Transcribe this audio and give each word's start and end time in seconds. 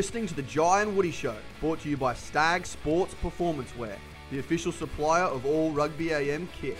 listening 0.00 0.26
to 0.26 0.32
the 0.32 0.40
Jai 0.44 0.80
and 0.80 0.96
Woody 0.96 1.10
Show, 1.10 1.36
brought 1.60 1.80
to 1.80 1.90
you 1.90 1.94
by 1.98 2.14
Stag 2.14 2.64
Sports 2.64 3.12
Performance 3.20 3.76
Wear, 3.76 3.98
the 4.30 4.38
official 4.38 4.72
supplier 4.72 5.24
of 5.24 5.44
all 5.44 5.72
Rugby 5.72 6.10
AM 6.10 6.48
kit. 6.58 6.78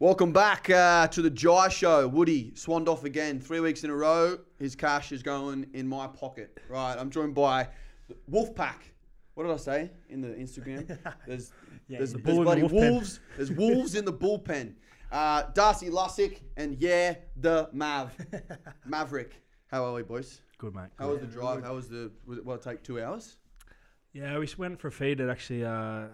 Welcome 0.00 0.32
back 0.32 0.68
uh, 0.70 1.06
to 1.06 1.22
the 1.22 1.30
Jai 1.30 1.68
Show. 1.68 2.08
Woody 2.08 2.50
swanned 2.56 2.88
off 2.88 3.04
again, 3.04 3.38
three 3.38 3.60
weeks 3.60 3.84
in 3.84 3.90
a 3.90 3.94
row. 3.94 4.38
His 4.58 4.74
cash 4.74 5.12
is 5.12 5.22
going 5.22 5.68
in 5.72 5.86
my 5.86 6.08
pocket. 6.08 6.58
Right, 6.68 6.96
I'm 6.98 7.10
joined 7.10 7.36
by 7.36 7.68
Wolfpack. 8.28 8.90
What 9.34 9.44
did 9.44 9.52
I 9.52 9.56
say 9.58 9.90
in 10.08 10.20
the 10.20 10.30
Instagram? 10.30 10.98
There's 11.28 11.52
Yeah, 11.86 11.98
there's, 11.98 12.12
the 12.12 12.18
there's 12.18 12.38
in 12.38 12.40
the 12.40 12.42
bloody 12.42 12.62
wolf 12.62 12.72
pen. 12.72 12.92
wolves. 12.92 13.20
There's 13.36 13.52
wolves 13.52 13.94
in 13.94 14.04
the 14.04 14.12
bullpen. 14.12 14.74
Uh, 15.12 15.42
Darcy 15.54 15.90
Lussick 15.90 16.38
and 16.56 16.76
yeah, 16.78 17.14
the 17.36 17.68
Mav, 17.72 18.14
Maverick. 18.86 19.32
How 19.66 19.84
are 19.84 19.92
we, 19.92 20.04
boys? 20.04 20.40
Good 20.60 20.74
mate. 20.74 20.90
How 20.98 21.08
was 21.08 21.20
the 21.20 21.26
drive? 21.26 21.64
How 21.64 21.74
was 21.74 21.88
the? 21.88 22.10
Was 22.26 22.36
it, 22.36 22.44
what 22.44 22.56
it 22.56 22.62
take 22.62 22.82
two 22.82 23.02
hours? 23.02 23.38
Yeah, 24.12 24.38
we 24.38 24.46
went 24.58 24.78
for 24.78 24.88
a 24.88 24.92
feed 24.92 25.18
at 25.22 25.30
actually 25.30 25.64
uh, 25.64 26.08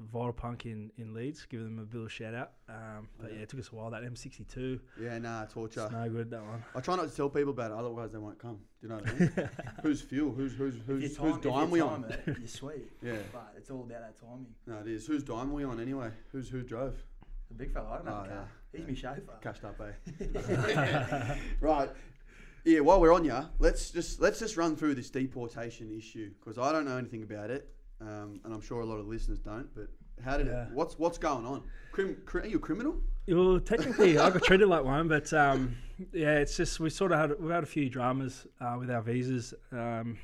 Vital 0.00 0.32
Punk 0.32 0.64
in, 0.64 0.90
in 0.96 1.12
Leeds. 1.12 1.44
Give 1.50 1.60
them 1.62 1.78
a 1.78 1.82
bit 1.82 2.00
of 2.00 2.06
a 2.06 2.08
shout 2.08 2.34
out. 2.34 2.52
Um, 2.70 3.08
but 3.20 3.34
yeah, 3.34 3.40
it 3.40 3.50
took 3.50 3.60
us 3.60 3.68
a 3.70 3.74
while. 3.74 3.90
That 3.90 4.02
M62, 4.02 4.80
Yeah, 4.98 5.18
nah, 5.18 5.44
torture. 5.44 5.82
it's 5.82 5.92
no 5.92 6.08
good 6.08 6.30
that 6.30 6.40
one. 6.42 6.64
I 6.74 6.80
try 6.80 6.96
not 6.96 7.10
to 7.10 7.14
tell 7.14 7.28
people 7.28 7.50
about 7.50 7.70
it, 7.70 7.76
otherwise 7.76 8.12
they 8.12 8.18
won't 8.18 8.38
come. 8.38 8.60
Do 8.80 8.86
you 8.86 8.88
know 8.88 8.94
what 8.94 9.08
I 9.10 9.18
mean? 9.18 9.50
who's 9.82 10.00
fuel? 10.00 10.32
Who's 10.32 10.54
who's 10.54 10.76
If 10.76 10.86
who's 10.86 11.02
whose 11.02 11.16
time, 11.18 11.28
if 11.38 11.44
you 11.44 11.50
dime 11.50 11.70
we 11.70 11.80
time 11.80 11.88
on? 11.90 12.04
It, 12.04 12.22
you're 12.26 12.36
sweet. 12.48 12.90
Yeah, 13.02 13.16
But 13.30 13.52
it's 13.58 13.70
all 13.70 13.82
about 13.82 14.00
that 14.00 14.18
timing. 14.18 14.46
no, 14.66 14.78
it 14.78 14.86
is. 14.88 15.06
Whose 15.06 15.22
dime 15.22 15.52
we 15.52 15.64
on 15.64 15.80
anyway? 15.80 16.08
Who's 16.30 16.48
who 16.48 16.62
drove? 16.62 16.94
The 17.48 17.54
big 17.54 17.74
fella, 17.74 17.90
I 17.90 17.96
don't 17.96 18.06
know. 18.06 18.12
Oh, 18.20 18.22
the 18.22 18.28
car. 18.30 18.48
yeah. 18.72 18.80
He's 18.86 18.88
my 18.88 18.94
chauffeur. 18.94 19.38
Cashed 19.42 19.64
up, 19.64 19.78
eh? 19.82 21.34
right. 21.60 21.90
Yeah. 22.64 22.80
While 22.80 23.00
we're 23.00 23.12
on 23.14 23.24
ya, 23.24 23.46
let's 23.58 23.90
just 23.90 24.20
let's 24.20 24.38
just 24.38 24.56
run 24.56 24.76
through 24.76 24.94
this 24.94 25.10
deportation 25.10 25.90
issue 25.96 26.30
because 26.38 26.58
I 26.58 26.72
don't 26.72 26.84
know 26.84 26.96
anything 26.96 27.22
about 27.22 27.50
it, 27.50 27.68
um, 28.00 28.40
and 28.44 28.52
I'm 28.54 28.60
sure 28.60 28.80
a 28.80 28.86
lot 28.86 28.98
of 28.98 29.06
listeners 29.06 29.38
don't. 29.40 29.68
But 29.74 29.88
how 30.24 30.36
did 30.36 30.46
Yeah. 30.46 30.66
it? 30.68 30.72
What's 30.72 30.98
what's 30.98 31.18
going 31.18 31.44
on? 31.46 31.62
Crim, 31.92 32.16
cri- 32.24 32.42
are 32.42 32.46
you 32.46 32.56
a 32.56 32.60
criminal? 32.60 32.96
Well, 33.28 33.60
technically, 33.60 34.18
I 34.18 34.30
got 34.30 34.42
treated 34.42 34.68
like 34.68 34.84
one, 34.84 35.08
but 35.08 35.32
um, 35.32 35.76
yeah, 36.12 36.38
it's 36.38 36.56
just 36.56 36.80
we 36.80 36.90
sort 36.90 37.12
of 37.12 37.18
had 37.18 37.40
we've 37.40 37.50
had 37.50 37.62
a 37.62 37.66
few 37.66 37.88
dramas 37.88 38.46
uh, 38.60 38.76
with 38.78 38.90
our 38.90 39.02
visas 39.02 39.54
um, 39.72 40.18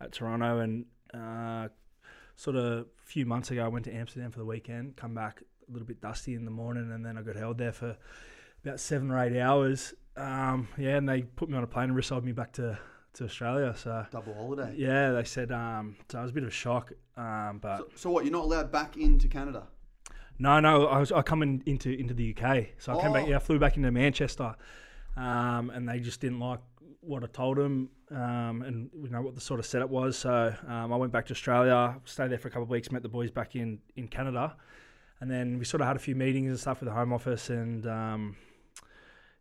at 0.00 0.12
Toronto, 0.12 0.58
and 0.60 0.84
uh, 1.14 1.68
sort 2.36 2.56
of 2.56 2.64
a 2.64 2.86
few 3.04 3.26
months 3.26 3.50
ago, 3.50 3.64
I 3.64 3.68
went 3.68 3.84
to 3.86 3.92
Amsterdam 3.94 4.30
for 4.30 4.38
the 4.38 4.44
weekend. 4.44 4.96
Come 4.96 5.14
back 5.14 5.42
a 5.68 5.72
little 5.72 5.86
bit 5.86 6.00
dusty 6.00 6.34
in 6.34 6.44
the 6.44 6.50
morning, 6.50 6.90
and 6.92 7.04
then 7.04 7.16
I 7.18 7.22
got 7.22 7.36
held 7.36 7.58
there 7.58 7.72
for 7.72 7.96
about 8.64 8.80
seven 8.80 9.10
or 9.10 9.18
eight 9.22 9.38
hours. 9.40 9.94
Um, 10.18 10.68
yeah, 10.76 10.96
and 10.96 11.08
they 11.08 11.22
put 11.22 11.48
me 11.48 11.56
on 11.56 11.64
a 11.64 11.66
plane 11.66 11.84
and 11.84 11.96
resold 11.96 12.24
me 12.24 12.32
back 12.32 12.52
to, 12.54 12.78
to 13.14 13.24
Australia. 13.24 13.74
So 13.76 14.04
Double 14.10 14.34
holiday. 14.34 14.74
yeah, 14.76 15.12
they 15.12 15.24
said 15.24 15.52
um, 15.52 15.96
so. 16.10 16.18
It 16.18 16.22
was 16.22 16.30
a 16.30 16.34
bit 16.34 16.42
of 16.42 16.48
a 16.48 16.52
shock, 16.52 16.92
um, 17.16 17.58
but. 17.62 17.78
So, 17.78 17.86
so 17.96 18.10
what? 18.10 18.24
You're 18.24 18.32
not 18.32 18.44
allowed 18.44 18.72
back 18.72 18.96
into 18.96 19.28
Canada? 19.28 19.68
No, 20.38 20.60
no, 20.60 20.86
I 20.86 20.98
was 20.98 21.10
I 21.10 21.22
come 21.22 21.42
in, 21.42 21.62
into 21.66 21.90
into 21.90 22.14
the 22.14 22.34
UK, 22.34 22.68
so 22.78 22.96
I 22.96 23.02
came 23.02 23.12
back. 23.12 23.24
Oh. 23.24 23.28
Yeah, 23.28 23.36
I 23.36 23.40
flew 23.40 23.58
back 23.58 23.76
into 23.76 23.90
Manchester, 23.90 24.54
um, 25.16 25.70
and 25.70 25.88
they 25.88 25.98
just 25.98 26.20
didn't 26.20 26.38
like 26.38 26.60
what 27.00 27.24
I 27.24 27.26
told 27.26 27.56
them, 27.56 27.90
um, 28.10 28.62
and 28.62 28.90
you 29.02 29.08
know 29.08 29.22
what 29.22 29.34
the 29.34 29.40
sort 29.40 29.58
of 29.58 29.66
setup 29.66 29.90
was. 29.90 30.16
So 30.16 30.54
um, 30.68 30.92
I 30.92 30.96
went 30.96 31.12
back 31.12 31.26
to 31.26 31.32
Australia, 31.32 31.96
stayed 32.04 32.30
there 32.30 32.38
for 32.38 32.48
a 32.48 32.50
couple 32.50 32.64
of 32.64 32.70
weeks, 32.70 32.92
met 32.92 33.02
the 33.02 33.08
boys 33.08 33.30
back 33.30 33.56
in 33.56 33.80
in 33.96 34.06
Canada, 34.06 34.56
and 35.20 35.28
then 35.28 35.58
we 35.58 35.64
sort 35.64 35.80
of 35.80 35.88
had 35.88 35.96
a 35.96 36.00
few 36.00 36.14
meetings 36.14 36.50
and 36.50 36.60
stuff 36.60 36.80
with 36.80 36.88
the 36.88 36.94
Home 36.94 37.12
Office, 37.12 37.50
and 37.50 37.86
um, 37.88 38.36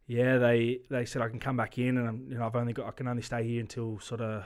yeah, 0.08 0.38
they 0.38 0.80
they 0.90 1.06
said 1.06 1.22
I 1.22 1.30
can 1.30 1.40
come 1.40 1.58
back 1.58 1.78
in, 1.78 1.98
and 1.98 2.08
I'm, 2.08 2.28
you 2.30 2.38
know 2.38 2.46
I've 2.46 2.56
only 2.56 2.74
got 2.74 2.88
I 2.88 2.92
can 2.92 3.08
only 3.08 3.22
stay 3.22 3.44
here 3.48 3.60
until 3.60 4.00
sort 4.00 4.22
of 4.22 4.44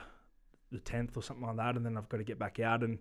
the 0.70 0.80
tenth 0.80 1.16
or 1.16 1.22
something 1.22 1.46
like 1.46 1.56
that, 1.56 1.76
and 1.76 1.86
then 1.86 1.96
I've 1.96 2.08
got 2.08 2.18
to 2.18 2.24
get 2.24 2.38
back 2.38 2.58
out 2.60 2.82
and 2.82 2.98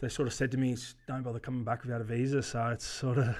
they 0.00 0.08
sort 0.08 0.28
of 0.28 0.34
said 0.34 0.50
to 0.52 0.56
me, 0.56 0.76
"Don't 1.06 1.22
bother 1.22 1.40
coming 1.40 1.64
back 1.64 1.82
without 1.82 2.00
a 2.00 2.04
visa." 2.04 2.42
So 2.42 2.66
it's 2.68 2.86
sort 2.86 3.18
of 3.18 3.36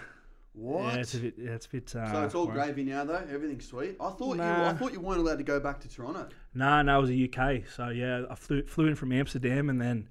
What? 0.52 0.94
yeah, 0.94 1.00
it's 1.00 1.14
a 1.14 1.18
bit, 1.18 1.34
yeah, 1.38 1.50
it's 1.52 1.66
a 1.66 1.70
bit. 1.70 1.96
Uh, 1.96 2.12
so 2.12 2.24
it's 2.24 2.34
all 2.34 2.46
worrying. 2.46 2.64
gravy 2.64 2.84
now, 2.84 3.04
though. 3.04 3.24
Everything's 3.32 3.66
sweet. 3.66 3.96
I 4.00 4.10
thought 4.10 4.36
you. 4.36 4.42
I 4.42 4.74
thought 4.74 4.92
you 4.92 5.00
weren't 5.00 5.20
allowed 5.20 5.38
to 5.38 5.44
go 5.44 5.58
back 5.58 5.80
to 5.80 5.88
Toronto. 5.88 6.28
No, 6.54 6.82
no, 6.82 6.98
it 6.98 7.00
was 7.00 7.10
a 7.10 7.24
UK. 7.24 7.62
So 7.74 7.88
yeah, 7.88 8.24
I 8.30 8.34
flew 8.34 8.62
flew 8.64 8.86
in 8.86 8.94
from 8.94 9.12
Amsterdam 9.12 9.70
and 9.70 9.80
then 9.80 10.08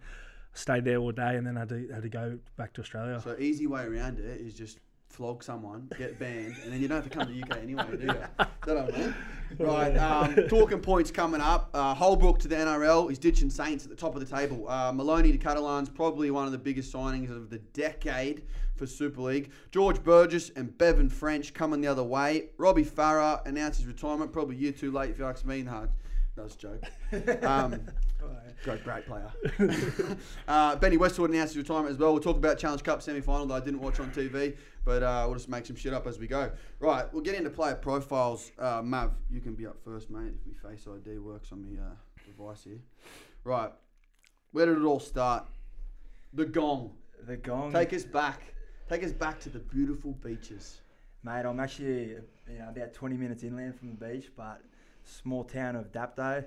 stayed 0.54 0.86
there 0.86 0.98
all 0.98 1.12
day, 1.12 1.36
and 1.36 1.46
then 1.46 1.56
I 1.56 1.62
had 1.62 1.70
to 1.70 1.88
had 1.94 2.02
to 2.04 2.10
go 2.10 2.40
back 2.58 2.74
to 2.74 2.82
Australia. 2.82 3.20
So 3.22 3.36
easy 3.38 3.68
way 3.68 3.84
around 3.84 4.20
it 4.20 4.42
is 4.42 4.54
just 4.56 4.80
flog 5.10 5.44
someone, 5.44 5.90
get 5.98 6.18
banned, 6.20 6.56
and 6.64 6.72
then 6.72 6.82
you 6.82 6.88
don't 6.88 7.02
have 7.02 7.12
to 7.12 7.18
come 7.18 7.28
to 7.28 7.34
the 7.34 7.42
UK 7.44 7.58
anyway, 7.64 7.86
do 7.92 8.06
you? 8.06 8.46
That 8.66 8.78
I 8.78 8.98
mean? 8.98 9.16
Right. 9.58 9.98
Um, 9.98 10.48
talking 10.48 10.80
points 10.80 11.10
coming 11.10 11.42
up. 11.42 11.72
Uh, 11.74 11.96
Holbrook 11.96 12.38
to 12.42 12.48
the 12.48 12.56
NRL. 12.56 13.10
He's 13.10 13.18
ditching 13.18 13.50
Saints 13.50 13.84
at 13.84 13.90
the 13.90 13.96
top 13.96 14.16
of 14.16 14.20
the 14.20 14.36
table. 14.38 14.70
Uh, 14.70 14.92
Maloney 14.94 15.32
to 15.32 15.40
Catalans, 15.40 15.90
probably 15.90 16.30
one 16.30 16.46
of 16.46 16.52
the 16.52 16.58
biggest 16.60 16.94
signings 16.94 17.32
of 17.32 17.50
the 17.50 17.58
decade 17.74 18.44
for 18.76 18.86
Super 18.86 19.22
League. 19.22 19.50
George 19.72 20.04
Burgess 20.04 20.52
and 20.52 20.78
Bevan 20.78 21.10
French 21.10 21.56
coming 21.56 21.82
the 21.82 21.88
other 21.88 22.04
way. 22.04 22.50
Robbie 22.58 22.86
Farah 22.86 23.44
announced 23.48 23.80
his 23.80 23.88
retirement, 23.88 24.32
probably 24.32 24.56
a 24.56 24.60
year 24.60 24.72
too 24.72 24.92
late 24.92 25.10
if 25.10 25.18
you 25.18 25.26
ask 25.26 25.44
me. 25.44 25.66
No, 26.40 26.48
that's 26.48 26.56
a 26.56 26.58
joke. 26.58 27.44
Um, 27.44 27.82
Great, 28.64 28.84
great 28.84 29.06
player. 29.06 29.32
uh, 30.48 30.76
Benny 30.76 30.98
Westwood 30.98 31.30
announced 31.30 31.54
his 31.54 31.64
retirement 31.64 31.92
as 31.94 31.98
well. 31.98 32.12
We'll 32.12 32.22
talk 32.22 32.36
about 32.36 32.58
Challenge 32.58 32.84
Cup 32.84 33.02
semi 33.02 33.22
final 33.22 33.46
that 33.48 33.54
I 33.54 33.60
didn't 33.62 33.80
watch 33.80 34.02
on 34.02 34.12
TV, 34.12 34.58
but 34.84 35.02
uh, 35.02 35.24
we'll 35.26 35.36
just 35.36 35.48
make 35.48 35.66
some 35.66 35.78
shit 35.78 35.94
up 35.94 36.06
as 36.06 36.20
we 36.20 36.28
go. 36.28 36.52
Right, 36.82 37.12
we'll 37.14 37.24
get 37.24 37.36
into 37.36 37.50
player 37.50 37.76
profiles. 37.76 38.52
Uh, 38.60 38.82
Mav, 38.84 39.14
you 39.32 39.40
can 39.40 39.56
be 39.56 39.66
up 39.66 39.78
first, 39.84 40.10
mate, 40.10 40.34
if 40.34 40.64
my 40.64 40.70
Face 40.72 40.86
ID 40.86 41.20
works 41.20 41.54
on 41.54 41.62
my 41.64 41.82
uh, 41.82 41.92
device 42.26 42.66
here. 42.66 42.82
Right, 43.46 43.72
where 44.52 44.66
did 44.66 44.78
it 44.78 44.84
all 44.84 45.00
start? 45.00 45.46
The 46.34 46.46
gong. 46.46 46.92
The 47.26 47.38
gong. 47.38 47.72
Take 47.72 47.94
us 47.94 48.04
back. 48.04 48.42
Take 48.90 49.04
us 49.04 49.14
back 49.14 49.40
to 49.42 49.50
the 49.50 49.60
beautiful 49.60 50.12
beaches. 50.12 50.82
Mate, 51.24 51.46
I'm 51.46 51.60
actually 51.62 52.18
you 52.50 52.60
know, 52.60 52.70
about 52.70 52.94
20 52.94 53.16
minutes 53.16 53.44
inland 53.44 53.78
from 53.78 53.90
the 53.90 53.96
beach, 53.96 54.32
but 54.36 54.62
small 55.10 55.44
town 55.44 55.76
of 55.76 55.92
Dapto, 55.92 56.46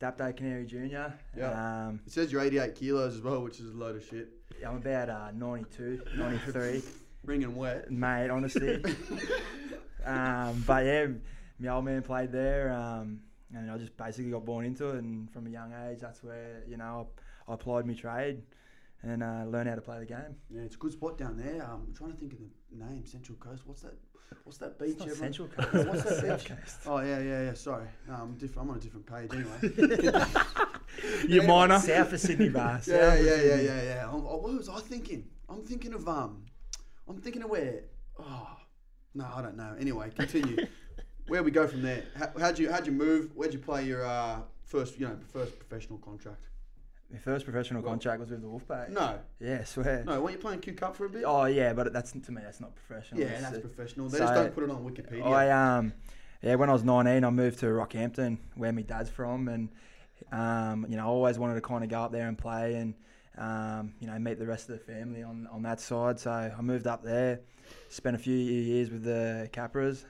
Dapto 0.00 0.36
Canary 0.36 0.66
Junior. 0.66 1.14
Yeah. 1.36 1.86
Um, 1.86 2.00
It 2.06 2.12
says 2.12 2.32
you're 2.32 2.42
88 2.42 2.74
kilos 2.74 3.16
as 3.16 3.22
well, 3.22 3.42
which 3.42 3.60
is 3.60 3.72
a 3.74 3.76
load 3.76 3.96
of 3.96 4.04
shit. 4.04 4.28
I'm 4.66 4.76
about 4.76 5.08
uh, 5.08 5.30
92, 5.32 6.02
93. 6.16 6.82
Ringing 7.24 7.54
wet. 7.54 7.90
Mate, 7.90 8.30
honestly. 8.30 8.82
um, 10.06 10.64
but 10.66 10.84
yeah, 10.84 11.06
my 11.58 11.68
old 11.68 11.84
man 11.84 12.02
played 12.02 12.32
there, 12.32 12.72
um, 12.72 13.20
and 13.54 13.70
I 13.70 13.76
just 13.76 13.96
basically 13.96 14.30
got 14.30 14.44
born 14.44 14.64
into 14.64 14.88
it. 14.88 14.96
And 15.02 15.30
from 15.30 15.46
a 15.46 15.50
young 15.50 15.72
age, 15.88 16.00
that's 16.00 16.22
where 16.24 16.62
you 16.66 16.78
know 16.78 17.08
I, 17.48 17.50
I 17.50 17.54
applied 17.54 17.86
my 17.86 17.92
trade 17.92 18.42
and 19.02 19.22
uh, 19.22 19.44
learned 19.46 19.68
how 19.68 19.74
to 19.74 19.80
play 19.80 19.98
the 19.98 20.06
game. 20.06 20.36
Yeah, 20.50 20.62
it's 20.62 20.76
a 20.76 20.78
good 20.78 20.92
spot 20.92 21.18
down 21.18 21.36
there. 21.36 21.62
Um, 21.62 21.84
I'm 21.88 21.94
trying 21.94 22.12
to 22.12 22.16
think 22.16 22.32
of 22.32 22.38
the 22.38 22.48
name. 22.72 23.06
Central 23.06 23.36
Coast. 23.38 23.62
What's 23.66 23.82
that? 23.82 23.94
What's 24.44 24.58
that 24.58 24.78
beach? 24.78 24.96
It's 25.00 25.18
Central 25.18 25.48
Coast. 25.56 25.88
What's 25.88 26.04
that 26.04 26.38
beach? 26.38 26.48
Coast. 26.48 26.76
Oh 26.86 27.00
yeah, 27.00 27.20
yeah, 27.20 27.42
yeah. 27.44 27.54
Sorry, 27.54 27.86
um, 28.08 28.36
different. 28.38 28.68
I'm 28.68 28.70
on 28.70 28.76
a 28.76 28.80
different 28.80 29.06
page 29.06 29.30
anyway. 29.32 30.56
you 31.28 31.42
minor. 31.42 31.78
South 31.78 32.12
of 32.12 32.20
Sydney, 32.20 32.48
bar. 32.48 32.80
yeah, 32.86 33.14
yeah, 33.14 33.34
yeah, 33.36 33.60
yeah, 33.60 33.82
yeah. 33.82 34.08
I'm, 34.08 34.26
oh, 34.26 34.36
what 34.36 34.54
was 34.54 34.68
I 34.68 34.80
thinking? 34.80 35.24
I'm 35.48 35.62
thinking 35.62 35.94
of 35.94 36.08
um, 36.08 36.44
I'm 37.08 37.20
thinking 37.20 37.42
of 37.42 37.50
where. 37.50 37.82
Oh, 38.18 38.56
no, 39.14 39.26
I 39.34 39.42
don't 39.42 39.56
know. 39.56 39.74
Anyway, 39.78 40.10
continue. 40.16 40.66
where 41.28 41.42
we 41.42 41.50
go 41.50 41.66
from 41.66 41.82
there? 41.82 42.04
How, 42.16 42.30
how'd 42.38 42.58
you 42.58 42.70
how'd 42.70 42.86
you 42.86 42.92
move? 42.92 43.30
Where'd 43.34 43.52
you 43.52 43.58
play 43.58 43.84
your 43.84 44.04
uh, 44.04 44.40
first 44.64 44.98
you 44.98 45.06
know 45.06 45.16
first 45.32 45.58
professional 45.58 45.98
contract? 45.98 46.48
My 47.12 47.18
first 47.18 47.44
professional 47.44 47.82
Well- 47.82 47.92
contract 47.92 48.20
was 48.20 48.30
with 48.30 48.40
the 48.40 48.46
Wolfpack. 48.46 48.90
No, 48.90 49.18
Yeah, 49.40 49.58
I 49.60 49.64
swear. 49.64 50.04
no. 50.04 50.20
Weren't 50.20 50.32
you 50.34 50.38
playing 50.38 50.60
Q 50.60 50.74
Cup 50.74 50.94
for 50.96 51.06
a 51.06 51.10
bit? 51.10 51.24
Oh 51.26 51.44
yeah, 51.46 51.72
but 51.72 51.92
that's 51.92 52.12
to 52.12 52.32
me 52.32 52.40
that's 52.42 52.60
not 52.60 52.74
professional. 52.74 53.20
yeah, 53.20 53.40
that's 53.40 53.58
professional. 53.58 54.08
They 54.08 54.18
so- 54.18 54.24
just 54.24 54.34
don't 54.34 54.54
put 54.54 54.64
it 54.64 54.70
on 54.70 54.84
Wikipedia. 54.84 55.26
I 55.26 55.50
um 55.50 55.92
yeah, 56.42 56.54
when 56.54 56.70
I 56.70 56.72
was 56.72 56.84
19, 56.84 57.22
I 57.24 57.28
moved 57.30 57.58
to 57.58 57.66
Rockhampton, 57.66 58.38
where 58.54 58.72
my 58.72 58.80
dad's 58.82 59.10
from, 59.10 59.48
and 59.48 59.68
um, 60.32 60.86
you 60.88 60.96
know, 60.96 61.02
I 61.02 61.06
always 61.06 61.38
wanted 61.38 61.54
to 61.56 61.60
kind 61.60 61.82
of 61.84 61.90
go 61.90 62.00
up 62.02 62.12
there 62.12 62.28
and 62.28 62.38
play 62.38 62.76
and 62.76 62.94
um, 63.36 63.94
you 64.00 64.06
know 64.06 64.18
meet 64.18 64.38
the 64.38 64.46
rest 64.46 64.68
of 64.70 64.78
the 64.78 64.84
family 64.92 65.22
on, 65.22 65.46
on 65.52 65.62
that 65.62 65.80
side. 65.80 66.18
So 66.20 66.30
I 66.30 66.60
moved 66.62 66.86
up 66.86 67.02
there, 67.02 67.40
spent 67.88 68.16
a 68.16 68.18
few 68.18 68.36
years 68.36 68.90
with 68.90 69.02
the 69.04 69.48
Capras, 69.52 70.04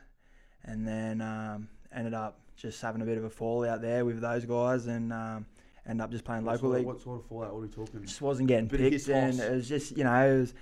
and 0.65 0.87
then 0.87 1.21
um, 1.21 1.69
ended 1.93 2.15
up 2.15 2.39
just 2.57 2.81
having 2.83 3.01
a 3.03 3.05
bit 3.05 3.17
of 3.19 3.25
a 3.25 3.31
fall 3.31 3.65
out 3.67 3.81
there 3.83 4.05
with 4.05 4.21
those 4.21 4.45
guys, 4.45 4.87
and 4.87 5.13
ended 5.91 6.05
up 6.05 6.11
just 6.11 6.25
playing 6.25 6.45
what 6.45 6.53
local 6.53 6.69
sort 6.69 6.73
of, 6.73 6.79
league. 6.79 6.87
What 6.87 7.01
sort 7.01 7.21
of 7.21 7.27
fallout? 7.27 7.51
Are 7.51 7.59
we 7.59 7.69
talking? 7.69 8.03
Just 8.05 8.23
wasn't 8.23 8.49
getting 8.49 8.67
Bit 8.67 8.81
picked, 8.81 9.09
and 9.09 9.39
it 9.39 9.53
was 9.53 9.69
just 9.69 9.97
you 9.97 10.05
know 10.05 10.27
it 10.27 10.39
was 10.41 10.55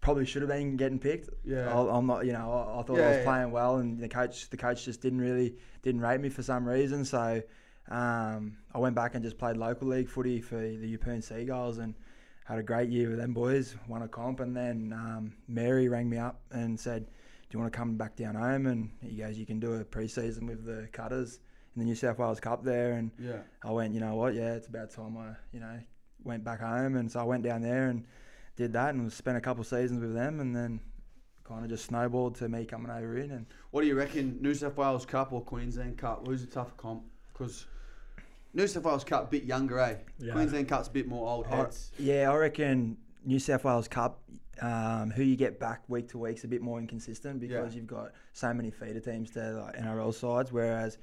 probably 0.00 0.24
should 0.24 0.42
have 0.42 0.50
been 0.50 0.76
getting 0.76 0.98
picked. 0.98 1.28
Yeah. 1.44 1.72
I, 1.72 1.96
I'm 1.96 2.06
not, 2.06 2.24
you 2.24 2.32
know, 2.32 2.52
I, 2.52 2.80
I 2.80 2.82
thought 2.82 2.98
Yeah, 2.98 3.04
I 3.04 3.08
was 3.08 3.16
yeah. 3.18 3.24
playing 3.24 3.50
well, 3.50 3.78
and 3.78 3.98
the 3.98 4.08
coach, 4.08 4.48
the 4.48 4.56
coach 4.56 4.84
just 4.84 5.00
didn't 5.00 5.20
really 5.20 5.56
didn't 5.82 6.00
rate 6.00 6.20
me 6.20 6.28
for 6.28 6.42
some 6.42 6.66
reason. 6.66 7.04
So 7.04 7.42
um, 7.90 8.58
I 8.72 8.78
went 8.78 8.94
back 8.94 9.14
and 9.14 9.24
just 9.24 9.38
played 9.38 9.56
local 9.56 9.88
league 9.88 10.08
footy 10.08 10.40
for 10.40 10.56
the 10.56 10.96
Yeppoon 10.96 11.22
Seagulls, 11.22 11.78
and 11.78 11.94
had 12.44 12.58
a 12.58 12.62
great 12.62 12.88
year 12.88 13.10
with 13.10 13.18
them 13.18 13.34
boys. 13.34 13.76
Won 13.88 14.02
a 14.02 14.08
comp, 14.08 14.40
and 14.40 14.56
then 14.56 14.92
um, 14.94 15.34
Mary 15.48 15.88
rang 15.88 16.08
me 16.08 16.18
up 16.18 16.40
and 16.50 16.78
said, 16.78 17.06
"Do 17.06 17.10
you 17.50 17.58
want 17.58 17.72
to 17.72 17.76
come 17.76 17.96
back 17.96 18.16
down 18.16 18.36
home?" 18.36 18.66
And 18.66 18.90
he 19.02 19.16
goes, 19.16 19.36
"You 19.36 19.46
can 19.46 19.58
do 19.58 19.74
a 19.74 19.84
pre-season 19.84 20.46
with 20.46 20.64
the 20.64 20.88
Cutters 20.92 21.40
the 21.78 21.84
New 21.84 21.94
South 21.94 22.18
Wales 22.18 22.40
Cup 22.40 22.64
there, 22.64 22.92
and 22.92 23.10
Yeah. 23.18 23.40
I 23.62 23.70
went, 23.70 23.94
you 23.94 24.00
know 24.00 24.16
what, 24.16 24.34
yeah, 24.34 24.54
it's 24.54 24.66
about 24.66 24.90
time 24.90 25.16
I, 25.16 25.34
you 25.52 25.60
know, 25.60 25.78
went 26.24 26.44
back 26.44 26.60
home, 26.60 26.96
and 26.96 27.10
so 27.10 27.20
I 27.20 27.24
went 27.24 27.44
down 27.44 27.62
there 27.62 27.88
and 27.88 28.04
did 28.56 28.72
that, 28.72 28.94
and 28.94 29.10
spent 29.12 29.36
a 29.36 29.40
couple 29.40 29.62
seasons 29.64 30.00
with 30.00 30.14
them, 30.14 30.40
and 30.40 30.54
then 30.54 30.80
kind 31.44 31.64
of 31.64 31.70
just 31.70 31.86
snowballed 31.86 32.34
to 32.36 32.48
me 32.48 32.64
coming 32.66 32.90
over 32.90 33.16
in, 33.16 33.30
and 33.30 33.46
What 33.70 33.82
do 33.82 33.86
you 33.86 33.94
reckon, 33.94 34.38
New 34.42 34.54
South 34.54 34.76
Wales 34.76 35.06
Cup 35.06 35.32
or 35.32 35.40
Queensland 35.42 35.96
Cup? 35.98 36.26
Who's 36.26 36.42
a 36.42 36.46
tougher 36.46 36.74
comp? 36.76 37.04
Because 37.32 37.66
New 38.54 38.66
South 38.66 38.84
Wales 38.84 39.04
Cup 39.04 39.24
a 39.24 39.30
bit 39.30 39.44
younger, 39.44 39.78
eh? 39.78 39.96
Yeah. 40.18 40.32
Queensland 40.32 40.68
Cup's 40.68 40.88
a 40.88 40.90
bit 40.90 41.06
more 41.08 41.28
old 41.28 41.46
I- 41.46 41.56
heads. 41.56 41.92
yeah, 41.98 42.30
I 42.30 42.36
reckon 42.36 42.96
New 43.24 43.38
South 43.38 43.64
Wales 43.64 43.88
Cup, 43.88 44.20
um, 44.60 45.10
who 45.10 45.22
you 45.22 45.36
get 45.36 45.60
back 45.60 45.82
week 45.88 46.08
to 46.08 46.18
week 46.18 46.36
is 46.38 46.44
a 46.44 46.48
bit 46.48 46.60
more 46.62 46.78
inconsistent 46.80 47.38
because 47.40 47.72
Yeah. 47.74 47.78
you've 47.78 47.86
got 47.86 48.12
so 48.32 48.52
many 48.52 48.70
feeder 48.72 48.98
teams 49.00 49.30
to 49.32 49.52
like 49.52 49.76
NRL 49.76 50.12
sides, 50.12 50.50
whereas 50.52 50.98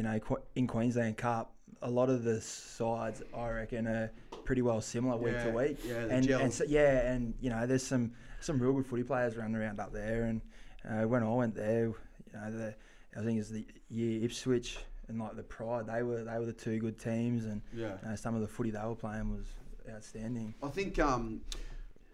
you 0.00 0.04
know 0.04 0.18
in 0.54 0.66
Queensland 0.66 1.18
Cup, 1.18 1.52
a 1.82 1.90
lot 1.90 2.08
of 2.08 2.24
the 2.24 2.40
sides 2.40 3.22
I 3.36 3.50
reckon 3.50 3.86
are 3.86 4.10
pretty 4.46 4.62
well 4.62 4.80
similar 4.80 5.18
week 5.18 5.34
Yeah, 5.34 5.44
to 5.44 5.50
week. 5.50 5.78
yeah, 5.86 5.94
and, 6.08 6.30
and 6.30 6.52
so, 6.52 6.64
yeah, 6.66 7.10
and 7.12 7.34
you 7.42 7.50
know 7.50 7.66
there's 7.66 7.82
some 7.82 8.12
some 8.40 8.58
real 8.58 8.72
good 8.72 8.86
footy 8.86 9.02
players 9.02 9.36
running 9.36 9.56
around 9.56 9.78
up 9.78 9.92
there, 9.92 10.22
and 10.24 10.40
uh, 10.88 11.06
when 11.06 11.22
I 11.22 11.28
went 11.28 11.54
there, 11.54 11.88
you 11.88 11.94
know 12.32 12.50
the 12.50 12.74
I 13.14 13.22
think 13.22 13.38
it's 13.40 13.50
the 13.50 13.66
year 13.90 14.24
Ipswich 14.24 14.78
and 15.08 15.18
like 15.20 15.36
the 15.36 15.42
Pride, 15.42 15.86
they 15.86 16.02
were 16.02 16.24
they 16.24 16.38
were 16.38 16.46
the 16.46 16.52
two 16.54 16.78
good 16.78 16.98
teams, 16.98 17.44
and 17.44 17.60
Yeah. 17.74 17.96
you 18.02 18.08
know, 18.08 18.16
some 18.16 18.34
of 18.34 18.40
the 18.40 18.48
footy 18.48 18.70
they 18.70 18.80
were 18.80 18.94
playing 18.94 19.30
was 19.36 19.44
outstanding. 19.94 20.54
I 20.62 20.68
think 20.68 20.98
um, 20.98 21.42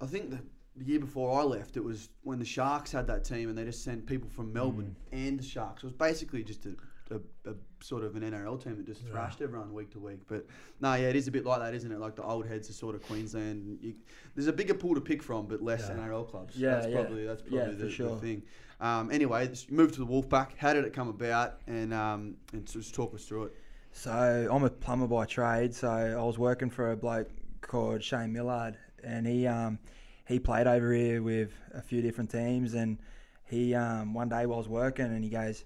I 0.00 0.06
think 0.06 0.30
the, 0.30 0.40
the 0.74 0.84
year 0.86 0.98
before 0.98 1.38
I 1.40 1.44
left, 1.44 1.76
it 1.76 1.84
was 1.84 2.08
when 2.24 2.40
the 2.40 2.44
Sharks 2.44 2.90
had 2.90 3.06
that 3.06 3.22
team 3.24 3.48
and 3.48 3.56
they 3.56 3.64
just 3.64 3.84
sent 3.84 4.06
people 4.06 4.28
from 4.28 4.52
Melbourne 4.52 4.96
and 5.12 5.38
the 5.38 5.44
Sharks. 5.44 5.84
It 5.84 5.86
was 5.86 5.92
basically 5.92 6.42
just 6.42 6.66
a, 6.66 6.70
a, 7.10 7.50
a 7.50 7.54
sort 7.80 8.02
of 8.04 8.16
an 8.16 8.22
NRL 8.22 8.62
team 8.62 8.76
that 8.76 8.86
just 8.86 9.02
Yeah. 9.04 9.10
thrashed 9.12 9.40
everyone 9.40 9.72
week 9.72 9.90
to 9.92 9.98
week. 9.98 10.20
But 10.26 10.46
no, 10.80 10.94
yeah, 10.94 11.08
it 11.08 11.16
is 11.16 11.28
a 11.28 11.30
bit 11.30 11.44
like 11.44 11.60
that, 11.60 11.74
isn't 11.74 11.90
it? 11.90 11.98
Like 11.98 12.16
the 12.16 12.22
old 12.22 12.46
heads 12.46 12.68
are 12.70 12.72
sort 12.72 12.94
of 12.94 13.02
Queensland. 13.02 13.78
You, 13.80 13.94
there's 14.34 14.48
a 14.48 14.52
bigger 14.52 14.74
pool 14.74 14.94
to 14.94 15.00
pick 15.00 15.22
from, 15.22 15.46
but 15.46 15.62
less 15.62 15.88
Yeah. 15.88 15.96
NRL 15.96 16.28
clubs. 16.28 16.56
Yeah, 16.56 16.74
that's 16.74 16.88
yeah. 16.88 16.94
probably 17.00 17.26
that's 17.26 17.42
probably 17.42 17.74
the, 17.74 17.90
sure. 17.90 18.10
the 18.10 18.16
thing. 18.16 18.42
Um, 18.80 19.10
anyway, 19.10 19.50
moved 19.70 19.94
to 19.94 20.00
the 20.00 20.06
Wolfpack. 20.06 20.56
How 20.58 20.72
did 20.74 20.84
it 20.84 20.92
come 20.92 21.08
about? 21.08 21.60
And 21.66 21.94
um, 21.94 22.36
and 22.52 22.66
just 22.66 22.94
talk 22.94 23.14
us 23.14 23.24
through 23.24 23.44
it. 23.44 23.56
So 23.92 24.48
I'm 24.50 24.64
a 24.64 24.68
plumber 24.70 25.06
by 25.06 25.24
trade. 25.24 25.74
So 25.74 25.88
I 25.88 26.22
was 26.22 26.38
working 26.38 26.68
for 26.68 26.92
a 26.92 26.96
bloke 26.96 27.30
called 27.62 28.02
Shane 28.02 28.32
Millard, 28.32 28.76
and 29.02 29.26
he 29.26 29.46
um, 29.46 29.78
he 30.26 30.38
played 30.38 30.66
over 30.66 30.92
here 30.92 31.22
with 31.22 31.52
a 31.72 31.80
few 31.80 32.02
different 32.02 32.30
teams. 32.30 32.74
And 32.74 32.98
he 33.44 33.74
um, 33.74 34.12
one 34.12 34.28
day 34.28 34.44
while 34.44 34.56
I 34.56 34.58
was 34.58 34.68
working, 34.68 35.06
and 35.06 35.24
he 35.24 35.30
goes, 35.30 35.60
"Do 35.60 35.64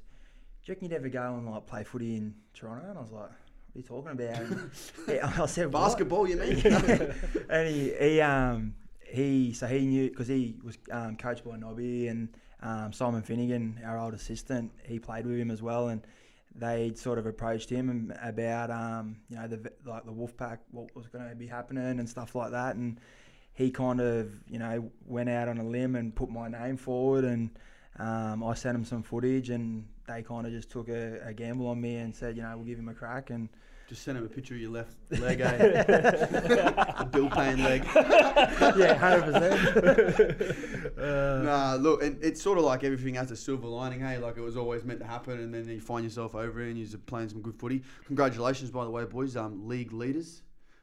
you 0.66 0.74
reckon 0.74 0.88
you'd 0.88 0.96
ever 0.96 1.08
go 1.08 1.34
and 1.34 1.50
like 1.50 1.66
play 1.66 1.84
footy 1.84 2.16
in 2.16 2.34
Toronto?" 2.54 2.88
And 2.88 2.98
I 2.98 3.00
was 3.02 3.12
like, 3.12 3.22
"What 3.22 3.30
are 3.74 3.78
you 3.78 3.82
talking 3.82 4.12
about?" 4.12 4.38
And 4.50 4.70
he- 5.06 5.20
I 5.20 5.46
said, 5.46 5.72
"What?" 5.72 5.80
Basketball, 5.82 6.28
you 6.28 6.36
mean? 6.36 6.60
and 7.50 7.68
he, 7.68 7.92
he 7.98 8.20
um 8.20 8.74
he 9.04 9.52
so 9.52 9.66
he 9.66 9.86
knew 9.86 10.08
because 10.10 10.28
he 10.28 10.56
was 10.62 10.78
um, 10.90 11.16
coached 11.16 11.44
by 11.44 11.56
Nobby 11.56 12.08
and 12.08 12.28
um, 12.62 12.92
Simon 12.92 13.22
Finnigan, 13.22 13.80
our 13.84 13.98
old 13.98 14.14
assistant. 14.14 14.70
He 14.84 14.98
played 14.98 15.26
with 15.26 15.38
him 15.38 15.50
as 15.50 15.62
well, 15.62 15.88
and 15.88 16.06
they'd 16.54 16.98
sort 16.98 17.18
of 17.18 17.26
approached 17.26 17.70
him 17.70 18.12
about 18.22 18.70
um 18.70 19.16
you 19.28 19.36
know 19.36 19.46
the 19.46 19.72
like 19.84 20.04
the 20.04 20.12
Wolfpack, 20.12 20.58
what 20.70 20.94
was 20.94 21.06
going 21.08 21.28
to 21.28 21.34
be 21.34 21.46
happening 21.46 21.98
and 21.98 22.08
stuff 22.08 22.34
like 22.34 22.50
that, 22.52 22.76
and 22.76 23.00
he 23.54 23.70
kind 23.70 24.00
of 24.00 24.30
you 24.48 24.58
know 24.58 24.90
went 25.06 25.28
out 25.28 25.48
on 25.48 25.58
a 25.58 25.64
limb 25.64 25.96
and 25.96 26.14
put 26.14 26.28
my 26.30 26.48
name 26.48 26.76
forward 26.76 27.24
and. 27.24 27.50
Um, 27.98 28.44
I 28.44 28.54
sent 28.54 28.76
him 28.76 28.84
some 28.84 29.02
footage 29.02 29.50
and 29.50 29.86
they 30.10 30.22
kind 30.22 30.46
of 30.46 30.52
just 30.52 30.70
took 30.70 30.88
a, 30.88 31.20
a 31.24 31.32
gamble 31.32 31.68
on 31.68 31.80
me 31.80 31.96
and 31.96 32.14
said, 32.14 32.36
you 32.36 32.42
know, 32.42 32.52
we'll 32.56 32.66
give 32.66 32.78
him 32.78 32.88
a 32.88 32.94
crack. 32.94 33.30
And 33.30 33.48
Just 33.88 34.02
send 34.02 34.18
him 34.18 34.24
a 34.24 34.28
picture 34.28 34.54
of 34.54 34.60
your 34.60 34.70
left 34.70 34.94
leg, 35.20 35.40
eh? 35.40 35.82
the 35.84 37.08
bill 37.10 37.30
paying 37.30 37.62
leg. 37.62 37.84
yeah, 38.76 38.94
hundred 38.94 39.32
percent. 39.32 40.56
Nah, 41.00 41.74
look, 41.80 42.02
and 42.02 42.22
it's 42.22 42.42
sort 42.42 42.58
of 42.58 42.64
like 42.64 42.84
everything 42.84 43.14
has 43.14 43.30
a 43.30 43.36
silver 43.36 43.66
lining, 43.66 44.00
hey? 44.00 44.18
Like 44.18 44.36
it 44.36 44.42
was 44.42 44.56
always 44.56 44.84
meant 44.84 45.00
to 45.00 45.06
happen, 45.06 45.40
and 45.40 45.52
then 45.54 45.66
you 45.68 45.80
find 45.80 46.04
yourself 46.04 46.34
over 46.34 46.60
it 46.60 46.68
and 46.70 46.78
you're 46.78 46.98
playing 47.06 47.28
some 47.30 47.40
good 47.40 47.54
footy. 47.58 47.82
Congratulations, 48.06 48.70
by 48.70 48.84
the 48.84 48.90
way, 48.90 49.04
boys, 49.04 49.36
um, 49.36 49.66
league 49.66 49.92
leaders, 49.92 50.42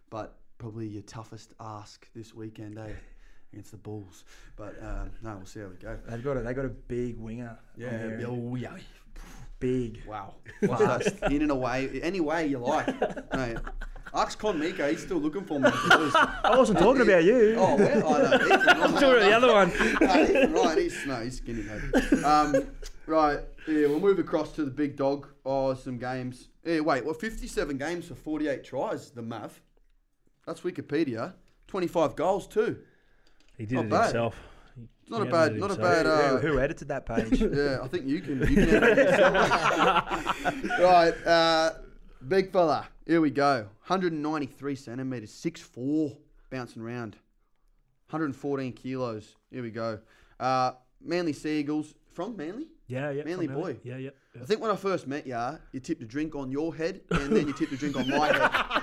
but 0.09 0.37
probably 0.57 0.87
your 0.87 1.03
toughest 1.03 1.53
ask 1.59 2.07
this 2.15 2.33
weekend, 2.33 2.77
eh? 2.79 2.89
Against 3.53 3.71
the 3.71 3.77
Bulls. 3.77 4.25
But 4.57 4.75
um, 4.83 5.11
no, 5.21 5.37
we'll 5.37 5.45
see 5.45 5.61
how 5.61 5.67
we 5.67 5.75
go. 5.75 5.97
They've 6.09 6.23
got 6.23 6.35
a 6.35 6.41
they 6.41 6.53
got 6.53 6.65
a 6.65 6.69
big 6.69 7.17
winger. 7.17 7.57
Yeah, 7.77 8.25
oh, 8.27 8.55
yeah. 8.55 8.75
Big. 9.59 10.03
Wow. 10.07 10.35
Fast, 10.65 11.15
in 11.31 11.41
and 11.41 11.51
away, 11.51 11.99
any 12.01 12.19
way 12.19 12.47
you 12.47 12.59
like. 12.59 12.87
Mate, 13.33 13.57
ask 14.13 14.37
Con 14.39 14.59
Miko, 14.59 14.89
he's 14.89 15.01
still 15.03 15.17
looking 15.17 15.43
for 15.43 15.59
me. 15.59 15.69
I 15.73 16.55
wasn't 16.57 16.79
talking 16.79 17.01
about 17.03 17.23
you. 17.23 17.55
Oh, 17.57 17.75
well, 17.75 18.15
I 18.15 18.21
know. 18.21 18.45
Ethan, 18.45 18.69
I'm 18.69 18.93
talking 18.93 19.09
about 19.09 19.19
the 19.19 19.33
other 19.33 19.53
one. 19.53 19.69
no, 20.01 20.23
Ethan 20.23 20.53
Ryan, 20.53 20.77
he's, 20.77 21.05
no, 21.05 21.15
he's 21.21 21.37
skinny, 21.37 21.63
mate. 21.63 22.23
Um, 22.23 22.67
right, 23.05 23.39
yeah, 23.67 23.87
we'll 23.87 23.99
move 23.99 24.19
across 24.19 24.53
to 24.53 24.65
the 24.65 24.71
big 24.71 24.95
dog. 24.95 25.27
Oh, 25.45 25.73
some 25.73 25.97
games. 25.97 26.49
Yeah, 26.63 26.81
wait, 26.81 27.05
what, 27.05 27.19
57 27.19 27.77
games 27.77 28.07
for 28.07 28.15
48 28.15 28.63
tries, 28.63 29.11
the 29.11 29.21
Mav. 29.21 29.61
That's 30.45 30.61
Wikipedia. 30.61 31.33
25 31.67 32.15
goals, 32.15 32.47
too. 32.47 32.79
He 33.57 33.65
did 33.65 33.75
Not 33.75 33.85
it 33.85 33.89
bad. 33.91 34.03
himself. 34.05 34.35
Not 35.09 35.21
a 35.21 35.25
bad, 35.25 35.55
not 35.57 35.71
a 35.71 35.75
bad. 35.75 36.05
Uh, 36.05 36.37
who, 36.37 36.49
who 36.49 36.59
edited 36.59 36.89
that 36.89 37.05
page? 37.05 37.39
yeah, 37.41 37.79
I 37.81 37.87
think 37.87 38.05
you 38.05 38.19
can. 38.19 38.39
You 38.39 38.55
can 38.55 38.81
right, 40.81 41.13
uh, 41.25 41.71
big 42.27 42.51
fella. 42.51 42.87
Here 43.05 43.21
we 43.21 43.31
go. 43.31 43.67
193 43.87 44.75
centimeters, 44.75 45.31
6'4", 45.31 46.17
bouncing 46.49 46.81
around. 46.81 47.15
114 48.09 48.73
kilos. 48.73 49.35
Here 49.49 49.63
we 49.63 49.71
go. 49.71 49.99
Uh, 50.39 50.71
Manly 51.01 51.31
Seagulls 51.31 51.93
from 52.13 52.35
Manly. 52.35 52.67
Yeah, 52.87 53.11
yeah. 53.11 53.23
Manly 53.23 53.47
boy. 53.47 53.77
Yeah, 53.83 53.97
yeah. 53.97 54.09
I 54.41 54.45
think 54.45 54.61
when 54.61 54.71
I 54.71 54.75
first 54.75 55.07
met 55.07 55.25
ya, 55.25 55.57
you 55.71 55.79
tipped 55.79 56.01
a 56.01 56.05
drink 56.05 56.35
on 56.35 56.51
your 56.51 56.75
head, 56.75 57.01
and 57.11 57.35
then 57.35 57.47
you 57.47 57.53
tipped 57.53 57.73
a 57.73 57.77
drink 57.77 57.95
on 57.95 58.07
my 58.09 58.27
head, 58.27 58.41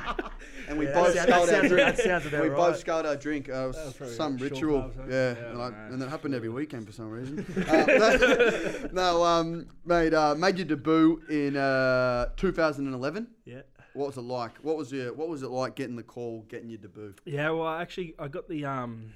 and 0.69 0.79
we 0.79 0.87
Yeah, 0.87 0.95
both 0.95 1.19
sculled 1.19 1.51
our 1.51 1.69
drink. 1.69 1.99
we 2.33 2.49
right. 2.49 2.57
both 2.57 2.79
sculled 2.79 3.07
our 3.07 3.17
drink. 3.17 3.49
Uh, 3.49 3.53
it 3.53 3.67
was 3.69 3.77
That 3.77 3.85
was 3.87 3.95
probably 3.95 4.15
some 4.17 4.37
ritual, 4.39 4.93
yeah, 5.09 5.35
Yeah, 5.35 5.67
and, 5.67 5.93
and 5.95 6.03
that 6.03 6.09
happened 6.09 6.35
every 6.35 6.49
weekend 6.49 6.87
for 6.87 6.93
some 6.93 7.11
reason. 7.11 7.45
uh, 7.69 8.89
no, 8.93 9.25
um, 9.25 9.67
mate, 9.85 10.15
uh, 10.15 10.35
made 10.35 10.57
your 10.59 10.67
debut 10.67 11.23
in 11.29 11.57
uh, 11.57 12.27
2011. 12.37 13.27
Yeah. 13.45 13.63
What 13.95 14.09
was 14.09 14.17
it 14.17 14.23
like? 14.23 14.57
What 14.59 14.77
was 14.77 14.91
your 14.91 15.13
What 15.15 15.29
was 15.29 15.43
it 15.45 15.51
like 15.51 15.77
getting 15.77 15.95
the 15.95 16.03
call, 16.03 16.45
getting 16.49 16.69
your 16.69 16.79
debut? 16.79 17.15
Yeah, 17.25 17.51
well, 17.51 17.69
actually, 17.69 18.15
I 18.19 18.27
got 18.27 18.49
the 18.49 18.65
um, 18.65 19.13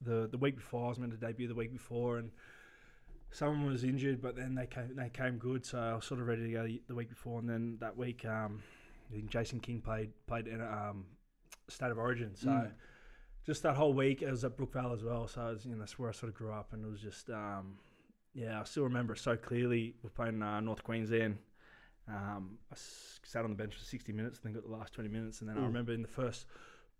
the 0.00 0.26
the 0.30 0.38
week 0.38 0.56
before. 0.56 0.86
I 0.86 0.88
was 0.88 0.98
meant 0.98 1.12
to 1.12 1.18
debut 1.18 1.48
the 1.48 1.54
week 1.54 1.70
before, 1.70 2.16
and 2.16 2.30
someone 3.30 3.66
was 3.66 3.84
injured, 3.84 4.22
but 4.22 4.34
then 4.34 4.54
they 4.54 4.66
came 4.66 4.96
they 4.96 5.10
came 5.10 5.36
good, 5.36 5.66
so 5.66 5.78
I 5.78 5.94
was 5.94 6.06
sort 6.06 6.18
of 6.20 6.26
ready 6.28 6.44
to 6.44 6.50
go 6.50 6.64
the- 6.66 6.80
the 6.88 6.94
week 6.94 7.10
before. 7.10 7.40
And 7.40 7.48
then 7.50 7.76
that 7.80 7.94
week, 7.98 8.24
um, 8.24 8.62
I 9.12 9.16
think 9.16 9.30
Jason 9.30 9.60
King 9.60 9.80
played 9.80 10.10
played 10.26 10.46
in 10.48 10.60
um, 10.60 11.04
State 11.68 11.90
of 11.90 11.98
Origin, 11.98 12.34
so. 12.34 12.48
Mm. 12.48 12.72
Just 13.44 13.64
that 13.64 13.74
whole 13.74 13.92
week, 13.92 14.22
it 14.22 14.30
was 14.30 14.44
at 14.44 14.56
Brookvale 14.56 14.94
as 14.94 15.02
well. 15.02 15.26
So 15.26 15.40
was, 15.46 15.66
you 15.66 15.72
know, 15.72 15.78
that's 15.80 15.98
where 15.98 16.08
I 16.08 16.12
sort 16.12 16.30
of 16.30 16.36
grew 16.38 16.52
up, 16.52 16.72
and 16.72 16.84
it 16.84 16.88
was 16.88 17.00
just, 17.00 17.28
um, 17.28 17.74
yeah, 18.34 18.60
I 18.60 18.62
still 18.62 18.84
remember 18.84 19.14
it 19.14 19.18
so 19.18 19.36
clearly. 19.36 19.96
We're 20.00 20.10
playing 20.10 20.40
uh, 20.44 20.60
North 20.60 20.84
Queensland. 20.84 21.38
Um, 22.06 22.58
I 22.70 22.74
s- 22.74 23.18
sat 23.24 23.42
on 23.42 23.50
the 23.50 23.56
bench 23.56 23.74
for 23.74 23.80
60 23.84 24.12
minutes, 24.12 24.38
and 24.38 24.46
then 24.54 24.62
got 24.62 24.70
the 24.70 24.72
last 24.76 24.92
20 24.92 25.08
minutes, 25.10 25.40
and 25.40 25.50
then 25.50 25.56
I 25.56 25.60
Mm. 25.62 25.66
remember 25.66 25.92
in 25.92 26.02
the 26.02 26.08
first 26.08 26.46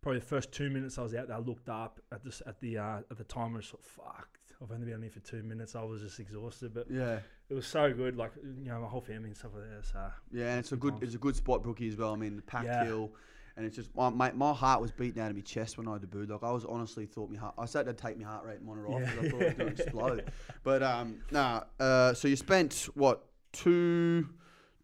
probably 0.00 0.18
the 0.18 0.26
first 0.26 0.50
two 0.50 0.68
minutes 0.68 0.98
I 0.98 1.02
was 1.02 1.14
out 1.14 1.28
there, 1.28 1.36
I 1.36 1.40
looked 1.40 1.68
up 1.68 2.00
at 2.10 2.24
this 2.24 2.42
at 2.44 2.58
the 2.60 2.76
uh, 2.78 2.98
at 3.08 3.16
the 3.18 3.22
time. 3.22 3.52
I 3.54 3.58
was 3.58 3.72
like, 3.72 3.84
"Fuck, 3.84 4.40
I've 4.62 4.70
only 4.70 4.86
been 4.86 4.94
on 4.94 5.02
here 5.02 5.10
for 5.10 5.20
two 5.20 5.42
minutes." 5.42 5.74
I 5.74 5.82
was 5.82 6.00
just 6.02 6.20
exhausted, 6.20 6.72
but 6.74 6.90
Yeah, 6.90 7.18
it 7.48 7.54
was 7.54 7.66
so 7.66 7.92
good. 7.92 8.16
Like 8.16 8.32
you 8.42 8.70
know, 8.70 8.80
my 8.80 8.86
whole 8.88 9.00
family 9.00 9.28
and 9.28 9.36
stuff 9.36 9.52
like 9.54 9.64
that. 9.70 9.84
So 9.86 9.98
yeah, 10.32 10.50
and 10.50 10.58
it's 10.60 10.72
a 10.72 10.76
Good 10.76 10.92
times. 10.94 11.02
it's 11.02 11.14
a 11.14 11.18
good 11.18 11.36
spot, 11.36 11.62
Brookie, 11.62 11.88
as 11.88 11.96
well. 11.96 12.12
I 12.12 12.16
mean, 12.16 12.36
the 12.36 12.42
packed 12.42 12.66
Yeah. 12.66 12.84
hill. 12.84 13.12
And 13.54 13.66
it's 13.66 13.76
just 13.76 13.94
my, 13.94 14.08
my, 14.08 14.32
my 14.32 14.54
heart 14.54 14.80
was 14.80 14.90
beating 14.92 15.22
out 15.22 15.28
of 15.28 15.36
my 15.36 15.42
chest 15.42 15.76
when 15.76 15.86
I 15.86 15.98
debuted. 15.98 16.30
Like 16.30 16.42
I 16.42 16.50
was 16.52 16.64
honestly 16.64 17.04
thought 17.04 17.28
my 17.30 17.36
heart. 17.38 17.54
I 17.58 17.66
started 17.66 17.98
to 17.98 18.02
take 18.02 18.18
my 18.18 18.24
heart 18.24 18.46
rate 18.46 18.62
monitor 18.62 18.88
off 18.88 19.02
Yeah. 19.02 19.10
because 19.10 19.26
I 19.26 19.30
thought 19.30 19.42
it 19.42 19.44
was 19.44 19.54
going 19.54 19.74
to 19.76 19.82
explode. 19.82 20.32
But 20.64 20.82
um, 20.82 21.18
nah. 21.30 21.64
Uh, 21.78 22.14
so 22.14 22.28
you 22.28 22.36
spent 22.36 22.88
what 22.94 23.22
two 23.52 24.26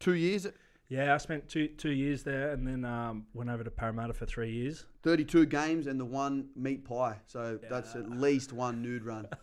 two 0.01 0.13
years, 0.13 0.47
yeah, 0.89 1.15
I 1.15 1.17
spent 1.17 1.49
two 1.49 1.69
two 1.69 1.93
years 1.93 2.23
there, 2.25 2.51
and 2.53 2.67
then 2.67 2.85
um, 2.85 3.27
went 3.33 3.49
over 3.49 3.65
to 3.65 3.71
Parramatta 3.71 4.13
for 4.13 4.27
three 4.27 4.51
years. 4.53 4.85
thirty 5.03 5.25
two 5.25 5.47
games, 5.47 5.87
and 5.87 5.99
the 5.99 6.05
one 6.05 6.49
meat 6.55 6.85
pie. 6.85 7.17
So 7.27 7.59
that's 7.71 7.95
at 7.95 8.11
least 8.11 8.53
one 8.53 8.83
nude 8.83 9.05
run. 9.05 9.29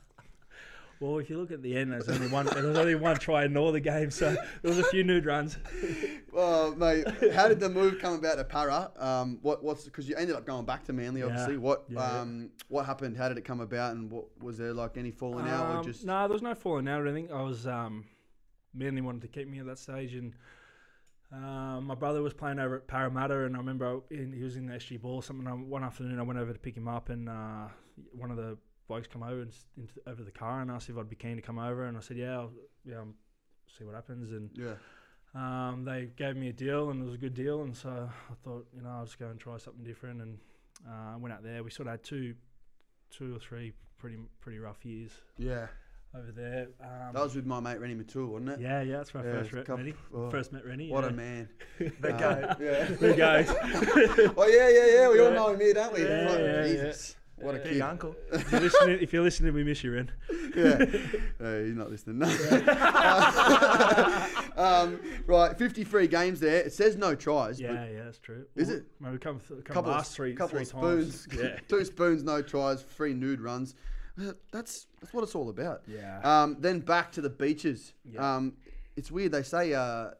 Well, 0.99 1.17
if 1.19 1.29
you 1.29 1.37
look 1.37 1.51
at 1.51 1.61
the 1.61 1.75
end, 1.75 1.91
there's 1.91 2.07
only 2.07 2.27
one. 2.27 2.45
There 2.45 2.65
was 2.65 2.77
only 2.77 2.95
one 2.95 3.17
try 3.17 3.43
in 3.45 3.57
all 3.57 3.71
the 3.71 3.79
game, 3.81 4.11
so 4.11 4.31
there 4.61 4.69
was 4.69 4.79
a 4.79 4.83
few 4.85 5.03
nude 5.03 5.25
runs. 5.25 5.57
Well, 6.31 6.73
mate, 6.75 7.05
how 7.33 7.47
did 7.47 7.59
the 7.59 7.69
move 7.69 7.99
come 7.99 8.13
about 8.15 8.37
to 8.37 8.43
Para? 8.45 8.91
Um, 8.97 9.39
what 9.41 9.63
what's 9.63 9.83
because 9.85 10.07
you 10.07 10.15
ended 10.15 10.35
up 10.35 10.45
going 10.45 10.65
back 10.65 10.85
to 10.85 10.93
Manly, 10.93 11.21
obviously. 11.23 11.53
Yeah, 11.55 11.59
What 11.59 11.83
yeah, 11.89 12.19
um 12.21 12.49
what 12.69 12.85
happened? 12.85 13.17
How 13.17 13.27
did 13.27 13.37
it 13.37 13.45
come 13.45 13.59
about? 13.59 13.95
And 13.95 14.09
what 14.09 14.25
was 14.41 14.57
there 14.57 14.73
like 14.73 14.97
any 14.97 15.11
falling 15.11 15.47
out 15.47 15.65
or 15.75 15.77
Um, 15.79 15.83
just 15.83 16.05
no, 16.05 16.19
there 16.21 16.29
was 16.33 16.41
no 16.41 16.55
falling 16.55 16.87
out 16.87 17.01
or 17.01 17.07
anything. 17.07 17.31
I 17.31 17.41
was 17.41 17.67
um, 17.67 18.05
mainly 18.73 19.01
wanted 19.01 19.21
to 19.23 19.27
keep 19.27 19.47
me 19.49 19.59
at 19.59 19.65
that 19.65 19.79
stage, 19.79 20.13
and 20.15 20.33
Um, 21.31 21.85
my 21.85 21.95
brother 21.95 22.21
was 22.21 22.33
playing 22.33 22.59
over 22.59 22.75
at 22.77 22.87
Parramatta, 22.87 23.45
and 23.45 23.55
I 23.55 23.59
remember 23.59 23.99
in, 24.09 24.31
he 24.31 24.43
was 24.43 24.55
in 24.55 24.67
the 24.67 24.73
SG 24.75 25.01
ball. 25.01 25.15
or 25.15 25.23
Something 25.23 25.47
and 25.47 25.69
one 25.69 25.83
afternoon, 25.83 26.19
I 26.19 26.23
went 26.23 26.39
over 26.39 26.53
to 26.53 26.59
pick 26.59 26.77
him 26.77 26.87
up, 26.87 27.09
and 27.09 27.27
uh, 27.27 27.67
one 28.13 28.31
of 28.31 28.37
the 28.37 28.57
blokes 28.87 29.07
come 29.07 29.23
over 29.23 29.41
and 29.41 29.51
into, 29.77 29.93
over 30.07 30.23
the 30.23 30.31
car 30.31 30.61
and 30.61 30.69
asked 30.71 30.89
if 30.89 30.97
I'd 30.97 31.09
be 31.09 31.15
keen 31.15 31.35
to 31.35 31.41
come 31.41 31.59
over, 31.59 31.85
and 31.85 31.97
I 31.97 32.01
said, 32.01 32.17
"Yeah, 32.17 32.33
I'll, 32.39 32.51
yeah, 32.85 32.99
um, 33.01 33.15
see 33.77 33.83
what 33.83 33.95
happens." 33.95 34.31
And 34.31 34.49
Yeah. 34.53 34.75
um, 35.33 35.83
they 35.85 36.09
gave 36.15 36.35
me 36.35 36.49
a 36.49 36.53
deal, 36.53 36.89
and 36.91 37.01
it 37.01 37.05
was 37.05 37.15
a 37.15 37.17
good 37.17 37.33
deal, 37.33 37.63
and 37.63 37.75
so 37.75 37.89
I 37.89 38.33
thought, 38.43 38.67
you 38.75 38.81
know, 38.81 38.89
I'll 38.89 39.05
just 39.05 39.19
go 39.19 39.27
and 39.29 39.39
try 39.39 39.57
something 39.57 39.83
different, 39.83 40.21
and 40.21 40.37
uh, 40.87 41.13
I 41.13 41.15
went 41.17 41.33
out 41.33 41.43
there. 41.43 41.63
We 41.63 41.71
sort 41.71 41.87
of 41.87 41.91
had 41.93 42.03
two, 42.03 42.35
two 43.11 43.35
or 43.35 43.39
three 43.39 43.73
pretty 43.97 44.17
pretty 44.41 44.59
rough 44.59 44.85
years 44.85 45.11
Yeah. 45.37 45.67
over 46.13 46.31
there. 46.31 46.67
Um, 46.81 47.13
That 47.13 47.23
was 47.23 47.35
with 47.35 47.45
my 47.45 47.59
mate 47.59 47.79
Reni 47.79 47.95
Maitua, 47.95 48.27
wasn't 48.27 48.49
it? 48.51 48.59
yeah, 48.61 48.81
yeah, 48.81 48.97
that's 48.97 49.13
where 49.13 49.23
I 49.27 49.31
first 49.43 49.51
met 49.53 49.67
Reni. 49.69 49.93
oh, 50.13 50.29
First 50.29 50.53
met 50.53 50.65
Reni. 50.65 50.89
What 50.91 51.03
yeah. 51.05 51.09
a 51.09 51.13
man. 51.13 51.49
The 51.79 52.13
Uh, 52.13 52.17
goat. 52.19 52.57
Yeah. 52.61 52.83
There 52.99 53.15
goes. 53.15 53.47
oh 54.37 54.47
yeah, 54.47 54.69
yeah, 54.69 54.93
yeah. 55.01 55.09
We 55.09 55.19
all 55.21 55.31
know 55.31 55.49
him 55.49 55.59
here, 55.59 55.73
don't 55.73 55.93
we? 55.93 56.03
Yeah, 56.03 56.27
Fuck, 56.27 56.39
yeah, 56.39 56.63
Jesus. 56.67 57.15
What 57.37 57.55
a 57.55 57.59
Big 57.59 57.73
kid. 57.73 57.81
uncle. 57.81 58.15
if, 58.31 58.49
you're 58.51 58.61
listening, 58.61 58.99
if 59.01 59.11
you're 59.13 59.23
listening, 59.23 59.53
we 59.53 59.63
miss 59.65 59.83
you, 59.83 59.93
Ren. 59.93 60.09
yeah. 60.55 60.85
Uh, 61.37 61.59
he's 61.59 61.75
not 61.75 61.91
listening. 61.91 62.17
No. 62.19 62.27
um, 64.57 64.99
right, 65.27 65.55
53 65.57 66.07
games 66.07 66.39
there. 66.39 66.61
It 66.61 66.71
says 66.73 66.95
no 66.95 67.13
tries. 67.13 67.59
Yeah, 67.59 67.73
but 67.73 67.91
yeah, 67.91 68.03
that's 68.05 68.19
true. 68.19 68.45
Is 68.55 68.69
it? 68.69 68.85
Maybe 69.01 69.13
we 69.13 69.17
come, 69.19 69.39
th- 69.39 69.63
come 69.65 69.73
couple 69.73 69.91
last 69.91 70.11
of, 70.11 70.15
three, 70.15 70.33
couple 70.33 70.57
three 70.57 70.61
of 70.63 70.71
times. 70.71 71.21
spoons. 71.23 71.27
Yeah. 71.39 71.59
Two 71.67 71.83
spoons, 71.83 72.23
no 72.23 72.41
tries, 72.41 72.83
three 72.83 73.13
nude 73.13 73.41
runs. 73.41 73.75
Uh, 74.17 74.31
That's 74.53 74.87
that's 75.01 75.13
what 75.13 75.23
it's 75.23 75.35
all 75.35 75.49
about. 75.49 75.81
Yeah. 75.87 76.21
Um, 76.23 76.55
then 76.59 76.79
back 76.79 77.11
to 77.13 77.21
the 77.21 77.29
beaches. 77.29 77.93
Yeah. 78.05 78.35
Um, 78.35 78.53
it's 78.95 79.11
weird. 79.11 79.33
They 79.33 79.43
say 79.43 79.73
uh, 79.73 80.11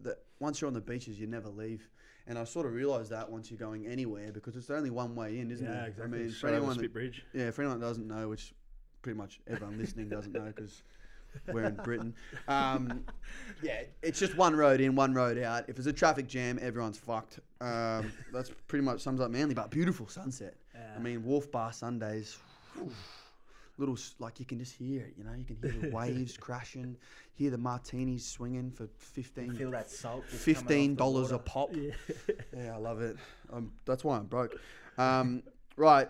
that 0.00 0.18
once 0.38 0.60
you're 0.60 0.68
on 0.68 0.74
the 0.74 0.80
beaches, 0.80 1.18
you 1.18 1.26
never 1.26 1.48
leave. 1.48 1.88
And 2.30 2.38
I 2.38 2.44
sort 2.44 2.64
of 2.64 2.74
realised 2.74 3.10
that 3.10 3.28
once 3.28 3.50
you're 3.50 3.58
going 3.58 3.88
anywhere 3.88 4.30
because 4.30 4.54
it's 4.54 4.70
only 4.70 4.90
one 4.90 5.16
way 5.16 5.40
in, 5.40 5.50
isn't 5.50 5.66
yeah, 5.66 5.82
it? 5.82 5.88
exactly. 5.88 6.04
I 6.04 6.22
mean, 6.22 6.28
for 6.30 6.36
Straight 6.36 6.50
over 6.50 6.56
anyone 6.58 6.76
that, 6.78 6.92
Bridge. 6.92 7.24
yeah, 7.34 7.50
for 7.50 7.62
anyone 7.62 7.80
that 7.80 7.86
doesn't 7.86 8.06
know, 8.06 8.28
which 8.28 8.54
pretty 9.02 9.18
much 9.18 9.40
everyone 9.48 9.76
listening 9.76 10.08
doesn't 10.08 10.32
know 10.32 10.44
because 10.44 10.84
we're 11.52 11.64
in 11.64 11.74
Britain. 11.74 12.14
Um, 12.46 13.04
yeah, 13.62 13.82
it's 14.00 14.20
just 14.20 14.36
one 14.36 14.54
road 14.54 14.80
in, 14.80 14.94
one 14.94 15.12
road 15.12 15.38
out. 15.38 15.64
If 15.68 15.74
there's 15.74 15.88
a 15.88 15.92
traffic 15.92 16.28
jam, 16.28 16.60
everyone's 16.62 16.98
fucked. 16.98 17.40
Um, 17.60 18.12
that's 18.32 18.52
pretty 18.68 18.84
much 18.84 19.00
sums 19.00 19.20
up 19.20 19.32
Manly. 19.32 19.54
But 19.54 19.72
beautiful 19.72 20.06
sunset. 20.06 20.54
Yeah. 20.72 20.82
I 20.96 21.00
mean, 21.00 21.24
Wharf 21.24 21.50
Bar 21.50 21.72
Sundays. 21.72 22.38
whew, 22.74 22.92
Little 23.80 23.96
like 24.18 24.38
you 24.38 24.44
can 24.44 24.58
just 24.58 24.74
hear 24.74 25.00
it, 25.00 25.14
you 25.16 25.24
know. 25.24 25.32
You 25.32 25.44
can 25.44 25.56
hear 25.62 25.90
the 25.90 25.96
waves 25.96 26.36
crashing, 26.36 26.98
hear 27.32 27.50
the 27.50 27.56
martinis 27.56 28.26
swinging 28.26 28.70
for 28.70 28.86
fifteen 28.98 29.56
Feel 29.56 29.70
that 29.70 29.90
salt. 29.90 30.22
just 30.30 30.44
coming 30.44 30.56
off 30.56 30.60
fifteen 30.60 30.94
dollars 30.94 31.32
a 31.32 31.38
pop. 31.38 31.70
Yeah. 31.72 31.92
Yeah, 32.54 32.74
I 32.74 32.76
love 32.76 33.00
it. 33.00 33.16
Um, 33.50 33.72
that's 33.86 34.04
why 34.04 34.18
I'm 34.18 34.26
broke. 34.26 34.60
Um, 34.98 35.42
right, 35.76 36.08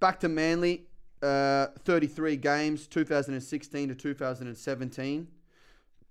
back 0.00 0.18
to 0.20 0.28
Manly. 0.28 0.86
Uh, 1.22 1.68
33 1.84 2.36
games, 2.36 2.88
2016 2.88 3.88
to 3.90 3.94
2017. 3.94 5.28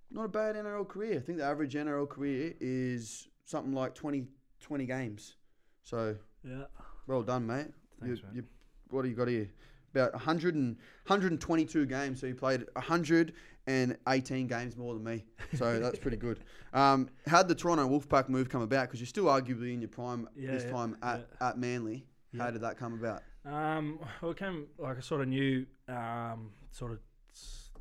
Not 0.10 0.24
a 0.24 0.28
bad 0.30 0.56
NRL 0.56 0.88
career. 0.88 1.18
I 1.18 1.20
think 1.20 1.40
the 1.40 1.44
average 1.44 1.74
NRL 1.74 2.08
career 2.08 2.54
is 2.62 3.28
something 3.44 3.74
like 3.74 3.94
20, 3.94 4.28
20 4.62 4.86
games. 4.86 5.36
So 5.84 6.16
yeah. 6.48 6.64
well 7.08 7.24
done, 7.24 7.46
mate. 7.46 7.68
Thanks, 8.00 8.20
you, 8.20 8.26
mate. 8.28 8.36
you, 8.36 8.44
what 8.90 9.02
do 9.02 9.10
you 9.10 9.16
got 9.16 9.28
here? 9.28 9.50
About 9.94 10.14
100 10.14 10.56
and, 10.56 10.76
122 11.08 11.86
games. 11.86 12.22
So 12.22 12.28
you 12.28 12.36
played 12.36 12.66
118 12.74 14.48
games 14.48 14.78
more 14.78 14.94
than 14.94 15.04
me. 15.04 15.26
So 15.56 15.80
that's 15.82 16.00
pretty 16.00 16.18
good. 16.18 16.40
Um, 16.74 17.10
how'd 17.28 17.48
the 17.48 17.56
Toronto 17.56 17.88
Wolfpack 17.88 18.30
move 18.30 18.50
come 18.50 18.62
about? 18.62 18.88
Because 18.88 19.00
you're 19.00 19.08
still 19.08 19.26
arguably 19.26 19.74
in 19.74 19.82
your 19.82 19.90
prime 19.90 20.30
Yeah, 20.36 20.52
this 20.52 20.64
yeah, 20.64 20.72
time 20.72 20.98
at, 21.04 21.28
at 21.42 21.58
Manly. 21.58 22.06
How 22.38 22.46
Yeah. 22.46 22.52
did 22.52 22.62
that 22.62 22.78
come 22.78 22.94
about? 22.94 23.24
Um, 23.44 24.00
well, 24.22 24.32
it 24.32 24.38
came 24.38 24.68
like 24.78 24.98
I 24.98 25.02
sort 25.02 25.22
of 25.22 25.28
knew, 25.28 25.66
um, 25.90 26.52
sort 26.72 26.92
of 26.94 27.00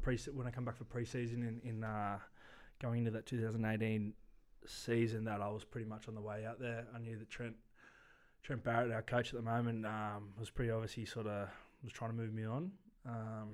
pre 0.03 0.17
when 0.33 0.47
I 0.47 0.51
come 0.51 0.65
back 0.65 0.77
for 0.77 0.85
preseason 0.85 1.47
in 1.47 1.61
in 1.63 1.85
uh, 1.85 2.19
going 2.81 3.01
into 3.01 3.11
that 3.13 3.27
2018 3.27 4.15
season 4.67 5.25
that 5.25 5.41
I 5.43 5.49
was 5.49 5.65
pretty 5.65 5.87
much 5.87 6.09
on 6.09 6.15
the 6.15 6.21
way 6.21 6.47
out 6.47 6.59
there. 6.59 6.87
I 6.95 6.99
knew 6.99 7.17
that 7.19 7.29
Trent 7.31 7.55
Trent 8.43 8.65
Barrett, 8.65 8.91
our 8.91 9.03
coach 9.03 9.29
at 9.29 9.37
the 9.39 9.43
moment, 9.45 9.85
um, 9.87 10.31
was 10.39 10.49
pretty 10.51 10.71
obviously 10.71 11.05
sort 11.05 11.27
of 11.27 11.49
was 11.83 11.93
trying 11.93 12.11
to 12.11 12.17
move 12.17 12.33
me 12.33 12.45
on. 12.45 12.71
Um, 13.07 13.49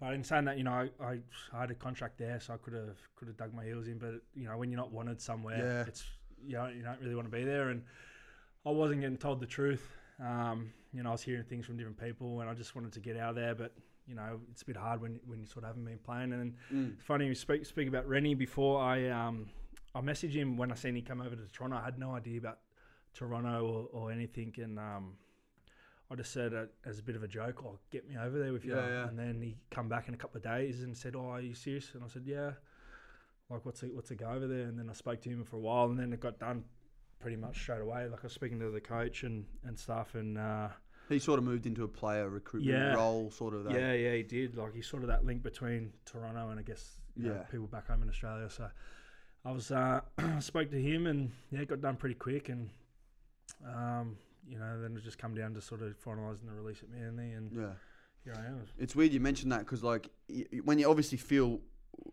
but 0.00 0.12
in 0.12 0.22
saying 0.22 0.44
that, 0.44 0.58
you 0.58 0.64
know, 0.64 0.72
I, 0.72 0.90
I, 1.02 1.18
I 1.54 1.60
had 1.60 1.70
a 1.70 1.74
contract 1.74 2.18
there, 2.18 2.38
so 2.38 2.52
I 2.54 2.58
could 2.58 2.74
have 2.74 2.98
could 3.16 3.28
have 3.28 3.36
dug 3.36 3.54
my 3.54 3.64
heels 3.64 3.86
in. 3.88 3.98
But 3.98 4.20
you 4.34 4.46
know, 4.46 4.56
when 4.58 4.70
you're 4.70 4.76
not 4.80 4.92
wanted 4.92 5.20
somewhere, 5.20 5.58
Yeah. 5.58 5.84
it's 5.86 6.04
you 6.46 6.56
know 6.56 6.66
you 6.68 6.82
don't 6.82 7.00
really 7.00 7.14
want 7.14 7.30
to 7.30 7.36
be 7.36 7.44
there. 7.44 7.70
And 7.70 7.82
I 8.66 8.70
wasn't 8.70 9.00
getting 9.00 9.16
told 9.16 9.40
the 9.40 9.46
truth. 9.46 9.88
Um, 10.22 10.70
you 10.92 11.02
know, 11.02 11.10
I 11.10 11.12
was 11.12 11.22
hearing 11.22 11.44
things 11.44 11.64
from 11.66 11.76
different 11.76 11.98
people, 11.98 12.40
and 12.40 12.50
I 12.50 12.54
just 12.54 12.74
wanted 12.74 12.92
to 12.92 13.00
get 13.00 13.16
out 13.16 13.30
of 13.30 13.36
there. 13.36 13.54
But 13.54 13.72
you 14.06 14.14
know, 14.14 14.38
it's 14.50 14.62
a 14.62 14.66
bit 14.66 14.76
hard 14.76 15.00
when 15.00 15.18
when 15.26 15.40
you 15.40 15.46
sort 15.46 15.64
of 15.64 15.68
haven't 15.68 15.84
been 15.84 15.98
playing. 15.98 16.32
And 16.34 16.54
Mm. 16.72 16.92
it's 16.94 17.02
funny 17.04 17.26
you 17.26 17.34
speak 17.34 17.64
speak 17.64 17.88
about 17.88 18.06
Reni 18.06 18.34
before. 18.34 18.82
I 18.82 19.08
um 19.08 19.48
I 19.94 20.00
messaged 20.02 20.32
him 20.34 20.58
when 20.58 20.70
I 20.70 20.74
seen 20.74 20.94
he 20.94 21.00
come 21.00 21.22
over 21.22 21.36
to 21.36 21.46
Toronto. 21.52 21.78
I 21.78 21.84
had 21.84 21.98
no 21.98 22.14
idea 22.14 22.36
about 22.38 22.58
Toronto 23.14 23.88
or, 23.94 23.98
or 24.02 24.12
anything, 24.12 24.52
and 24.58 24.78
um. 24.78 25.14
I 26.10 26.14
just 26.14 26.32
said 26.32 26.54
uh, 26.54 26.66
as 26.84 26.98
a 26.98 27.02
bit 27.02 27.16
of 27.16 27.22
a 27.22 27.28
joke, 27.28 27.62
"Oh, 27.64 27.78
get 27.90 28.08
me 28.08 28.16
over 28.16 28.38
there 28.38 28.52
with 28.52 28.64
you." 28.64 28.74
Yeah, 28.76 28.86
yeah. 28.88 29.08
And 29.08 29.18
then 29.18 29.40
he 29.42 29.56
come 29.70 29.88
back 29.88 30.08
in 30.08 30.14
a 30.14 30.16
couple 30.16 30.36
of 30.36 30.44
days 30.44 30.82
and 30.82 30.96
said, 30.96 31.16
"Oh, 31.16 31.30
are 31.30 31.40
you 31.40 31.54
serious?" 31.54 31.90
And 31.94 32.04
I 32.04 32.08
said, 32.08 32.22
"Yeah." 32.26 32.52
Like, 33.48 33.64
what's 33.64 33.82
it, 33.84 33.94
what's 33.94 34.10
it 34.10 34.16
go 34.16 34.28
over 34.28 34.46
there? 34.48 34.62
And 34.66 34.76
then 34.78 34.90
I 34.90 34.92
spoke 34.92 35.20
to 35.22 35.28
him 35.28 35.44
for 35.44 35.56
a 35.56 35.60
while, 35.60 35.86
and 35.86 35.98
then 35.98 36.12
it 36.12 36.18
got 36.20 36.38
done 36.40 36.64
pretty 37.20 37.36
much 37.36 37.60
straight 37.60 37.80
away. 37.80 38.08
Like 38.08 38.20
I 38.20 38.24
was 38.24 38.32
speaking 38.32 38.58
to 38.60 38.70
the 38.70 38.80
coach 38.80 39.22
and, 39.22 39.44
and 39.64 39.78
stuff, 39.78 40.14
and 40.16 40.36
uh, 40.36 40.68
He 41.08 41.18
sort 41.20 41.38
of 41.38 41.44
moved 41.44 41.64
into 41.66 41.84
a 41.84 41.88
player 41.88 42.28
recruitment 42.28 42.76
Yeah. 42.76 42.94
role, 42.94 43.30
sort 43.30 43.54
of. 43.54 43.64
That. 43.64 43.72
yeah, 43.74 43.92
yeah, 43.92 44.14
he 44.14 44.22
did. 44.24 44.56
Like 44.56 44.74
he's 44.74 44.86
sort 44.86 45.02
of 45.02 45.08
that 45.08 45.24
link 45.24 45.42
between 45.44 45.92
Toronto 46.04 46.50
and 46.50 46.58
I 46.58 46.62
guess 46.62 46.96
you 47.16 47.28
know, 47.28 47.46
people 47.50 47.66
back 47.68 47.86
home 47.86 48.02
in 48.02 48.08
Australia. 48.08 48.50
So 48.50 48.68
I 49.44 49.50
was 49.52 49.70
uh, 49.70 50.00
spoke 50.40 50.70
to 50.72 50.80
him, 50.80 51.06
and 51.06 51.30
yeah, 51.50 51.60
it 51.60 51.68
got 51.68 51.80
done 51.80 51.96
pretty 51.96 52.16
quick, 52.16 52.48
and 52.48 52.68
um, 53.64 54.16
you 54.48 54.58
know, 54.58 54.80
then 54.80 54.96
it 54.96 55.02
just 55.04 55.18
come 55.18 55.34
down 55.34 55.54
to 55.54 55.60
sort 55.60 55.82
of 55.82 55.96
finalising 56.02 56.46
the 56.46 56.52
release 56.54 56.82
at 56.82 56.88
Manly, 56.90 57.32
and 57.32 57.52
Yeah. 57.52 57.72
here 58.24 58.34
I 58.36 58.46
am. 58.46 58.62
It's 58.78 58.94
weird 58.94 59.12
you 59.12 59.20
mentioned 59.20 59.52
that 59.52 59.60
because, 59.60 59.82
like, 59.82 60.08
y- 60.28 60.46
when 60.64 60.78
you 60.78 60.88
obviously 60.88 61.18
feel 61.18 61.60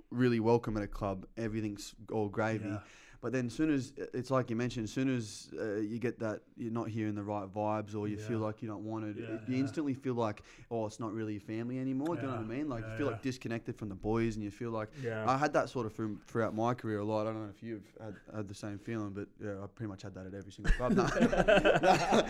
really 0.09 0.39
welcome 0.39 0.77
at 0.77 0.83
a 0.83 0.87
club, 0.87 1.25
everything's 1.37 1.93
all 2.11 2.29
gravy. 2.29 2.69
Yeah. 2.69 2.79
But 3.24 3.32
then, 3.32 3.46
as 3.46 3.53
soon 3.53 3.74
as 3.74 3.94
it's 4.13 4.30
like 4.32 4.50
you 4.50 4.58
mentioned, 4.58 4.84
as 4.84 4.92
soon 4.92 5.08
as 5.15 5.50
uh, 5.58 5.75
you 5.75 5.98
get 5.98 6.20
that 6.20 6.42
you're 6.58 6.74
not 6.74 6.89
hearing 6.89 7.15
the 7.15 7.24
right 7.24 7.48
vibes, 7.48 7.96
or 7.96 8.10
you 8.10 8.18
feel 8.18 8.39
like 8.39 8.62
you 8.62 8.68
don't 8.68 8.84
Yeah, 8.86 9.24
it- 9.36 9.42
you 9.48 9.56
yeah. 9.56 9.62
instantly 9.62 9.94
feel 9.94 10.15
like, 10.15 10.44
oh, 10.70 10.86
it's 10.86 11.00
not 11.00 11.13
really 11.13 11.32
your 11.32 11.42
family 11.42 11.80
anymore. 11.80 12.18
Do 12.18 12.24
you 12.24 12.27
know 12.27 12.34
what 12.34 12.42
I 12.42 12.44
mean? 12.44 12.68
Like 12.68 12.84
you 12.86 12.98
feel 12.98 13.06
yeah. 13.06 13.12
like 13.13 13.22
disconnected 13.22 13.77
from 13.77 13.88
the 13.88 13.96
boys, 13.96 14.36
and 14.36 14.44
you 14.44 14.51
feel 14.51 14.72
like 14.72 14.89
Yeah. 15.01 15.24
I 15.25 15.38
had 15.38 15.53
that 15.53 15.70
sort 15.70 15.86
of 15.86 15.94
from, 15.94 16.20
throughout 16.27 16.53
my 16.53 16.74
career 16.74 17.00
a 17.00 17.06
lot. 17.06 17.22
I 17.22 17.32
don't 17.32 17.44
know 17.44 17.50
if 17.50 17.63
you've 17.63 17.88
had, 18.03 18.15
had 18.36 18.50
the 18.50 18.56
same 18.56 18.77
feeling, 18.77 19.12
but 19.12 19.30
yeah, 19.42 19.63
I 19.63 19.68
pretty 19.68 19.88
much 19.89 20.01
had 20.01 20.13
that 20.15 20.25
at 20.25 20.34
every 20.34 20.51
single 20.51 20.74
club. 20.74 20.92
no, 20.92 22.25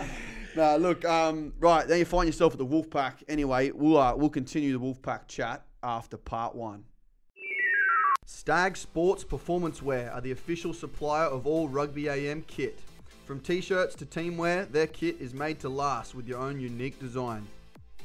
no, 0.55 0.77
look, 0.77 1.03
um, 1.05 1.53
right 1.59 1.87
then 1.87 1.97
you 1.97 2.05
find 2.05 2.27
yourself 2.27 2.53
at 2.53 2.59
the 2.59 2.67
Wolfpack. 2.67 3.23
Anyway, 3.27 3.71
we'll 3.71 3.97
uh, 3.97 4.15
we'll 4.15 4.29
continue 4.29 4.77
the 4.77 4.79
Wolfpack 4.79 5.27
chat 5.27 5.65
after 5.81 6.17
part 6.17 6.53
one. 6.55 6.83
Stag 8.25 8.77
Sports 8.77 9.23
Performance 9.23 9.81
Wear 9.81 10.11
are 10.13 10.21
the 10.21 10.31
official 10.31 10.73
supplier 10.73 11.25
of 11.25 11.45
all 11.45 11.67
Rugby 11.67 12.07
AM 12.07 12.41
kit. 12.43 12.79
From 13.25 13.41
t-shirts 13.41 13.95
to 13.95 14.05
teamwear, 14.05 14.71
their 14.71 14.87
kit 14.87 15.17
is 15.19 15.33
made 15.33 15.59
to 15.59 15.67
last 15.69 16.15
with 16.15 16.27
your 16.27 16.39
own 16.39 16.59
unique 16.59 16.99
design. 16.99 17.47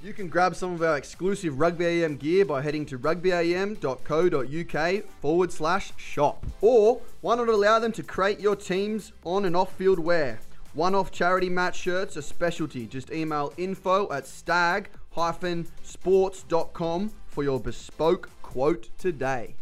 You 0.02 0.12
can 0.12 0.28
grab 0.28 0.56
some 0.56 0.75
of 0.75 0.82
our 0.82 0.96
exclusive 0.96 1.60
Rugby 1.60 1.87
AM 1.87 2.16
gear 2.16 2.44
by 2.44 2.62
heading 2.62 2.87
to 2.87 2.98
rugbyam.co.uk 2.98 5.04
forward 5.20 5.52
slash 5.52 5.92
shop. 5.96 6.44
Or 6.60 7.00
why 7.20 7.37
not 7.37 7.48
allow 7.48 7.78
them 7.78 7.92
to 7.92 8.02
create 8.02 8.40
your 8.40 8.56
team's 8.56 9.12
on 9.25 9.44
and 9.44 9.56
off 9.56 9.72
field 9.75 9.98
wear? 9.98 10.40
One 10.75 10.94
off 10.94 11.10
charity 11.10 11.48
match 11.48 11.76
shirts 11.76 12.16
are 12.16 12.22
specialty. 12.22 12.87
Just 12.87 13.10
email 13.10 13.52
info 13.56 14.12
at 14.12 14.26
stag-sports.com 14.26 17.10
for 17.26 17.44
your 17.44 17.60
bespoke 17.60 18.30
quote 18.42 18.90
today. 18.98 19.54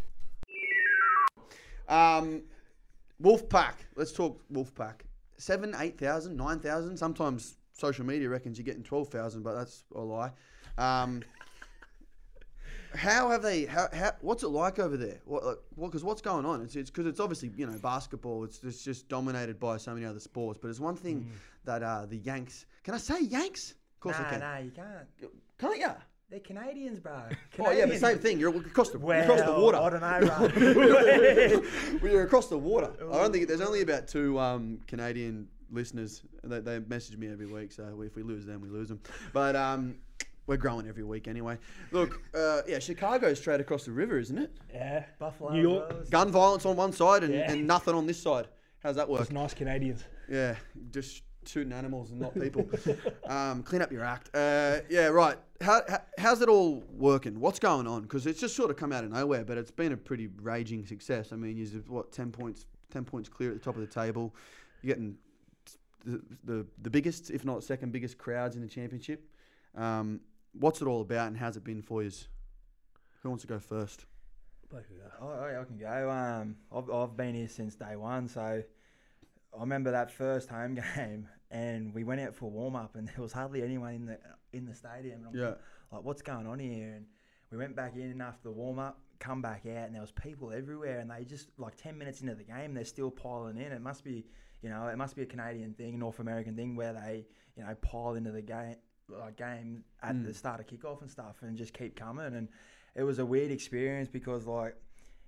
Um, 1.89 2.43
Wolfpack. 3.23 3.75
Let's 3.95 4.13
talk 4.13 4.41
Wolfpack. 4.53 5.01
Seven, 5.39 5.75
eight 5.79 5.99
thousand, 5.99 6.37
nine 6.37 6.61
thousand. 6.61 6.97
Sometimes 6.97 7.57
social 7.73 8.05
media 8.05 8.29
reckons 8.29 8.59
you're 8.59 8.65
getting 8.65 8.83
twelve 8.83 9.09
thousand, 9.09 9.43
but 9.43 9.55
that's 9.55 9.85
a 9.95 10.01
lie. 10.01 10.33
Um, 10.79 11.23
how 12.95 13.31
have 13.31 13.43
they? 13.43 13.65
How, 13.65 13.89
how? 13.93 14.13
What's 14.21 14.43
it 14.43 14.49
like 14.49 14.79
over 14.79 14.97
there? 14.97 15.21
What? 15.25 15.45
Like, 15.45 15.59
what? 15.75 15.89
Because 15.89 16.05
what's 16.05 16.23
going 16.23 16.47
on? 16.47 16.63
It's 16.63 16.77
it's 16.77 16.91
because 16.91 17.07
it's 17.07 17.21
obviously 17.21 17.51
you 17.57 17.67
know 17.67 17.79
basketball. 17.79 18.45
It's 18.45 18.63
it's 18.65 18.83
just 18.83 19.09
dominated 19.09 19.61
by 19.61 19.77
so 19.77 19.95
many 19.95 20.07
other 20.07 20.21
sports. 20.21 20.59
But 20.61 20.69
it's 20.69 20.81
one 20.81 20.97
thing 20.97 21.31
that 21.65 21.83
uh, 21.83 22.07
the 22.07 22.17
Yanks. 22.17 22.67
Can 22.83 22.95
I 22.95 22.99
say 22.99 23.21
Yanks? 23.21 23.73
Of 23.73 24.01
course 24.01 24.19
nah, 24.19 24.27
I 24.27 24.31
can. 24.31 24.41
nah, 24.41 24.59
you 24.59 24.71
can't. 24.71 25.33
Can't 25.59 25.79
ya? 25.79 25.95
They're 26.29 26.41
Canadians, 26.41 26.99
bro. 26.99 27.13
Oh 27.59 27.71
yeah, 27.71 27.87
but 27.87 27.95
Canadians. 27.95 28.01
same 28.01 28.19
thing. 28.19 28.41
You're 28.41 28.57
across 28.57 28.91
the 28.91 28.99
Well, 28.99 29.23
across 29.23 29.43
the 29.43 29.53
water. 29.61 29.77
I 29.79 29.91
don't 29.91 30.01
know, 30.01 30.21
bro. 30.27 31.61
well, 32.03 32.13
you're 32.13 32.25
across 32.25 32.49
the 32.49 32.59
water. 32.59 32.91
I 33.13 33.19
don't 33.19 33.33
think 33.33 33.47
there's 33.49 33.61
only 33.61 33.83
about 33.83 34.09
two 34.09 34.39
um, 34.39 34.81
Canadian 34.89 35.47
listeners. 35.71 36.23
They, 36.43 36.61
they 36.61 36.81
message 36.81 37.17
me 37.17 37.29
every 37.31 37.47
week, 37.47 37.71
so 37.73 38.03
if 38.03 38.17
we 38.17 38.23
lose 38.23 38.45
them, 38.45 38.61
we 38.61 38.69
lose 38.69 38.89
them. 38.89 39.01
But 39.33 39.55
um, 39.55 39.97
we're 40.49 40.57
growing 40.57 40.89
every 40.89 41.05
week 41.05 41.29
anyway. 41.29 41.59
Look, 41.93 42.21
uh, 42.35 42.63
yeah, 42.67 42.81
Chicago's 42.81 43.39
straight 43.39 43.61
across 43.61 43.85
the 43.85 43.93
river, 43.93 44.19
isn't 44.19 44.39
it? 44.39 44.53
Yeah. 44.75 45.05
Buffalo. 45.21 45.53
New 45.53 45.63
York. 45.63 45.93
Rose. 45.93 46.09
Gun 46.11 46.31
violence 46.33 46.67
on 46.67 46.77
one 46.77 46.93
side 46.93 47.23
and, 47.23 47.33
Yeah. 47.35 47.53
and 47.53 47.67
nothing 47.67 47.95
on 47.95 48.07
this 48.07 48.21
side. 48.21 48.49
How's 48.83 48.97
that 48.97 49.09
work? 49.09 49.21
Just 49.21 49.33
nice 49.33 49.55
Canadians. 49.55 50.05
Yeah, 50.29 50.57
just 50.91 51.23
shooting 51.49 51.73
animals 51.73 52.11
and 52.11 52.21
not 52.21 52.35
people. 52.35 52.69
um, 53.27 53.63
clean 53.63 53.83
up 53.83 53.93
your 53.93 54.05
act. 54.05 54.31
Uh, 54.35 54.81
yeah, 54.89 55.07
right. 55.07 55.37
How, 55.61 55.83
how, 55.89 55.99
how's 56.19 56.43
it 56.43 56.49
all 56.49 56.85
working? 56.91 57.41
What's 57.41 57.59
going 57.59 57.87
on? 57.87 58.03
Because 58.03 58.27
it's 58.27 58.41
just 58.41 58.55
sort 58.57 58.71
of 58.71 58.77
come 58.77 58.93
out 58.93 59.05
of 59.05 59.11
nowhere, 59.11 59.45
but 59.45 59.57
it's 59.59 59.71
been 59.71 59.93
a 59.93 59.97
pretty 59.97 60.29
raging 60.43 60.85
success. 60.85 61.33
I 61.33 61.37
mean, 61.37 61.57
you're 61.57 61.81
what 61.89 62.13
ten 62.13 62.31
points, 62.31 62.67
ten 62.91 63.05
points 63.05 63.29
clear 63.29 63.51
at 63.51 63.59
the 63.59 63.65
top 63.65 63.75
of 63.75 63.81
the 63.81 63.87
table. 63.87 64.35
You're 64.83 64.95
getting 64.95 65.17
the, 66.05 66.23
the, 66.45 66.67
the 66.83 66.91
biggest, 66.91 67.31
if 67.31 67.45
not 67.45 67.65
second 67.65 67.93
biggest, 67.93 68.19
crowds 68.19 68.57
in 68.57 68.63
the 68.63 68.69
championship. 68.69 69.29
Um, 69.75 70.21
what's 70.53 70.81
it 70.81 70.87
all 70.87 71.01
about, 71.01 71.29
and 71.29 71.37
how's 71.37 71.57
it 71.57 71.65
been 71.65 71.83
for 71.83 72.03
you? 72.03 72.11
Who 73.23 73.29
wants 73.29 73.43
to 73.43 73.49
go 73.49 73.59
first? 73.59 74.07
Blake 74.71 74.85
will 74.91 74.97
go. 74.97 75.13
Oh, 75.21 75.45
oh, 75.45 75.49
yeah, 75.51 75.61
I 75.61 75.65
can 75.65 75.79
go. 75.79 76.11
Um, 76.11 76.57
I've, 76.75 76.91
I've 76.91 77.17
been 77.17 77.35
here 77.35 77.49
since 77.49 77.75
day 77.75 77.97
one, 77.97 78.29
so 78.29 78.63
I 79.57 79.61
remember 79.61 79.91
that 79.91 80.11
first 80.11 80.49
home 80.49 80.75
game, 80.97 81.29
and 81.57 81.95
we 81.95 82.05
went 82.05 82.21
out 82.21 82.35
for 82.35 82.45
a 82.47 82.49
warm 82.49 82.77
up, 82.77 82.95
and 82.97 83.09
there 83.15 83.23
was 83.23 83.33
hardly 83.33 83.63
anyone 83.63 83.95
in 83.95 84.07
the 84.07 84.19
in 84.53 84.65
the 84.67 84.75
stadium. 84.75 85.19
And 85.21 85.27
I'm 85.29 85.35
Yeah. 85.41 85.55
like, 85.93 86.05
what's 86.05 86.23
going 86.23 86.47
on 86.47 86.59
here? 86.59 86.95
And 86.95 87.07
we 87.51 87.59
went 87.59 87.75
back 87.77 87.95
in 87.97 88.21
after 88.21 88.43
the 88.45 88.53
warm 88.53 88.79
up, 88.79 88.99
come 89.19 89.41
back 89.43 89.63
out, 89.67 89.87
and 89.87 89.95
there 89.95 90.03
was 90.03 90.13
people 90.13 90.53
everywhere, 90.53 90.99
and 91.01 91.11
they 91.11 91.25
just 91.25 91.49
like 91.59 91.77
ten 91.77 91.97
minutes 91.99 92.21
into 92.21 92.35
the 92.35 92.45
game, 92.45 92.75
they're 92.75 92.85
still 92.85 93.11
piling 93.11 93.57
in. 93.57 93.73
It 93.73 93.81
must 93.81 94.05
be, 94.05 94.27
you 94.63 94.69
know, 94.71 94.89
it 94.89 94.97
must 94.97 95.17
be 95.17 95.23
a 95.23 95.27
Canadian 95.27 95.73
thing, 95.75 95.95
a 95.95 95.99
North 95.99 96.19
American 96.21 96.55
thing, 96.57 96.77
where 96.77 96.93
they, 96.93 97.27
you 97.57 97.63
know, 97.65 97.75
pile 97.77 98.15
into 98.15 98.33
the 98.33 98.43
game 98.43 98.77
like 99.09 99.37
game 99.37 99.85
at 100.03 100.17
Mm. 100.17 100.25
the 100.25 100.35
start 100.35 100.59
of 100.59 100.67
kickoff 100.67 101.01
and 101.01 101.09
stuff, 101.11 101.37
and 101.43 101.57
just 101.57 101.73
keep 101.73 101.95
coming. 101.95 102.35
And 102.35 102.49
it 102.97 103.05
was 103.05 103.19
a 103.21 103.25
weird 103.27 103.53
experience 103.53 104.09
because 104.09 104.47
like 104.47 104.75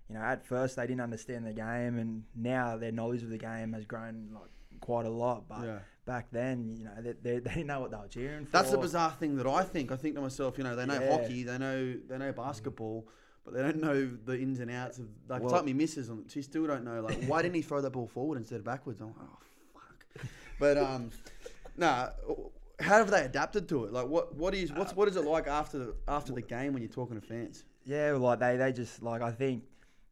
you 0.08 0.14
know, 0.16 0.22
at 0.22 0.44
first 0.46 0.74
they 0.76 0.86
didn't 0.86 1.02
understand 1.02 1.46
the 1.46 1.52
game, 1.52 1.98
and 1.98 2.24
now 2.34 2.76
their 2.76 2.90
knowledge 2.92 3.22
of 3.22 3.28
the 3.30 3.38
game 3.38 3.72
has 3.74 3.84
grown 3.86 4.30
like 4.34 4.50
quite 4.80 5.06
a 5.06 5.10
lot. 5.10 5.48
But 5.48 5.64
Yeah. 5.64 5.78
Back 6.08 6.26
then, 6.32 6.74
you 6.78 6.84
know, 6.86 6.90
they, 7.00 7.12
they, 7.12 7.38
they 7.44 7.50
didn't 7.50 7.66
know 7.66 7.80
what 7.80 7.90
they 7.92 7.98
were 7.98 8.08
cheering 8.08 8.46
for. 8.46 8.50
That's 8.52 8.70
the 8.70 8.78
bizarre 8.78 9.12
thing 9.12 9.36
that 9.36 9.46
I 9.46 9.62
think. 9.62 9.92
I 9.92 9.96
think 9.96 10.14
to 10.16 10.20
myself, 10.22 10.58
you 10.58 10.64
know, 10.64 10.74
they 10.74 10.86
know 10.86 10.98
Yeah. 11.00 11.10
hockey, 11.18 11.44
they 11.44 11.58
know 11.58 11.94
they 12.08 12.18
know 12.18 12.32
basketball, 12.32 13.06
but 13.44 13.54
they 13.54 13.62
don't 13.62 13.76
know 13.76 14.10
the 14.24 14.40
ins 14.40 14.58
and 14.58 14.70
outs 14.70 14.98
of 14.98 15.06
like 15.28 15.42
it's 15.42 15.52
like 15.52 15.64
me 15.64 15.74
misses 15.74 16.10
on 16.10 16.24
she 16.28 16.42
still 16.42 16.66
don't 16.66 16.84
know 16.84 17.00
like 17.00 17.22
why 17.24 17.42
didn't 17.42 17.54
he 17.54 17.62
throw 17.62 17.80
that 17.80 17.90
ball 17.90 18.08
forward 18.08 18.38
instead 18.38 18.56
of 18.58 18.64
backwards? 18.64 19.00
I'm 19.00 19.08
like, 19.08 19.16
oh 19.20 19.38
fuck. 19.74 20.26
But 20.58 20.78
um 20.78 21.10
nah 21.76 22.08
how 22.80 22.98
have 22.98 23.10
they 23.10 23.22
adapted 23.24 23.68
to 23.68 23.84
it? 23.84 23.92
Like 23.92 24.06
what 24.06 24.34
what 24.34 24.54
is 24.54 24.72
what's 24.72 24.94
what 24.94 25.08
is 25.08 25.16
it 25.16 25.24
like 25.24 25.46
after 25.46 25.78
the 25.78 25.94
after 26.06 26.32
the 26.32 26.42
game 26.42 26.72
when 26.72 26.82
you're 26.82 26.90
talking 26.92 27.20
to 27.20 27.26
fans? 27.26 27.64
Yeah, 27.84 28.12
well, 28.12 28.20
like 28.22 28.40
they, 28.40 28.56
they 28.56 28.72
just 28.72 29.02
like 29.02 29.22
I 29.22 29.30
think 29.30 29.64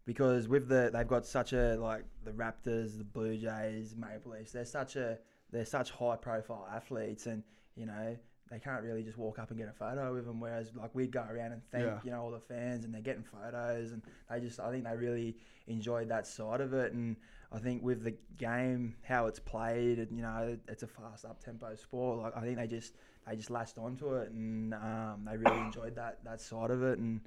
because 0.05 0.49
with 0.49 0.69
the 0.69 0.91
they've 0.93 1.07
got 1.07 1.27
such 1.27 1.53
a 1.53 1.77
like 1.77 2.05
the 2.25 2.33
Raptors, 2.33 2.97
the 2.99 3.05
Blue 3.05 3.37
Jays, 3.37 3.95
Maple 3.97 4.33
Leafs, 4.33 4.53
they're 4.53 4.65
such 4.65 4.97
a 4.97 5.19
they're 5.53 5.65
such 5.65 5.91
high 5.91 6.17
profile 6.17 6.67
athletes, 6.73 7.27
and 7.27 7.43
you 7.77 7.87
know 7.87 8.17
they 8.51 8.61
can't 8.61 8.85
really 8.85 9.03
just 9.03 9.19
walk 9.19 9.41
up 9.41 9.51
and 9.51 9.59
get 9.59 9.69
a 9.69 9.73
photo 9.73 10.15
with 10.15 10.25
them. 10.25 10.41
Whereas 10.41 10.71
like 10.77 10.95
we'd 10.95 11.11
go 11.11 11.25
around 11.29 11.53
and 11.53 11.63
thank 11.73 11.85
Yeah. 11.85 11.99
you 12.05 12.11
know 12.11 12.23
all 12.23 12.31
the 12.31 12.41
fans, 12.41 12.85
and 12.85 12.95
they're 12.95 13.03
getting 13.03 13.25
photos, 13.25 13.93
and 13.93 14.03
they 14.31 14.41
just 14.41 14.61
I 14.61 14.71
think 14.71 14.85
they 14.85 14.97
really 14.97 15.37
enjoyed 15.67 16.09
that 16.09 16.27
side 16.27 16.61
of 16.61 16.73
it, 16.75 16.93
and 16.93 17.17
I 17.53 17.59
think 17.59 17.83
with 17.83 18.03
the 18.05 18.15
game 18.37 18.95
how 19.03 19.27
it's 19.27 19.39
played, 19.41 19.99
and 19.99 20.17
you 20.17 20.23
know 20.23 20.57
it's 20.69 20.83
a 20.83 20.87
fast 20.87 21.25
up 21.25 21.43
tempo 21.43 21.75
sport. 21.75 22.19
Like 22.21 22.37
I 22.37 22.41
think 22.43 22.57
they 22.59 22.67
just 22.69 22.95
they 23.27 23.35
just 23.37 23.51
latched 23.51 23.79
onto 23.79 24.15
it, 24.15 24.31
and 24.31 24.73
um, 24.75 25.27
they 25.29 25.37
really 25.37 25.59
enjoyed 25.59 25.97
that 25.97 26.23
that 26.25 26.41
side 26.41 26.71
of 26.71 26.83
it, 26.85 26.99
and 26.99 27.21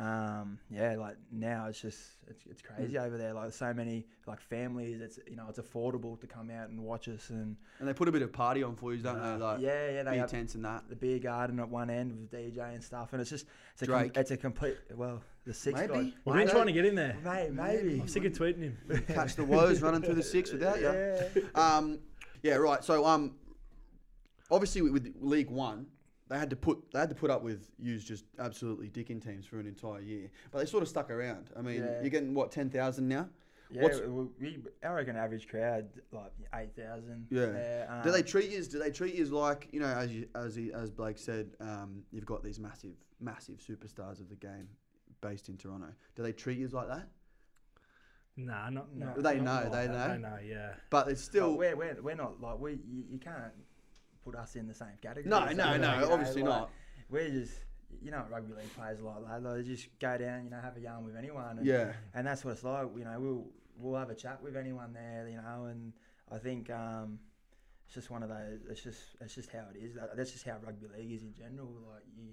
um, 0.00 0.58
yeah, 0.70 0.96
like 0.96 1.16
now 1.30 1.66
it's 1.68 1.80
just 1.80 1.98
it's, 2.26 2.40
it's 2.50 2.62
crazy 2.62 2.96
over 2.96 3.18
there. 3.18 3.34
Like 3.34 3.52
so 3.52 3.74
many 3.74 4.06
like 4.26 4.40
families, 4.40 5.00
it's 5.02 5.18
you 5.28 5.36
know 5.36 5.44
it's 5.48 5.58
affordable 5.58 6.18
to 6.20 6.26
come 6.26 6.50
out 6.50 6.70
and 6.70 6.80
watch 6.80 7.06
us, 7.08 7.28
and 7.28 7.54
And 7.78 7.86
they 7.88 7.92
put 7.92 8.08
a 8.08 8.12
bit 8.12 8.22
of 8.22 8.32
party 8.32 8.62
on 8.62 8.76
for 8.76 8.94
you, 8.94 9.02
don't 9.02 9.18
uh, 9.18 9.36
they? 9.36 9.44
Like 9.44 9.60
yeah, 9.60 9.90
yeah, 9.90 10.02
they 10.04 10.12
beer 10.12 10.20
have 10.20 10.30
tents 10.30 10.54
and 10.54 10.64
that. 10.64 10.88
the 10.88 10.96
beer 10.96 11.18
garden 11.18 11.60
at 11.60 11.68
one 11.68 11.90
end 11.90 12.12
with 12.12 12.30
DJ 12.30 12.74
and 12.74 12.82
stuff, 12.82 13.12
and 13.12 13.20
it's 13.20 13.28
just 13.28 13.44
it's 13.74 13.82
a 13.82 13.86
com- 13.86 14.12
it's 14.14 14.30
a 14.30 14.38
complete 14.38 14.78
well 14.94 15.20
the 15.44 15.52
six 15.52 15.78
Maybe. 15.78 15.92
guy, 15.92 16.12
We've 16.24 16.36
been 16.36 16.48
trying 16.48 16.66
to 16.66 16.72
get 16.72 16.86
in 16.86 16.94
there. 16.94 17.16
Mate, 17.22 17.52
maybe. 17.52 18.00
I'm 18.00 18.08
sick 18.08 18.24
of 18.24 18.32
tweeting 18.32 18.62
him. 18.62 19.04
Catch 19.08 19.36
the 19.36 19.44
woes 19.44 19.82
running 19.82 20.02
through 20.02 20.14
the 20.14 20.22
six 20.22 20.52
without 20.52 20.80
you. 20.80 20.92
Yeah. 20.92 21.42
Um, 21.54 21.98
yeah, 22.42 22.54
right. 22.54 22.84
So, 22.84 23.04
um, 23.06 23.36
obviously 24.50 24.82
with, 24.82 24.92
with 24.92 25.14
League 25.20 25.50
One, 25.50 25.86
they 26.30 26.38
had 26.38 26.48
to 26.50 26.56
put 26.56 26.90
they 26.92 27.00
had 27.00 27.08
to 27.10 27.14
put 27.14 27.30
up 27.30 27.42
with 27.42 27.70
use 27.78 28.04
just 28.04 28.24
absolutely 28.38 28.88
dicking 28.88 29.22
teams 29.22 29.44
for 29.44 29.58
an 29.60 29.66
entire 29.66 30.00
year, 30.00 30.30
but 30.50 30.60
they 30.60 30.64
sort 30.66 30.82
of 30.82 30.88
stuck 30.88 31.10
around. 31.10 31.50
I 31.58 31.60
mean, 31.60 31.82
Yeah. 31.82 32.00
you're 32.00 32.10
getting 32.10 32.32
what 32.32 32.50
ten 32.52 32.70
thousand 32.70 33.08
now. 33.08 33.28
Yeah, 33.72 33.82
What's- 33.82 34.00
we, 34.00 34.26
we, 34.40 34.62
I 34.82 34.88
reckon 34.92 35.14
average 35.16 35.46
crowd 35.48 35.88
like 36.12 36.32
eight 36.54 36.74
thousand. 36.74 37.26
Yeah. 37.30 38.00
do 38.02 38.10
they 38.10 38.22
treat 38.22 38.50
you? 38.50 38.64
Do 38.64 38.78
they 38.78 38.90
treat 38.90 39.14
you 39.14 39.26
like 39.26 39.68
you 39.72 39.80
know, 39.80 39.86
as 39.86 40.12
you, 40.12 40.26
as 40.34 40.54
he, 40.56 40.72
as 40.72 40.90
Blake 40.90 41.18
said, 41.18 41.50
um, 41.60 42.02
you've 42.10 42.26
got 42.26 42.42
these 42.42 42.58
massive 42.58 42.94
massive 43.20 43.58
superstars 43.58 44.20
of 44.20 44.28
the 44.28 44.36
game 44.36 44.68
based 45.20 45.48
in 45.48 45.56
Toronto. 45.56 45.88
Do 46.16 46.22
they 46.22 46.32
treat 46.32 46.58
you 46.58 46.66
like 46.68 46.88
that? 46.88 47.08
Nah, 48.36 48.70
not. 48.70 48.94
No. 48.94 49.06
not 49.06 49.22
They 49.22 49.38
not 49.40 49.44
know, 49.64 49.70
like 49.70 49.72
they 49.72 49.86
that. 49.92 50.08
know. 50.08 50.14
They 50.14 50.18
know, 50.20 50.38
yeah. 50.60 50.72
But 50.88 51.08
it's 51.08 51.20
Still, 51.20 51.48
still 51.52 51.58
we're, 51.58 51.76
we're, 51.76 51.98
we're 52.02 52.14
not 52.14 52.40
like 52.40 52.58
we. 52.58 52.72
You, 52.88 53.04
you 53.10 53.18
can't 53.18 53.52
put 54.30 54.40
us 54.40 54.56
in 54.56 54.66
the 54.68 54.74
same 54.74 54.88
category. 55.02 55.28
no, 55.28 55.46
no, 55.52 55.76
no. 55.76 56.00
know, 56.00 56.12
Obviously 56.12 56.42
like, 56.42 56.50
not. 56.50 56.70
We're 57.08 57.28
just, 57.28 57.54
you 58.00 58.10
know, 58.10 58.24
rugby 58.30 58.54
league 58.54 58.74
players 58.76 59.00
are 59.00 59.02
like 59.20 59.42
that. 59.42 59.54
They 59.56 59.62
just 59.62 59.88
go 59.98 60.16
down, 60.16 60.44
you 60.44 60.50
know, 60.50 60.60
have 60.60 60.76
a 60.76 60.80
yarn 60.80 61.04
with 61.04 61.16
anyone. 61.16 61.58
And, 61.58 61.66
Yeah, 61.66 61.92
and 62.14 62.26
that's 62.26 62.44
what 62.44 62.52
it's 62.52 62.64
like. 62.64 62.86
You 62.96 63.04
know, 63.04 63.16
we'll 63.18 63.46
we'll 63.78 63.98
have 63.98 64.10
a 64.10 64.14
chat 64.14 64.42
with 64.42 64.56
anyone 64.56 64.92
there. 64.92 65.28
You 65.28 65.36
know, 65.36 65.64
and 65.66 65.92
I 66.30 66.38
think 66.38 66.70
um, 66.70 67.18
it's 67.86 67.94
just 67.94 68.10
one 68.10 68.22
of 68.22 68.28
those. 68.28 68.60
It's 68.70 68.82
just 68.82 69.00
it's 69.20 69.34
just 69.34 69.50
how 69.50 69.64
it 69.74 69.78
is. 69.82 69.94
That, 69.96 70.16
that's 70.16 70.30
just 70.32 70.44
how 70.44 70.56
rugby 70.64 70.86
league 70.96 71.12
is 71.12 71.22
in 71.22 71.34
general. 71.34 71.72
Like 71.92 72.04
you, 72.16 72.28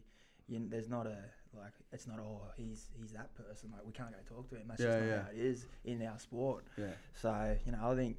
you 0.47 0.67
there's 0.69 0.89
not 0.89 1.07
a 1.07 1.17
like 1.57 1.73
it's 1.91 2.05
not 2.07 2.19
oh 2.19 2.41
he's 2.55 2.89
he's 2.99 3.11
that 3.13 3.33
person. 3.35 3.71
Like 3.73 3.83
we 3.85 3.93
can't 3.93 4.11
go 4.11 4.35
talk 4.35 4.47
to 4.49 4.55
him. 4.57 4.65
That's 4.67 4.81
Yeah, 4.81 4.87
just 4.87 4.99
not 4.99 5.07
yeah. 5.07 5.21
how 5.23 5.29
it 5.31 5.37
is 5.39 5.65
in 5.85 6.03
our 6.03 6.19
sport. 6.19 6.65
yeah. 6.77 6.85
So 7.19 7.57
you 7.65 7.71
know, 7.71 7.79
I 7.81 7.95
think 7.95 8.17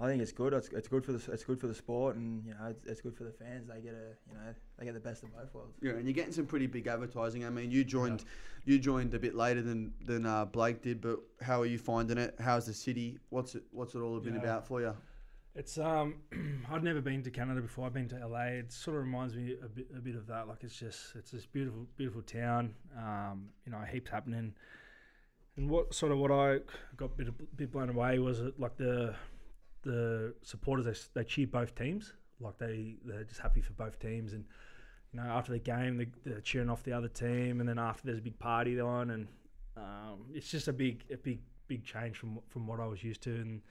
I 0.00 0.06
think 0.08 0.20
it's 0.20 0.32
good. 0.32 0.52
It's, 0.52 0.68
it's 0.68 0.88
good 0.88 1.04
for 1.04 1.12
the 1.12 1.32
it's 1.32 1.44
good 1.44 1.60
for 1.60 1.68
the 1.68 1.74
sport, 1.74 2.16
and 2.16 2.44
you 2.44 2.52
know, 2.54 2.66
it's, 2.70 2.84
it's 2.86 3.00
good 3.00 3.16
for 3.16 3.24
the 3.24 3.30
fans. 3.32 3.68
They 3.68 3.80
get 3.80 3.92
a 3.94 4.16
you 4.28 4.34
know 4.34 4.54
they 4.78 4.84
get 4.84 4.94
the 4.94 5.00
best 5.00 5.22
of 5.22 5.32
both 5.32 5.54
worlds. 5.54 5.76
Yeah, 5.80 5.92
and 5.92 6.04
you're 6.04 6.14
getting 6.14 6.32
some 6.32 6.46
pretty 6.46 6.66
big 6.66 6.86
advertising. 6.88 7.44
I 7.44 7.50
mean, 7.50 7.70
you 7.70 7.84
joined, 7.84 8.24
you 8.64 8.78
joined 8.78 9.14
a 9.14 9.18
bit 9.18 9.34
later 9.34 9.62
than 9.62 9.92
than 10.04 10.26
uh, 10.26 10.44
Blake 10.46 10.82
did, 10.82 11.00
but 11.00 11.20
how 11.40 11.60
are 11.60 11.66
you 11.66 11.78
finding 11.78 12.18
it? 12.18 12.34
How's 12.40 12.66
the 12.66 12.74
city? 12.74 13.18
What's 13.28 13.54
it 13.54 13.62
What's 13.70 13.94
it 13.94 14.00
all 14.00 14.18
been 14.18 14.34
Yeah. 14.34 14.40
about 14.40 14.66
for 14.66 14.80
you? 14.80 14.94
It's 15.54 15.76
um, 15.78 16.14
I'd 16.70 16.82
never 16.82 17.02
been 17.02 17.22
to 17.24 17.30
Canada 17.30 17.60
before. 17.60 17.86
I've 17.86 17.92
been 17.92 18.08
to 18.08 18.26
LA. 18.26 18.44
It 18.44 18.72
sort 18.72 18.96
of 18.96 19.02
reminds 19.04 19.36
me 19.36 19.54
a 19.62 19.68
bit, 19.68 19.86
a 19.96 20.00
bit 20.00 20.16
of 20.16 20.26
that. 20.28 20.48
Like 20.48 20.64
it's 20.64 20.78
just, 20.78 21.14
it's 21.14 21.30
this 21.30 21.44
beautiful, 21.44 21.86
beautiful 21.98 22.22
town. 22.22 22.74
Um, 22.96 23.50
you 23.66 23.72
know, 23.72 23.78
heaps 23.80 24.10
happening. 24.10 24.54
And 25.58 25.68
what 25.68 25.92
sort 25.92 26.10
of 26.10 26.16
what 26.16 26.30
I 26.30 26.60
got 26.96 27.04
a 27.04 27.08
bit, 27.08 27.28
a 27.28 27.32
bit 27.32 27.70
blown 27.70 27.90
away 27.90 28.18
was 28.18 28.40
it 28.40 28.58
like 28.58 28.78
the, 28.78 29.14
the 29.82 30.34
supporters 30.42 31.08
they, 31.14 31.20
they 31.22 31.24
cheer 31.26 31.46
both 31.46 31.74
teams. 31.74 32.12
Like 32.40 32.58
they 32.58 32.96
they're 33.04 33.24
just 33.24 33.40
happy 33.40 33.60
for 33.60 33.72
both 33.74 33.98
teams. 33.98 34.32
And 34.32 34.44
you 35.12 35.20
know, 35.20 35.26
after 35.26 35.52
the 35.52 35.58
game 35.58 35.96
they, 35.96 36.08
they're 36.24 36.40
cheering 36.40 36.70
off 36.70 36.82
the 36.82 36.92
other 36.92 37.08
team. 37.08 37.60
And 37.60 37.68
then 37.68 37.78
after 37.78 38.06
there's 38.06 38.18
a 38.18 38.22
big 38.22 38.38
party 38.38 38.80
on, 38.80 39.10
and 39.10 39.28
um, 39.76 40.26
it's 40.32 40.50
just 40.50 40.68
a 40.68 40.72
big, 40.72 41.04
a 41.12 41.16
big, 41.16 41.40
big 41.68 41.84
change 41.84 42.16
from 42.16 42.40
from 42.48 42.66
what 42.66 42.80
I 42.80 42.86
was 42.86 43.02
used 43.02 43.22
to. 43.22 43.30
And 43.34 43.62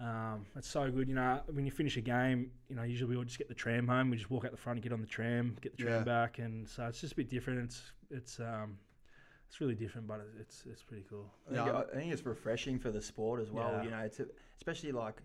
um, 0.00 0.46
it's 0.56 0.68
so 0.68 0.90
good, 0.90 1.08
you 1.08 1.14
know. 1.14 1.40
When 1.52 1.64
you 1.64 1.70
finish 1.70 1.96
a 1.96 2.00
game, 2.00 2.50
you 2.68 2.76
know, 2.76 2.82
usually 2.82 3.10
we 3.10 3.16
all 3.16 3.24
just 3.24 3.38
get 3.38 3.48
the 3.48 3.54
tram 3.54 3.86
home. 3.88 4.10
We 4.10 4.16
just 4.16 4.30
walk 4.30 4.44
out 4.44 4.50
the 4.50 4.56
front, 4.56 4.76
and 4.78 4.82
get 4.82 4.92
on 4.92 5.00
the 5.00 5.06
tram, 5.06 5.56
get 5.60 5.76
the 5.76 5.82
tram 5.84 5.98
Yeah. 5.98 6.04
back, 6.04 6.38
and 6.38 6.68
so 6.68 6.86
it's 6.86 7.00
just 7.00 7.12
a 7.12 7.16
bit 7.16 7.30
different. 7.30 7.60
It's 7.64 7.82
it's 8.10 8.40
um, 8.40 8.78
it's 9.48 9.60
really 9.60 9.74
different, 9.76 10.06
but 10.08 10.26
it's 10.40 10.64
it's 10.68 10.82
pretty 10.82 11.04
cool. 11.08 11.30
I 11.48 11.54
think, 11.54 11.66
Yeah. 11.66 11.82
I 11.92 11.96
think 11.96 12.12
it's 12.12 12.26
refreshing 12.26 12.78
for 12.78 12.90
the 12.90 13.00
sport 13.00 13.40
as 13.40 13.50
well. 13.52 13.70
Yeah. 13.72 13.82
You 13.84 13.90
know, 13.90 14.08
to, 14.08 14.28
especially 14.56 14.90
like 14.92 15.22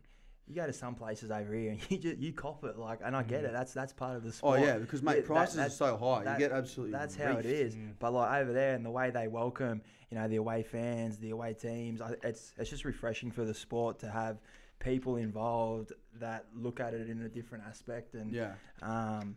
you 0.50 0.56
go 0.56 0.66
to 0.66 0.74
some 0.74 0.96
places 0.96 1.30
over 1.30 1.54
here 1.54 1.72
and 1.72 1.80
you 1.92 1.98
just, 1.98 2.18
you 2.18 2.34
cop 2.34 2.64
it 2.64 2.78
like, 2.78 3.00
and 3.06 3.16
I 3.16 3.22
get 3.24 3.44
Mm. 3.44 3.50
it. 3.50 3.54
That's 3.54 3.72
that's 3.74 3.94
part 3.94 4.18
of 4.18 4.24
the 4.24 4.34
sport. 4.34 4.60
Oh 4.60 4.64
yeah, 4.64 4.78
because 4.80 5.02
mate, 5.04 5.12
Yeah, 5.12 5.18
that- 5.22 5.26
prices 5.28 5.60
are 5.60 5.70
so 5.70 5.96
high. 5.96 6.24
that- 6.24 6.40
you 6.40 6.48
get 6.48 6.52
absolutely. 6.56 6.92
That's 6.98 7.16
how 7.16 7.38
it 7.38 7.46
reefed. 7.46 7.52
is. 7.52 7.78
But 8.00 8.14
like 8.14 8.42
over 8.42 8.52
there 8.52 8.74
and 8.74 8.84
the 8.84 8.90
way 8.90 9.12
they 9.12 9.28
welcome, 9.28 9.82
you 10.10 10.18
know, 10.18 10.28
the 10.28 10.38
away 10.38 10.64
fans, 10.64 11.18
the 11.20 11.30
away 11.30 11.54
teams, 11.54 12.02
I, 12.02 12.16
it's 12.24 12.54
it's 12.58 12.70
just 12.70 12.84
refreshing 12.84 13.32
for 13.32 13.46
the 13.46 13.54
sport 13.54 14.00
to 14.00 14.10
have 14.10 14.40
people 14.80 15.18
involved 15.18 15.94
that 16.20 16.46
look 16.56 16.80
at 16.80 16.94
it 16.94 17.10
in 17.10 17.22
a 17.22 17.30
different 17.30 17.64
aspect 17.68 18.16
and 18.16 18.32
Yeah, 18.34 18.54
um, 18.82 19.36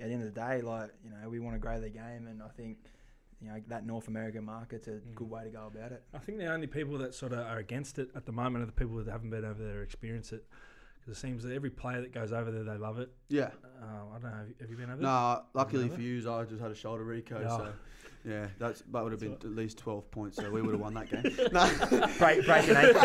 at 0.00 0.06
the 0.08 0.12
end 0.14 0.22
of 0.22 0.32
the 0.34 0.40
day, 0.40 0.62
like 0.62 0.90
you 1.04 1.10
know, 1.10 1.28
we 1.28 1.40
want 1.40 1.56
to 1.56 1.60
grow 1.60 1.78
the 1.80 1.90
game, 1.90 2.26
and 2.26 2.42
I 2.42 2.48
think 2.48 2.78
you 3.44 3.50
know 3.50 3.60
that 3.68 3.84
North 3.86 4.08
American 4.08 4.44
market's 4.44 4.88
a 4.88 4.92
Mm. 4.92 5.14
good 5.14 5.28
way 5.30 5.44
to 5.44 5.50
go 5.50 5.66
about 5.66 5.92
it. 5.92 6.02
I 6.14 6.18
think 6.18 6.38
the 6.38 6.46
only 6.46 6.66
people 6.66 6.96
that 6.98 7.14
sort 7.14 7.32
of 7.32 7.40
are 7.40 7.58
against 7.58 7.98
it 7.98 8.08
at 8.14 8.24
the 8.26 8.32
moment 8.32 8.62
are 8.62 8.66
the 8.66 8.72
people 8.72 8.96
that 8.96 9.10
haven't 9.10 9.30
been 9.30 9.44
over 9.44 9.62
there 9.62 9.74
to 9.76 9.80
experience 9.82 10.32
it. 10.32 10.44
Because 11.00 11.18
it 11.18 11.20
seems 11.20 11.42
that 11.42 11.52
every 11.52 11.68
player 11.70 12.00
that 12.00 12.12
goes 12.14 12.32
over 12.32 12.50
there, 12.50 12.64
they 12.64 12.78
love 12.78 12.98
it. 12.98 13.10
Yeah. 13.28 13.50
Uh, 13.82 13.84
I 13.84 14.12
don't 14.14 14.22
know. 14.22 14.28
Have 14.38 14.48
you, 14.48 14.54
have 14.60 14.70
you 14.70 14.76
been 14.78 14.90
over 14.90 15.02
No, 15.02 15.42
luckily 15.52 15.88
for 15.90 16.00
you, 16.00 16.18
I 16.32 16.44
just 16.44 16.62
had 16.62 16.70
a 16.70 16.74
shoulder 16.74 17.04
reco, 17.04 17.42
Yeah. 17.42 17.48
so 17.58 17.72
yeah, 18.24 18.46
that's 18.58 18.80
that 18.90 19.02
would 19.02 19.12
have 19.12 19.20
been 19.20 19.32
That's 19.32 19.44
at 19.44 19.50
least 19.50 19.76
twelve 19.76 20.10
points, 20.10 20.38
so 20.38 20.50
we 20.50 20.62
would 20.62 20.72
have 20.72 20.80
won 20.80 20.94
that 20.94 21.10
game. 21.10 21.24
no, 21.52 22.08
Break, 22.18 22.46
breaking 22.46 22.74
ankle, 22.74 23.02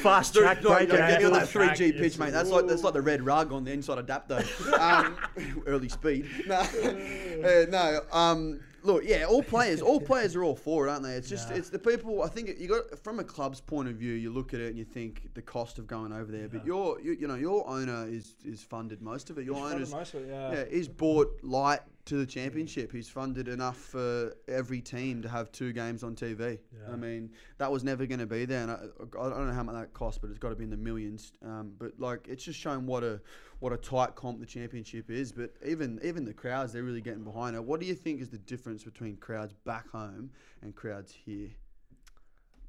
fast 0.00 0.32
track, 0.34 0.62
no, 0.62 0.70
breaking 0.70 0.90
no, 0.90 0.96
get 1.08 1.18
me 1.18 1.24
on 1.26 1.32
ankle. 1.34 1.40
that 1.40 1.48
three 1.48 1.68
G 1.74 1.90
track, 1.90 2.02
pitch, 2.02 2.18
mate. 2.18 2.30
That's 2.32 2.50
like 2.50 2.68
that's 2.68 2.84
like 2.84 2.94
the 2.94 3.02
red 3.02 3.22
rug 3.26 3.52
on 3.52 3.64
the 3.64 3.72
inside 3.72 3.98
adapter. 3.98 4.44
Um, 4.78 5.16
early 5.66 5.88
speed. 5.88 6.26
No, 6.46 6.56
uh, 6.60 7.66
no. 7.68 8.00
Um, 8.12 8.60
look, 8.86 9.04
yeah, 9.04 9.24
all 9.24 9.42
players, 9.54 9.82
all 9.82 10.00
players 10.00 10.34
are 10.36 10.44
all 10.44 10.56
for 10.56 10.86
it, 10.86 10.90
aren't 10.90 11.02
they? 11.02 11.12
It's 11.12 11.28
just 11.28 11.50
Yeah. 11.50 11.56
it's 11.56 11.70
the 11.70 11.78
people. 11.78 12.22
I 12.22 12.28
think 12.28 12.58
you 12.58 12.68
got 12.68 12.98
from 13.02 13.18
a 13.18 13.24
club's 13.24 13.60
point 13.60 13.88
of 13.88 13.96
view, 13.96 14.12
you 14.12 14.30
look 14.30 14.54
at 14.54 14.60
it 14.60 14.68
and 14.68 14.78
you 14.78 14.84
think 14.84 15.28
the 15.34 15.42
cost 15.42 15.78
of 15.78 15.86
going 15.86 16.12
over 16.12 16.30
there. 16.32 16.48
But 16.48 16.64
your, 16.64 17.00
you, 17.00 17.12
you 17.12 17.26
know, 17.26 17.34
your 17.34 17.68
owner 17.68 18.06
is 18.08 18.34
is 18.44 18.62
funded 18.62 19.02
most 19.02 19.30
of 19.30 19.38
it. 19.38 19.44
Your 19.44 19.56
owner 19.56 19.74
owner's 19.74 19.90
funded 19.90 19.98
most 19.98 20.14
of 20.14 20.22
it, 20.22 20.28
yeah. 20.30 20.52
yeah, 20.52 20.64
he's 20.70 20.88
bought 20.88 21.38
light 21.42 21.80
to 22.06 22.16
the 22.16 22.26
championship. 22.26 22.92
He's 22.92 23.08
funded 23.08 23.48
enough 23.48 23.76
for 23.76 24.36
every 24.48 24.80
team 24.80 25.22
to 25.22 25.28
have 25.28 25.50
two 25.50 25.72
games 25.72 26.04
on 26.04 26.14
TV. 26.14 26.58
Yeah. 26.72 26.92
I 26.92 26.96
mean, 26.96 27.30
that 27.58 27.70
was 27.70 27.82
never 27.82 28.06
going 28.06 28.20
to 28.20 28.26
be 28.26 28.44
there, 28.44 28.62
and 28.62 28.70
I, 28.70 28.76
I 29.20 29.28
don't 29.28 29.48
know 29.48 29.52
how 29.52 29.64
much 29.64 29.74
that 29.74 29.92
cost, 29.92 30.20
but 30.20 30.30
it's 30.30 30.38
got 30.38 30.50
to 30.50 30.54
be 30.54 30.64
in 30.64 30.70
the 30.70 30.76
millions. 30.76 31.32
Um, 31.44 31.72
but 31.78 31.98
like, 31.98 32.28
it's 32.28 32.44
just 32.44 32.58
showing 32.58 32.86
what 32.86 33.02
a 33.02 33.20
what 33.60 33.72
a 33.72 33.76
tight 33.76 34.14
comp 34.14 34.40
the 34.40 34.46
championship 34.46 35.10
is. 35.10 35.32
But 35.32 35.54
even 35.64 35.98
even 36.02 36.24
the 36.24 36.34
crowds, 36.34 36.72
they're 36.72 36.82
really 36.82 37.00
getting 37.00 37.24
behind 37.24 37.56
it. 37.56 37.64
What 37.64 37.80
do 37.80 37.86
you 37.86 37.94
think 37.94 38.20
is 38.20 38.28
the 38.28 38.38
difference 38.38 38.84
between 38.84 39.16
crowds 39.16 39.54
back 39.64 39.88
home 39.90 40.30
and 40.62 40.74
crowds 40.74 41.12
here? 41.12 41.50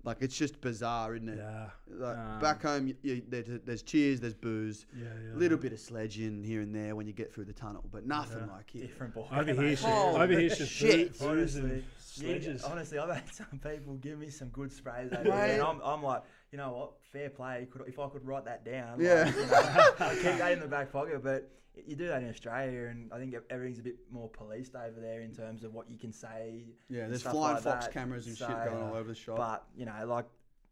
Like, 0.04 0.18
it's 0.22 0.38
just 0.38 0.62
bizarre, 0.62 1.16
isn't 1.16 1.28
it? 1.28 1.38
Yeah. 1.38 1.70
Like 1.90 2.18
Um, 2.18 2.40
back 2.40 2.62
home, 2.62 2.88
you, 2.88 2.96
you, 3.02 3.22
there's, 3.28 3.48
there's 3.66 3.82
cheers, 3.82 4.22
there's 4.22 4.36
booze, 4.36 4.86
Yeah, 4.96 5.04
yeah. 5.22 5.36
a 5.36 5.38
little 5.38 5.58
bit 5.58 5.74
of 5.74 5.80
sledging 5.82 6.44
here 6.46 6.62
and 6.62 6.74
there 6.74 6.96
when 6.96 7.08
you 7.08 7.14
get 7.14 7.34
through 7.34 7.46
the 7.46 7.52
tunnel, 7.54 7.84
but 7.92 8.06
nothing 8.06 8.40
Yeah. 8.48 8.54
like 8.56 8.70
here. 8.70 8.84
Different 8.84 9.16
ball. 9.16 9.28
Over 9.32 9.52
here, 9.54 9.64
it's 9.66 9.82
just, 9.82 9.94
over 10.16 10.28
here, 10.28 10.40
it's 10.42 10.58
just 10.60 10.72
shit. 10.72 11.20
booze 11.20 11.56
and 11.58 11.84
Honestly, 12.20 12.52
Yeah, 12.54 12.58
honestly, 12.72 13.00
I've 13.00 13.10
had 13.16 13.34
some 13.34 13.60
people 13.62 13.96
give 13.96 14.20
me 14.20 14.30
some 14.30 14.48
good 14.50 14.72
sprays 14.72 15.12
over 15.12 15.24
Mate. 15.26 15.30
there, 15.30 15.54
and 15.56 15.62
I'm, 15.62 15.82
I'm 15.84 16.02
like, 16.02 16.22
you 16.52 16.58
know 16.58 16.72
what, 16.72 16.92
fair 17.12 17.30
play. 17.30 17.68
Could 17.72 17.84
if 17.88 18.00
I 18.00 18.08
could 18.10 18.26
write 18.26 18.46
that 18.46 18.64
down, 18.66 19.00
Yeah. 19.00 19.24
like, 19.26 19.36
you 19.36 19.42
know, 19.42 20.22
keep 20.22 20.38
that 20.40 20.52
in 20.54 20.60
the 20.60 20.68
back 20.68 20.92
pocket. 20.92 21.24
But 21.24 21.52
you 21.86 21.96
do 21.96 22.08
that 22.08 22.24
in 22.24 22.30
Australia, 22.30 22.88
and 22.88 23.12
I 23.14 23.20
think 23.20 23.36
everything's 23.50 23.80
a 23.80 23.84
bit 23.84 23.98
more 24.12 24.30
policed 24.30 24.76
over 24.76 25.00
there 25.00 25.22
in 25.22 25.34
terms 25.34 25.64
of 25.64 25.74
what 25.74 25.90
you 25.90 25.98
can 25.98 26.12
say. 26.12 26.66
Yeah, 26.90 27.08
there's 27.08 27.22
stuff 27.22 27.34
flying 27.34 27.54
like 27.56 27.64
fox 27.64 27.86
that. 27.86 27.94
cameras 27.94 28.28
and 28.28 28.38
shit 28.38 28.48
going 28.48 28.82
all 28.84 28.96
over 28.96 29.10
the 29.10 29.16
shop. 29.16 29.38
But 29.38 29.66
you 29.76 29.86
know, 29.86 30.06
like. 30.08 30.26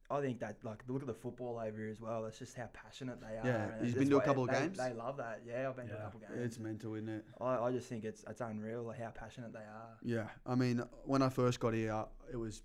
I 0.07 0.21
think 0.21 0.39
that 0.41 0.57
like 0.63 0.83
look 0.87 1.01
at 1.01 1.07
the 1.07 1.15
football 1.15 1.57
over 1.57 1.75
here 1.79 1.89
as 1.89 1.99
well. 1.99 2.21
That's 2.21 2.37
just 2.37 2.53
how 2.55 2.69
passionate 2.73 3.19
they 3.19 3.37
are. 3.39 3.41
Yeah. 3.43 3.63
and 3.71 3.87
You've 3.87 3.89
it's 3.89 3.97
been 3.97 4.09
to 4.09 4.13
a 4.13 4.17
what- 4.19 4.25
couple 4.25 4.43
of 4.43 4.49
they- 4.51 4.59
games? 4.59 4.77
They 4.77 4.93
love 4.93 5.17
that. 5.17 5.41
Yeah, 5.47 5.67
I've 5.67 5.75
been 5.75 5.87
to 5.87 5.95
a 5.95 5.97
couple 5.97 6.21
of 6.21 6.29
games. 6.29 6.45
it's 6.45 6.59
mental, 6.59 6.93
isn't 6.93 7.09
it? 7.09 7.25
I, 7.41 7.57
I 7.57 7.71
just 7.71 7.89
think 7.89 8.03
it's 8.03 8.23
it's 8.29 8.39
unreal 8.39 8.83
like 8.83 8.99
how 9.01 9.09
passionate 9.09 9.51
they 9.51 9.61
are. 9.61 9.97
Yeah. 10.03 10.27
I 10.45 10.53
mean, 10.53 10.83
when 11.05 11.23
I 11.23 11.29
first 11.29 11.59
got 11.59 11.73
here, 11.73 12.05
it 12.31 12.35
was 12.35 12.61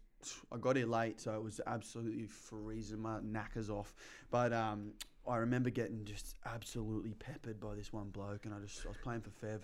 I 0.53 0.57
got 0.59 0.77
here 0.77 0.87
late, 0.87 1.21
so 1.21 1.35
it 1.35 1.43
was 1.43 1.61
absolutely 1.67 2.27
freezing 2.27 3.01
my 3.01 3.19
knackers 3.21 3.71
off. 3.71 3.95
But 4.31 4.53
um, 4.53 4.93
I 5.29 5.37
remember 5.37 5.71
getting 5.71 6.05
just 6.05 6.37
absolutely 6.47 7.15
peppered 7.15 7.61
by 7.61 7.75
this 7.75 7.93
one 7.93 8.09
bloke, 8.09 8.45
and 8.47 8.55
I 8.55 8.59
just 8.59 8.85
I 8.85 8.89
was 8.89 8.99
playing 9.03 9.23
for 9.23 9.31
Fev, 9.31 9.61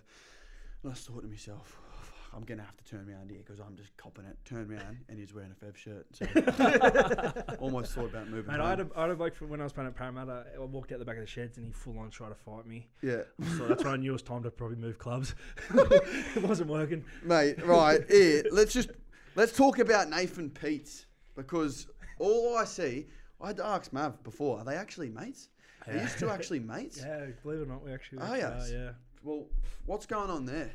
and 0.82 0.92
I 0.92 0.94
thought 0.94 1.22
to 1.22 1.28
myself. 1.28 1.76
"Oh, 1.80 2.36
I'm 2.36 2.42
gonna 2.42 2.62
have 2.62 2.76
to 2.76 2.84
turn 2.84 3.08
around 3.08 3.30
here 3.30 3.40
because 3.44 3.60
I'm 3.60 3.76
just 3.76 3.96
copping 3.96 4.26
it. 4.26 4.36
Turn 4.44 4.70
around, 4.70 4.98
and 5.08 5.18
he's 5.18 5.32
wearing 5.32 5.52
a 5.52 5.64
Fev 5.64 5.76
shirt. 5.76 6.06
So 6.12 6.26
almost 7.60 7.92
thought 7.94 8.10
about 8.10 8.28
moving. 8.28 8.52
And 8.52 8.62
I 8.62 8.70
had, 8.70 8.78
home. 8.80 8.90
a, 8.94 8.98
I 8.98 9.02
had 9.02 9.10
a 9.10 9.14
bloke 9.14 9.34
from 9.34 9.48
when 9.48 9.60
I 9.60 9.64
was 9.64 9.72
playing 9.72 9.88
at 9.88 9.96
Parramatta. 9.96 10.44
I 10.54 10.58
walked 10.64 10.92
out 10.92 10.98
the 10.98 11.04
back 11.04 11.16
of 11.16 11.22
the 11.22 11.26
sheds 11.26 11.56
and 11.56 11.66
he 11.66 11.72
full 11.72 11.98
on 11.98 12.10
tried 12.10 12.28
to 12.30 12.34
fight 12.34 12.66
me. 12.66 12.88
yeah. 13.02 13.22
So 13.56 13.66
that's 13.68 13.84
when 13.84 13.94
I 13.94 13.96
knew 13.96 14.10
it 14.10 14.12
was 14.12 14.22
time 14.22 14.42
to 14.42 14.50
probably 14.50 14.76
move 14.76 14.98
clubs. 14.98 15.34
it 15.74 16.42
wasn't 16.42 16.68
working. 16.68 17.04
mate. 17.22 17.64
Right 17.64 18.00
here, 18.10 18.44
let's 18.52 18.72
just 18.74 18.90
let's 19.36 19.52
talk 19.56 19.78
about 19.78 20.08
Nathan 20.10 20.50
Peets 20.50 21.04
because 21.34 21.86
all 22.18 22.56
I 22.56 22.64
see, 22.64 23.06
I 23.40 23.48
had 23.48 23.56
to 23.58 23.66
ask 23.66 23.92
Mav 23.92 24.22
before. 24.24 24.58
Are 24.58 24.64
they 24.64 24.74
actually 24.76 25.08
mates? 25.10 25.48
Are 25.86 25.92
you 25.94 26.08
two 26.18 26.28
actually 26.30 26.58
mates? 26.60 27.00
Yeah, 27.06 27.26
believe 27.42 27.60
it 27.60 27.62
or 27.62 27.66
not, 27.66 27.84
we 27.84 27.92
actually 27.92 28.18
Are 28.18 28.24
actually 28.24 28.40
yas? 28.40 28.70
are, 28.70 28.74
yeah. 28.74 28.90
Well, 29.22 29.46
what's 29.84 30.06
going 30.06 30.30
on 30.30 30.44
there? 30.46 30.70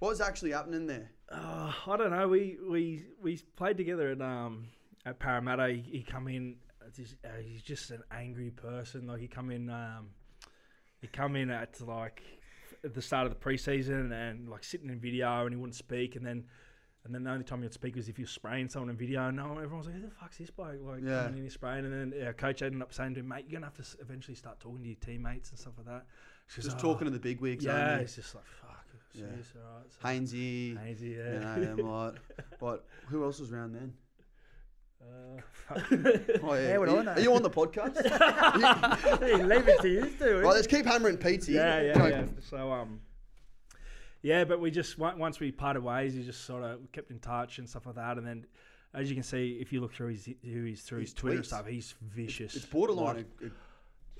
What's 0.00 0.20
actually 0.20 0.50
happening 0.50 0.86
there? 0.86 1.10
Uh, 1.30 1.72
I 1.86 1.96
don't 1.96 2.10
know. 2.10 2.26
We 2.28 2.58
we 2.68 3.04
we 3.22 3.36
played 3.56 3.76
together 3.76 4.10
at 4.10 4.20
um 4.20 4.66
at 5.06 5.18
Parramatta. 5.20 5.68
He, 5.68 5.98
he 5.98 6.02
come 6.02 6.28
in. 6.28 6.56
uh, 6.80 6.86
Just, 6.94 7.14
uh, 7.24 7.28
he's 7.40 7.62
just 7.62 7.90
an 7.90 8.02
angry 8.10 8.50
person. 8.50 9.06
Like 9.06 9.20
he 9.20 9.28
come 9.28 9.50
in. 9.50 9.70
Um, 9.70 10.10
he 11.00 11.06
come 11.06 11.36
in 11.36 11.50
at 11.50 11.80
like 11.80 12.20
at 12.84 12.94
the 12.94 13.02
start 13.02 13.26
of 13.26 13.32
the 13.32 13.38
preseason 13.38 14.12
and 14.12 14.48
like 14.48 14.64
sitting 14.64 14.90
in 14.90 14.98
video 14.98 15.42
and 15.46 15.50
he 15.54 15.56
wouldn't 15.56 15.76
speak 15.76 16.16
and 16.16 16.26
then. 16.26 16.44
And 17.04 17.12
then 17.12 17.24
the 17.24 17.30
only 17.30 17.44
time 17.44 17.62
you'd 17.64 17.72
speak 17.74 17.96
was 17.96 18.08
if 18.08 18.16
you're 18.18 18.28
spraying 18.28 18.68
someone 18.68 18.88
in 18.90 18.96
video. 18.96 19.26
And 19.26 19.36
no, 19.36 19.52
everyone 19.54 19.78
was 19.78 19.86
like, 19.86 19.96
"Who 19.96 20.02
the 20.02 20.10
fuck's 20.10 20.38
this 20.38 20.50
bloke?" 20.50 20.76
Like, 20.82 21.02
Yeah. 21.02 21.22
coming 21.24 21.38
in, 21.38 21.42
he's 21.44 21.54
spraying. 21.54 21.84
And 21.84 22.12
then 22.12 22.26
our 22.26 22.32
coach 22.32 22.62
ended 22.62 22.80
up 22.80 22.92
saying 22.92 23.14
to 23.14 23.20
him, 23.20 23.28
"Mate, 23.28 23.44
you're 23.48 23.60
gonna 23.60 23.72
have 23.74 23.84
to 23.84 24.00
eventually 24.00 24.36
start 24.36 24.60
talking 24.60 24.82
to 24.82 24.88
your 24.88 24.98
teammates 25.00 25.50
and 25.50 25.58
stuff 25.58 25.72
like 25.78 25.86
that." 25.86 26.06
She 26.46 26.56
goes, 26.60 26.66
Just 26.72 26.78
"Oh." 26.78 26.92
talking 26.92 27.06
to 27.06 27.10
the 27.10 27.18
big 27.18 27.40
wigs. 27.40 27.64
Yeah, 27.64 27.92
only. 27.92 28.04
it's 28.04 28.14
just 28.14 28.34
like 28.36 28.44
fuck. 28.46 28.86
Yeah. 29.14 29.26
Serious, 29.26 29.52
all 29.56 29.78
right. 29.78 29.92
So, 29.92 30.08
Hainsey. 30.08 30.78
Hazy, 30.86 31.06
You 31.08 31.18
yeah. 31.18 31.38
know 31.56 31.60
them 31.76 31.86
lot. 31.88 32.16
What? 32.60 32.86
Who 33.08 33.24
else 33.24 33.40
was 33.40 33.52
around 33.52 33.72
then? 33.74 33.92
Uh, 35.02 35.40
Oh 36.42 36.54
yeah. 36.54 36.68
Yeah, 36.68 36.78
what 36.78 36.88
are, 36.88 36.92
I 36.92 36.98
you, 36.98 37.02
know. 37.02 37.12
are 37.12 37.20
you 37.20 37.34
on 37.34 37.42
the 37.42 37.50
podcast? 37.50 37.96
Leave 39.48 39.68
it 39.68 39.80
to 39.80 39.88
you 39.88 40.10
two. 40.18 40.38
right, 40.38 40.54
let's 40.54 40.66
keep 40.68 40.86
hammering 40.86 41.16
Pete 41.16 41.44
here. 41.46 41.56
yeah, 41.56 41.80
yeah, 41.80 41.94
Go. 41.98 42.06
yeah. 42.06 42.24
So 42.48 42.72
um, 42.72 43.00
yeah, 44.22 44.44
but 44.44 44.60
we 44.60 44.70
just 44.70 44.98
once 44.98 45.40
we 45.40 45.50
parted 45.52 45.82
ways, 45.82 46.14
he 46.14 46.22
just 46.22 46.44
sort 46.44 46.62
of 46.62 46.80
kept 46.92 47.10
in 47.10 47.18
touch 47.18 47.58
and 47.58 47.68
stuff 47.68 47.86
like 47.86 47.96
that. 47.96 48.18
And 48.18 48.26
then, 48.26 48.46
as 48.94 49.08
you 49.08 49.14
can 49.16 49.24
see, 49.24 49.58
if 49.60 49.72
you 49.72 49.80
look 49.80 49.92
through 49.94 50.08
his 50.12 50.26
who 50.44 50.64
he's 50.64 50.82
through 50.82 51.00
His 51.00 51.10
his, 51.10 51.14
Twitter 51.14 51.40
tweets. 51.40 51.46
stuff, 51.46 51.66
he's 51.66 51.94
vicious. 52.14 52.54
It's 52.56 52.66
borderline, 52.66 53.26
Like- 53.40 53.52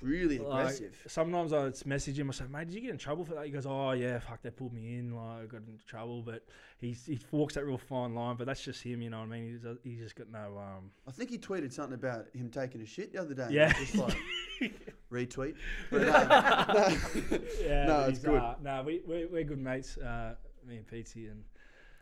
really 0.03 0.37
like, 0.39 0.59
aggressive. 0.61 1.03
sometimes 1.07 1.53
I 1.53 1.71
message 1.87 2.19
him. 2.19 2.29
I 2.29 2.33
say, 2.33 2.45
"Mate, 2.51 2.67
did 2.67 2.75
you 2.75 2.81
get 2.81 2.91
in 2.91 2.97
trouble 2.97 3.23
for 3.25 3.33
that?" 3.35 3.45
He 3.45 3.51
goes, 3.51 3.65
"Oh 3.65 3.91
yeah, 3.91 4.19
fuck, 4.19 4.41
they 4.41 4.49
pulled 4.51 4.73
me 4.73 4.95
in. 4.97 5.15
Like, 5.15 5.43
I 5.43 5.45
got 5.45 5.61
into 5.67 5.83
trouble." 5.85 6.21
But 6.21 6.45
he's 6.79 7.05
he 7.05 7.19
walks 7.31 7.55
that 7.55 7.65
real 7.65 7.77
fine 7.77 8.13
line. 8.13 8.35
But 8.35 8.45
that's 8.47 8.63
just 8.63 8.83
him, 8.83 9.01
you 9.01 9.09
know 9.09 9.19
what 9.19 9.25
I 9.25 9.39
mean? 9.39 9.49
He's, 9.51 9.65
he's 9.93 9.99
just 10.03 10.15
got 10.15 10.29
no 10.29 10.57
um. 10.57 10.91
I 11.07 11.11
think 11.11 11.29
he 11.29 11.37
tweeted 11.37 11.71
something 11.73 11.95
about 11.95 12.25
him 12.33 12.49
taking 12.49 12.81
a 12.81 12.85
shit 12.85 13.13
the 13.13 13.21
other 13.21 13.33
day. 13.33 13.47
Yeah. 13.49 13.71
Just 13.73 13.95
like 13.95 14.17
retweet. 15.11 15.55
But 15.91 16.01
no, 16.01 16.73
no. 16.73 17.39
Yeah, 17.61 17.85
No, 17.85 17.99
it's 18.09 18.19
good. 18.19 18.35
Uh, 18.41 18.55
no, 18.61 18.83
we 18.85 19.01
we 19.07 19.25
we're 19.25 19.43
good 19.43 19.59
mates. 19.59 19.97
Uh, 19.97 20.35
me 20.67 20.77
and 20.77 20.87
Petey 20.87 21.27
and 21.27 21.43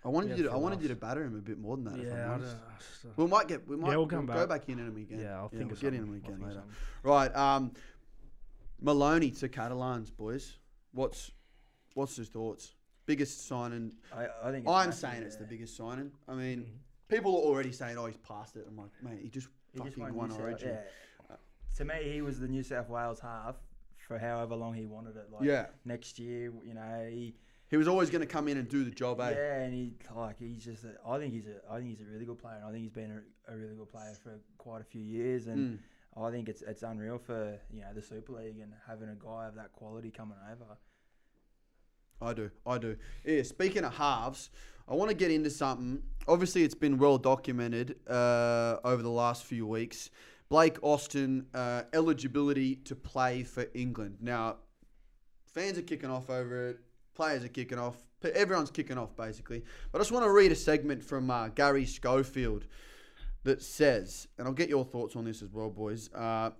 I 0.03 0.07
wanted 0.09 0.31
Yeah, 0.31 0.35
you 0.37 0.43
to. 0.43 0.51
I 0.51 0.55
wanted 0.55 0.81
you 0.81 0.87
to 0.87 0.95
batter 0.95 1.23
him 1.23 1.35
a 1.37 1.41
bit 1.41 1.59
more 1.59 1.77
than 1.77 1.85
that. 1.85 2.03
yeah, 2.03 2.25
I 2.25 2.37
don't. 2.37 2.43
I 2.45 2.77
just, 2.79 3.05
uh, 3.05 3.09
We 3.17 3.27
might 3.27 3.47
get. 3.47 3.67
We 3.67 3.75
might. 3.77 3.95
we'll 3.95 4.07
come 4.07 4.25
go 4.25 4.33
back. 4.33 4.49
back 4.49 4.69
in 4.69 4.79
him 4.79 4.97
again. 4.97 5.19
yeah, 5.19 5.35
I'll 5.37 5.49
think 5.49 5.65
we'll 5.65 5.73
of 5.73 5.79
get 5.79 5.93
in 5.93 6.03
him 6.03 6.13
again 6.15 6.39
later. 6.39 6.53
something. 6.55 6.71
Right. 7.03 7.35
Um, 7.35 7.71
Maloney 8.81 9.31
to 9.31 9.47
Catalans, 9.49 10.09
boys. 10.09 10.57
What's 10.93 11.31
what's 11.93 12.15
his 12.15 12.27
thoughts? 12.29 12.73
Biggest 13.05 13.47
signing. 13.47 13.93
I, 14.15 14.27
I 14.43 14.51
think 14.51 14.67
I'm 14.67 14.91
saying 14.91 15.23
it's 15.23 15.35
the 15.35 15.45
biggest 15.45 15.75
signing. 15.75 16.11
I 16.27 16.33
mean, 16.33 16.59
Mhm. 16.61 16.67
people 17.07 17.31
are 17.35 17.43
already 17.43 17.71
saying, 17.71 17.97
"Oh, 17.97 18.05
he's 18.07 18.17
past 18.17 18.55
it." 18.55 18.65
I'm 18.67 18.77
like, 18.77 18.91
mate, 19.03 19.21
he 19.21 19.29
just 19.29 19.47
He 19.73 19.79
just 19.79 19.89
fucking 19.95 20.03
won 20.03 20.15
won 20.15 20.29
New 20.29 20.35
South- 20.35 20.41
Origin. 20.43 20.69
yeah. 21.29 21.35
To 21.77 21.85
me, 21.85 22.11
he 22.11 22.21
was 22.21 22.39
the 22.39 22.47
New 22.47 22.63
South 22.63 22.89
Wales 22.89 23.19
half 23.19 23.55
for 23.97 24.17
however 24.17 24.55
long 24.55 24.73
he 24.73 24.85
wanted 24.85 25.15
it. 25.15 25.31
Like 25.31 25.43
Yeah. 25.43 25.67
next 25.85 26.19
year, 26.19 26.51
you 26.65 26.73
know, 26.73 27.07
he 27.09 27.35
He 27.69 27.77
was 27.77 27.87
always 27.87 28.09
going 28.09 28.19
to 28.19 28.27
come 28.27 28.49
in 28.49 28.57
and 28.57 28.67
do 28.67 28.83
the 28.83 28.91
job, 28.91 29.21
eh? 29.21 29.31
yeah, 29.31 29.61
and 29.61 29.73
he 29.73 29.93
like 30.13 30.37
he's 30.39 30.61
just. 30.65 30.83
A, 30.83 30.97
I 31.07 31.17
think 31.19 31.33
he's 31.33 31.47
a. 31.47 31.61
I 31.69 31.77
think 31.77 31.89
he's 31.91 32.01
a 32.01 32.05
really 32.11 32.25
good 32.25 32.37
player, 32.37 32.57
and 32.57 32.65
I 32.65 32.71
think 32.71 32.83
he's 32.83 32.91
been 32.91 33.11
a, 33.47 33.53
a 33.53 33.55
really 33.55 33.75
good 33.75 33.89
player 33.89 34.13
for 34.21 34.37
quite 34.57 34.81
a 34.81 34.83
few 34.83 35.01
years, 35.01 35.47
and 35.47 35.79
Mm. 35.79 35.83
I 36.17 36.29
think 36.29 36.49
it's 36.49 36.61
it's 36.61 36.83
unreal 36.83 37.17
for 37.17 37.57
you 37.71 37.81
know 37.81 37.93
the 37.93 38.01
Super 38.01 38.33
League 38.33 38.59
and 38.59 38.73
having 38.87 39.09
a 39.09 39.15
guy 39.15 39.47
of 39.47 39.55
that 39.55 39.71
quality 39.73 40.11
coming 40.11 40.37
over. 40.51 40.77
I 42.21 42.33
do. 42.33 42.51
I 42.67 42.77
do. 42.77 42.97
Yeah, 43.25 43.43
speaking 43.43 43.83
of 43.83 43.95
halves, 43.95 44.51
I 44.87 44.93
want 44.93 45.09
to 45.09 45.15
get 45.15 45.31
into 45.31 45.49
something. 45.49 46.03
Obviously, 46.27 46.63
it's 46.63 46.75
been 46.75 46.97
well 46.97 47.17
documented 47.17 47.95
uh, 48.07 48.77
over 48.83 49.01
the 49.01 49.09
last 49.09 49.43
few 49.43 49.65
weeks. 49.65 50.11
Blake 50.49 50.77
Austin 50.81 51.47
uh, 51.53 51.83
eligibility 51.93 52.75
to 52.75 52.95
play 52.95 53.43
for 53.43 53.65
England. 53.73 54.17
Now, 54.19 54.57
fans 55.45 55.77
are 55.77 55.81
kicking 55.81 56.09
off 56.09 56.29
over 56.29 56.69
it. 56.69 56.79
Players 57.15 57.43
are 57.43 57.49
kicking 57.49 57.79
off. 57.79 57.95
Everyone's 58.35 58.69
kicking 58.69 58.97
off, 58.97 59.15
basically. 59.15 59.63
But 59.91 59.99
I 59.99 60.01
just 60.01 60.11
want 60.11 60.25
to 60.25 60.31
read 60.31 60.51
a 60.51 60.55
segment 60.55 61.03
from 61.03 61.31
uh, 61.31 61.47
Garry 61.47 61.85
Schofield 61.85 62.65
that 63.43 63.61
says, 63.61 64.27
and 64.37 64.47
I'll 64.47 64.53
get 64.53 64.69
your 64.69 64.85
thoughts 64.85 65.15
on 65.15 65.25
this 65.25 65.41
as 65.41 65.51
well, 65.51 65.69
boys. 65.69 66.09
Uh, 66.13 66.51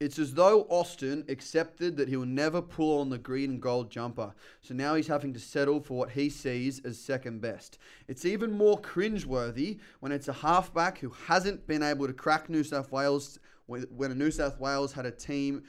It's 0.00 0.18
as 0.18 0.34
though 0.34 0.66
Austin 0.68 1.24
accepted 1.28 1.96
that 1.96 2.08
he 2.08 2.16
will 2.16 2.26
never 2.26 2.60
pull 2.60 2.98
on 2.98 3.08
the 3.08 3.18
green 3.18 3.50
and 3.50 3.62
gold 3.62 3.88
jumper, 3.88 4.34
so 4.60 4.74
now 4.74 4.96
he's 4.96 5.06
having 5.06 5.32
to 5.32 5.38
settle 5.38 5.80
for 5.80 5.96
what 5.96 6.10
he 6.10 6.28
sees 6.28 6.84
as 6.84 6.98
second 6.98 7.40
best. 7.40 7.78
It's 8.08 8.24
even 8.24 8.50
more 8.50 8.80
cringeworthy 8.80 9.78
when 10.00 10.10
it's 10.10 10.26
a 10.26 10.32
halfback 10.32 10.98
who 10.98 11.10
hasn't 11.10 11.68
been 11.68 11.84
able 11.84 12.08
to 12.08 12.12
crack 12.12 12.48
New 12.48 12.64
South 12.64 12.90
Wales 12.90 13.38
when 13.66 13.82
when 13.96 14.18
New 14.18 14.32
South 14.32 14.58
Wales 14.58 14.92
had 14.92 15.06
a 15.06 15.12
team 15.12 15.62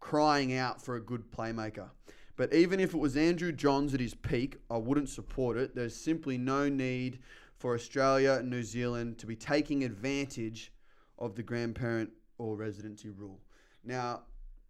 crying 0.00 0.52
out 0.58 0.82
for 0.82 0.96
a 0.96 1.00
good 1.00 1.30
playmaker. 1.30 1.88
But 2.34 2.52
even 2.52 2.80
if 2.80 2.92
it 2.92 2.98
was 2.98 3.16
Andrew 3.16 3.52
Johns 3.52 3.94
at 3.94 4.00
his 4.00 4.14
peak, 4.14 4.58
I 4.68 4.78
wouldn't 4.78 5.08
support 5.08 5.56
it. 5.56 5.76
There's 5.76 5.94
simply 5.94 6.36
no 6.36 6.68
need 6.68 7.20
for 7.66 7.74
Australia 7.74 8.34
and 8.38 8.48
New 8.48 8.62
Zealand 8.62 9.18
to 9.18 9.26
be 9.26 9.34
taking 9.34 9.82
advantage 9.82 10.72
of 11.18 11.34
the 11.34 11.42
grandparent 11.42 12.08
or 12.38 12.54
residency 12.54 13.10
rule. 13.10 13.40
Now, 13.82 14.22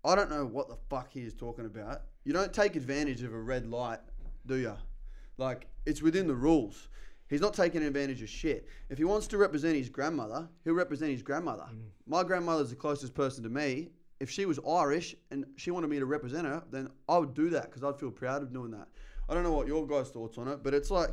I 0.02 0.14
don't 0.14 0.30
know 0.30 0.46
what 0.46 0.68
the 0.68 0.78
fuck 0.88 1.12
he 1.12 1.20
is 1.20 1.35
talking 1.35 1.66
about. 1.66 2.04
You 2.24 2.32
don't 2.32 2.54
take 2.54 2.74
advantage 2.74 3.22
of 3.22 3.35
a 3.35 3.38
red 3.38 3.66
light, 3.66 3.98
do 4.46 4.54
you? 4.54 4.72
Like, 5.37 5.66
it's 5.85 6.00
within 6.00 6.26
the 6.26 6.35
rules. 6.35 6.88
He's 7.28 7.42
not 7.42 7.52
taking 7.52 7.82
advantage 7.82 8.22
of 8.22 8.30
shit. 8.30 8.66
If 8.88 8.96
he 8.96 9.04
wants 9.04 9.26
to 9.26 9.37
represent 9.37 9.76
his 9.76 9.90
grandmother, 9.90 10.48
he'll 10.64 10.72
represent 10.72 11.11
his 11.11 11.22
grandmother. 11.22 11.66
Mm. 11.70 11.88
My 12.06 12.24
grandmother's 12.24 12.70
the 12.70 12.76
closest 12.76 13.12
person 13.12 13.42
to 13.42 13.50
me. 13.50 13.90
If 14.20 14.30
she 14.30 14.46
was 14.46 14.59
Irish 14.66 15.14
and 15.30 15.44
she 15.56 15.70
wanted 15.70 15.90
me 15.90 15.98
to 15.98 16.06
represent 16.06 16.46
her, 16.46 16.64
then 16.70 16.88
I 17.11 17.18
would 17.18 17.35
do 17.35 17.50
that 17.50 17.64
because 17.64 17.85
I'd 17.85 18.00
feel 18.00 18.11
proud 18.11 18.42
of 18.42 18.54
doing 18.54 18.70
that. 18.70 18.88
I 19.28 19.35
don't 19.35 19.42
know 19.42 19.52
what 19.52 19.66
your 19.66 19.87
guys' 19.87 20.09
thoughts 20.09 20.38
on 20.38 20.48
it, 20.48 20.62
but 20.62 20.72
it's 20.72 20.90
like 20.90 21.11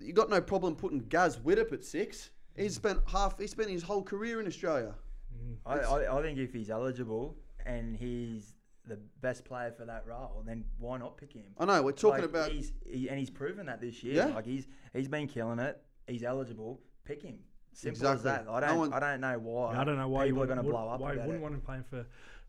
you 0.00 0.12
got 0.12 0.30
no 0.30 0.40
problem 0.40 0.74
putting 0.76 1.00
Gaz 1.00 1.38
Widdop 1.38 1.72
at 1.72 1.84
six. 1.84 2.30
He's 2.56 2.74
spent 2.74 3.00
half. 3.06 3.38
He 3.38 3.46
spent 3.46 3.70
his 3.70 3.82
whole 3.82 4.02
career 4.02 4.40
in 4.40 4.46
Australia. 4.46 4.94
Mm. 5.34 5.56
I, 5.66 5.78
I, 5.78 6.18
I 6.18 6.22
think 6.22 6.38
if 6.38 6.52
he's 6.52 6.70
eligible 6.70 7.36
and 7.66 7.96
he's 7.96 8.54
the 8.86 8.98
best 9.20 9.44
player 9.44 9.72
for 9.76 9.84
that 9.84 10.04
role, 10.06 10.42
then 10.46 10.64
why 10.78 10.96
not 10.98 11.16
pick 11.18 11.32
him? 11.32 11.44
I 11.58 11.64
know 11.64 11.82
we're 11.82 11.92
talking 11.92 12.20
Like, 12.22 12.30
about. 12.30 12.50
he's 12.52 12.72
he, 12.86 13.08
and 13.08 13.18
he's 13.18 13.30
proven 13.30 13.66
that 13.66 13.80
this 13.80 14.02
year. 14.02 14.14
Yeah. 14.14 14.26
Like 14.26 14.46
he's 14.46 14.66
he's 14.94 15.08
been 15.08 15.26
killing 15.26 15.58
it. 15.58 15.80
He's 16.06 16.22
eligible. 16.22 16.80
Pick 17.04 17.22
him. 17.22 17.38
Simple 17.72 17.90
Exactly. 18.12 18.16
as 18.16 18.22
that. 18.22 18.50
I 18.50 18.60
don't 18.60 18.78
one- 18.78 18.92
I 18.94 19.00
don't 19.00 19.20
know 19.20 19.38
why. 19.38 19.76
I 19.76 19.84
don't 19.84 19.98
know 19.98 20.08
why 20.08 20.24
people 20.24 20.38
you 20.38 20.42
are 20.44 20.46
going 20.46 20.56
to 20.58 20.62
blow 20.62 20.88
up 20.88 20.98
Why 21.00 21.12
you 21.12 21.16
about 21.18 21.26
wouldn't 21.26 21.42
it. 21.42 21.42
want 21.42 21.54
him 21.54 21.60
playing 21.60 21.84
for, 21.90 22.04
for 22.04 22.06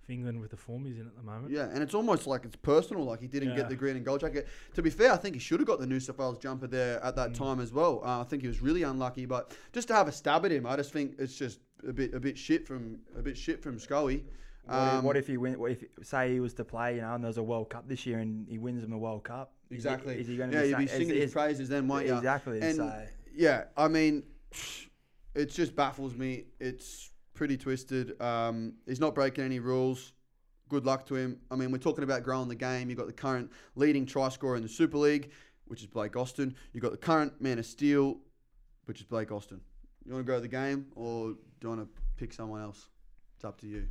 England 0.10 0.40
with 0.40 0.52
the 0.52 0.58
form 0.58 0.86
he's 0.86 0.98
in 1.00 1.06
at 1.08 1.16
the 1.16 1.24
moment? 1.24 1.52
Yeah, 1.52 1.70
and 1.74 1.82
it's 1.84 1.94
almost 1.94 2.28
like 2.28 2.46
it's 2.46 2.56
personal. 2.56 3.04
Like 3.04 3.22
he 3.22 3.28
didn't 3.28 3.50
Yeah. 3.50 3.56
get 3.58 3.70
the 3.70 3.76
green 3.76 3.96
and 3.96 4.06
gold 4.06 4.22
jacket. 4.22 4.48
To 4.76 4.82
be 4.82 4.90
fair, 4.90 5.12
I 5.12 5.18
think 5.18 5.36
he 5.36 5.40
should 5.40 5.60
have 5.60 5.68
got 5.68 5.80
the 5.80 5.88
New 5.88 6.00
South 6.00 6.18
Wales 6.18 6.38
jumper 6.38 6.68
there 6.68 7.04
at 7.04 7.14
Mm. 7.14 7.16
that 7.18 7.34
time 7.36 7.60
as 7.60 7.72
well. 7.74 8.02
Uh, 8.04 8.22
I 8.22 8.24
think 8.24 8.42
he 8.42 8.48
was 8.48 8.62
really 8.62 8.84
unlucky, 8.84 9.26
but 9.26 9.56
just 9.74 9.88
to 9.90 9.94
have 9.94 10.08
a 10.08 10.12
stab 10.12 10.46
at 10.46 10.52
him, 10.52 10.66
I 10.66 10.76
just 10.76 10.92
think 10.94 11.16
it's 11.20 11.38
just 11.38 11.60
a 11.88 11.94
bit 11.94 12.14
a 12.14 12.20
bit 12.20 12.38
shit 12.38 12.66
from 12.68 13.00
a 13.16 13.22
bit 13.22 13.38
shit 13.38 13.62
from 13.62 13.78
Scully. 13.80 14.26
What, 14.66 14.76
if, 14.76 14.94
Um, 14.94 15.04
what 15.06 15.18
if 15.18 15.28
he 15.28 15.38
win? 15.38 15.58
What 15.60 15.72
if 15.72 15.84
say 16.04 16.34
he 16.34 16.40
was 16.42 16.54
to 16.56 16.66
play, 16.66 16.96
you 16.96 17.02
know, 17.02 17.16
and 17.16 17.24
there's 17.24 17.38
a 17.38 17.44
World 17.44 17.70
Cup 17.70 17.88
this 17.88 18.06
year, 18.06 18.20
and 18.20 18.48
he 18.50 18.58
wins 18.58 18.84
him 18.84 18.92
a 18.92 18.98
World 18.98 19.24
Cup? 19.24 19.54
Is 19.70 19.70
he- 19.70 19.76
Exactly. 19.78 20.20
Is 20.20 20.28
he 20.28 20.36
going 20.38 20.52
yeah, 20.52 20.62
to 20.62 20.68
you'd 20.70 20.78
be 20.78 20.88
singing 20.88 21.10
is- 21.10 21.16
his 21.16 21.24
is- 21.26 21.34
praises 21.34 21.70
then, 21.70 21.88
won't 21.88 22.06
you? 22.06 22.16
Exactly. 22.16 22.60
And 22.62 22.76
so 22.76 23.06
yeah, 23.34 23.66
I 23.78 23.88
mean, 23.88 24.24
it 25.36 25.52
just 25.52 25.76
baffles 25.76 26.16
me. 26.16 26.46
It's 26.60 27.12
pretty 27.38 27.56
twisted. 27.56 28.20
Um, 28.22 28.74
he's 28.88 29.00
not 29.00 29.16
breaking 29.16 29.46
any 29.46 29.60
rules. 29.60 30.14
Good 30.70 30.86
luck 30.86 31.06
to 31.06 31.16
him. 31.16 31.40
I 31.50 31.56
mean, 31.56 31.72
we're 31.72 31.78
talking 31.78 32.04
about 32.04 32.24
growing 32.24 32.50
the 32.50 32.56
game. 32.56 32.90
You've 32.90 32.98
got 32.98 33.08
the 33.08 33.14
current 33.14 33.52
leading 33.76 34.06
try 34.06 34.28
scorer 34.30 34.58
in 34.58 34.64
the 34.64 34.68
Super 34.68 34.98
League, 34.98 35.32
which 35.68 35.82
is 35.82 35.88
Blake 35.88 36.18
Austin. 36.18 36.56
You've 36.74 36.82
got 36.82 36.92
the 36.92 36.98
current 36.98 37.40
man 37.40 37.60
of 37.60 37.66
steel, 37.66 38.18
which 38.86 39.00
is 39.00 39.06
Blake 39.06 39.32
Austin. 39.32 39.62
You 40.06 40.14
want 40.14 40.26
to 40.26 40.30
grow 40.30 40.40
the 40.40 40.48
game 40.48 40.88
or 40.96 41.30
do 41.30 41.38
you 41.62 41.70
want 41.70 41.82
to 41.82 42.02
pick 42.18 42.34
someone 42.34 42.62
else? 42.62 42.88
It's 43.36 43.46
up 43.46 43.62
to 43.62 43.68
you. 43.68 43.88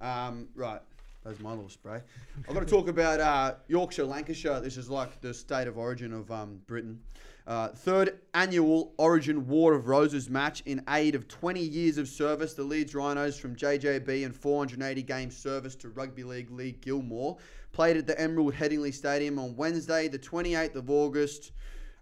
Um, 0.00 0.48
right. 0.54 0.80
That's 1.24 1.38
my 1.38 1.50
little 1.50 1.68
spray. 1.68 2.00
I've 2.48 2.54
got 2.54 2.60
to 2.60 2.66
talk 2.66 2.88
about 2.88 3.20
uh, 3.20 3.54
Yorkshire, 3.68 4.04
Lancashire. 4.04 4.60
This 4.60 4.76
is 4.76 4.90
like 4.90 5.20
the 5.20 5.32
state 5.32 5.68
of 5.68 5.78
origin 5.78 6.12
of 6.12 6.30
um, 6.32 6.60
Britain. 6.66 7.00
Uh, 7.46 7.68
third 7.68 8.18
annual 8.34 8.92
Origin 8.98 9.46
War 9.46 9.74
of 9.74 9.88
Roses 9.88 10.28
match 10.28 10.62
in 10.66 10.82
aid 10.88 11.14
of 11.14 11.28
20 11.28 11.60
years 11.60 11.96
of 11.98 12.08
service. 12.08 12.54
The 12.54 12.64
Leeds 12.64 12.94
Rhinos 12.94 13.38
from 13.38 13.54
JJB 13.54 14.24
and 14.24 14.34
480 14.34 15.02
game 15.02 15.30
service 15.30 15.76
to 15.76 15.90
Rugby 15.90 16.24
League 16.24 16.50
Lee 16.50 16.72
Gilmour 16.80 17.38
played 17.72 17.96
at 17.96 18.06
the 18.06 18.20
Emerald 18.20 18.54
Headingley 18.54 18.92
Stadium 18.92 19.38
on 19.38 19.56
Wednesday, 19.56 20.08
the 20.08 20.18
28th 20.18 20.74
of 20.74 20.90
August. 20.90 21.52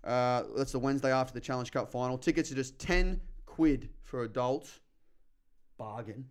Uh, 0.03 0.45
that's 0.57 0.73
the 0.73 0.79
Wednesday 0.79 1.13
after 1.13 1.35
the 1.35 1.41
Challenge 1.41 1.71
Cup 1.71 1.91
final. 1.91 2.17
Tickets 2.17 2.51
are 2.51 2.55
just 2.55 2.79
10 2.79 3.21
quid 3.45 3.91
for 4.03 4.25
adults. 4.25 4.81
Bargain 5.79 6.25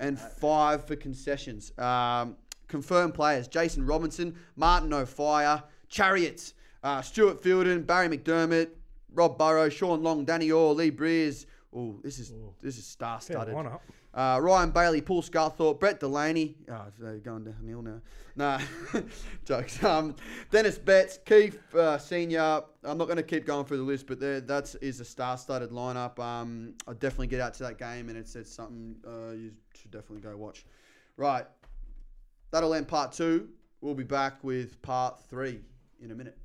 and 0.00 0.18
five 0.18 0.86
for 0.86 0.96
concessions. 0.96 1.76
Um, 1.78 2.36
confirmed 2.68 3.14
players: 3.14 3.48
Jason 3.48 3.86
Robinson, 3.86 4.36
Martin 4.56 4.92
Offiah, 4.92 5.62
Chariots, 5.88 6.54
uh, 6.82 7.02
Stuart 7.02 7.42
Fielden, 7.42 7.86
Barry 7.86 8.08
McDermott, 8.08 8.70
Rob 9.12 9.38
Burrow, 9.38 9.68
Sean 9.68 10.02
Long, 10.02 10.24
Danny 10.24 10.50
Orr, 10.50 10.74
Lee 10.74 10.90
Briers. 10.90 11.46
Oh, 11.76 11.98
this 12.02 12.18
is 12.18 12.32
this 12.60 12.78
is 12.78 12.86
star-studded. 12.86 13.54
Uh, 14.14 14.38
Ryan 14.40 14.70
Bailey, 14.70 15.00
Paul 15.00 15.22
Sculthorpe, 15.22 15.80
Brett 15.80 15.98
Delaney. 15.98 16.54
Oh, 16.70 16.84
they're 17.00 17.18
going 17.18 17.44
downhill 17.44 17.82
now. 17.82 18.00
Nah, 18.36 18.60
jokes. 19.44 19.82
Um, 19.82 20.14
Dennis 20.52 20.78
Betts, 20.78 21.18
Keith 21.24 21.58
uh, 21.74 21.98
Senior. 21.98 22.62
I'm 22.84 22.96
not 22.96 23.06
going 23.06 23.16
to 23.16 23.24
keep 23.24 23.44
going 23.44 23.64
through 23.64 23.78
the 23.78 23.82
list, 23.82 24.06
but 24.06 24.20
that 24.20 24.74
is 24.80 25.00
a 25.00 25.04
star-studded 25.04 25.70
lineup. 25.70 26.18
Um, 26.20 26.74
I'll 26.86 26.94
definitely 26.94 27.26
get 27.26 27.40
out 27.40 27.54
to 27.54 27.64
that 27.64 27.78
game, 27.78 28.08
and 28.08 28.16
it's, 28.16 28.36
it's 28.36 28.52
something 28.52 28.94
uh, 29.04 29.32
you 29.32 29.50
should 29.74 29.90
definitely 29.90 30.20
go 30.20 30.36
watch. 30.36 30.64
Right, 31.16 31.46
that'll 32.52 32.74
end 32.74 32.86
part 32.86 33.12
two. 33.12 33.48
We'll 33.80 33.94
be 33.94 34.04
back 34.04 34.42
with 34.44 34.80
part 34.80 35.20
three 35.28 35.60
in 36.00 36.12
a 36.12 36.14
minute. 36.14 36.38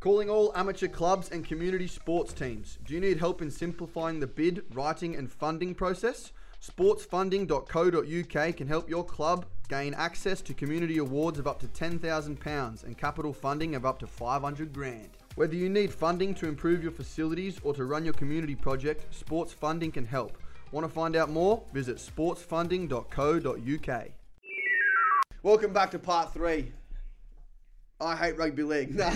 Calling 0.00 0.28
all 0.30 0.50
amateur 0.56 0.88
clubs 0.88 1.28
and 1.28 1.44
community 1.44 1.86
sports 1.86 2.32
teams. 2.32 2.78
Do 2.86 2.94
you 2.94 3.00
need 3.00 3.18
help 3.18 3.42
in 3.42 3.50
simplifying 3.50 4.18
the 4.18 4.26
bid, 4.26 4.62
writing, 4.72 5.14
and 5.14 5.30
funding 5.30 5.74
process? 5.74 6.32
Sportsfunding.co.uk 6.62 8.56
can 8.56 8.66
help 8.66 8.88
your 8.88 9.04
club 9.04 9.44
gain 9.68 9.92
access 9.92 10.40
to 10.40 10.54
community 10.54 10.96
awards 10.96 11.38
of 11.38 11.46
up 11.46 11.60
to 11.60 11.66
£10,000 11.66 12.84
and 12.84 12.96
capital 12.96 13.34
funding 13.34 13.74
of 13.74 13.84
up 13.84 13.98
to 13.98 14.06
500 14.06 14.72
grand. 14.72 15.10
Whether 15.34 15.56
you 15.56 15.68
need 15.68 15.92
funding 15.92 16.34
to 16.36 16.48
improve 16.48 16.82
your 16.82 16.92
facilities 16.92 17.60
or 17.62 17.74
to 17.74 17.84
run 17.84 18.02
your 18.02 18.14
community 18.14 18.54
project, 18.54 19.14
Sports 19.14 19.52
Funding 19.52 19.92
can 19.92 20.06
help. 20.06 20.38
Want 20.72 20.86
to 20.86 20.92
find 20.92 21.14
out 21.14 21.28
more? 21.28 21.62
Visit 21.74 21.98
sportsfunding.co.uk. 21.98 24.08
Welcome 25.42 25.72
back 25.74 25.90
to 25.90 25.98
part 25.98 26.32
three. 26.32 26.72
I 28.00 28.16
hate 28.16 28.38
rugby 28.38 28.62
league. 28.62 28.94
No, 28.94 29.04
uh, 29.06 29.10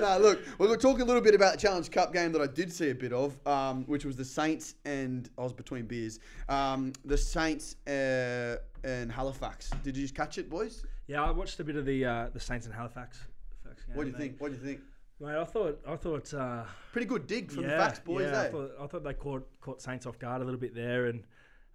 no 0.00 0.18
look, 0.20 0.40
we're 0.58 0.66
going 0.68 0.78
to 0.78 0.82
talk 0.82 1.00
a 1.00 1.04
little 1.04 1.22
bit 1.22 1.34
about 1.34 1.54
the 1.54 1.60
Challenge 1.60 1.90
Cup 1.90 2.12
game 2.12 2.30
that 2.32 2.40
I 2.40 2.46
did 2.46 2.72
see 2.72 2.90
a 2.90 2.94
bit 2.94 3.12
of, 3.12 3.36
um, 3.46 3.82
which 3.84 4.04
was 4.04 4.16
the 4.16 4.24
Saints 4.24 4.74
and 4.84 5.28
I 5.36 5.42
was 5.42 5.52
between 5.52 5.86
beers. 5.86 6.20
Um, 6.48 6.92
the 7.04 7.18
Saints 7.18 7.74
uh, 7.88 8.56
and 8.84 9.10
Halifax. 9.10 9.70
Did 9.82 9.96
you 9.96 10.02
just 10.02 10.14
catch 10.14 10.38
it, 10.38 10.48
boys? 10.48 10.84
Yeah, 11.08 11.24
I 11.24 11.30
watched 11.32 11.58
a 11.60 11.64
bit 11.64 11.76
of 11.76 11.84
the 11.86 12.04
uh, 12.04 12.28
the 12.32 12.40
Saints 12.40 12.66
and 12.66 12.74
Halifax. 12.74 13.18
Halifax 13.64 13.84
game, 13.86 13.96
What 13.96 14.04
do 14.04 14.10
you 14.10 14.16
mate. 14.16 14.22
think? 14.22 14.40
What 14.40 14.52
do 14.52 14.58
you 14.58 14.62
think? 14.62 14.80
Mate, 15.18 15.36
I 15.36 15.44
thought 15.44 15.80
I 15.88 15.96
thought 15.96 16.34
uh, 16.34 16.64
Pretty 16.92 17.06
good 17.06 17.26
dig 17.26 17.50
from 17.50 17.64
yeah, 17.64 17.70
the 17.70 17.76
Fax 17.78 17.98
boys, 18.00 18.28
yeah, 18.30 18.40
I 18.40 18.44
eh? 18.46 18.50
thought, 18.50 18.70
I 18.80 18.86
thought 18.86 19.04
they 19.04 19.14
caught 19.14 19.48
caught 19.60 19.82
Saints 19.82 20.06
off 20.06 20.18
guard 20.18 20.42
a 20.42 20.44
little 20.44 20.60
bit 20.60 20.74
there, 20.74 21.06
and 21.06 21.22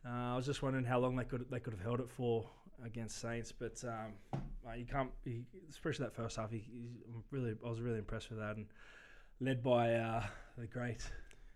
uh, 0.05 0.33
I 0.33 0.35
was 0.35 0.45
just 0.45 0.61
wondering 0.61 0.85
how 0.85 0.99
long 0.99 1.15
they 1.15 1.23
could 1.23 1.45
they 1.49 1.59
could 1.59 1.73
have 1.73 1.81
held 1.81 1.99
it 1.99 2.09
for 2.09 2.45
against 2.85 3.19
Saints. 3.19 3.51
But 3.51 3.83
um, 3.85 4.13
mate, 4.65 4.79
you 4.79 4.85
can't, 4.85 5.11
he, 5.23 5.43
especially 5.69 6.05
that 6.05 6.15
first 6.15 6.37
half. 6.37 6.51
He, 6.51 6.59
he, 6.59 6.89
I'm 7.13 7.23
really, 7.31 7.55
I 7.65 7.69
was 7.69 7.79
really 7.81 7.99
impressed 7.99 8.29
with 8.29 8.39
that, 8.39 8.55
and 8.57 8.65
led 9.39 9.63
by 9.63 9.93
uh, 9.95 10.23
the 10.57 10.67
great 10.67 11.03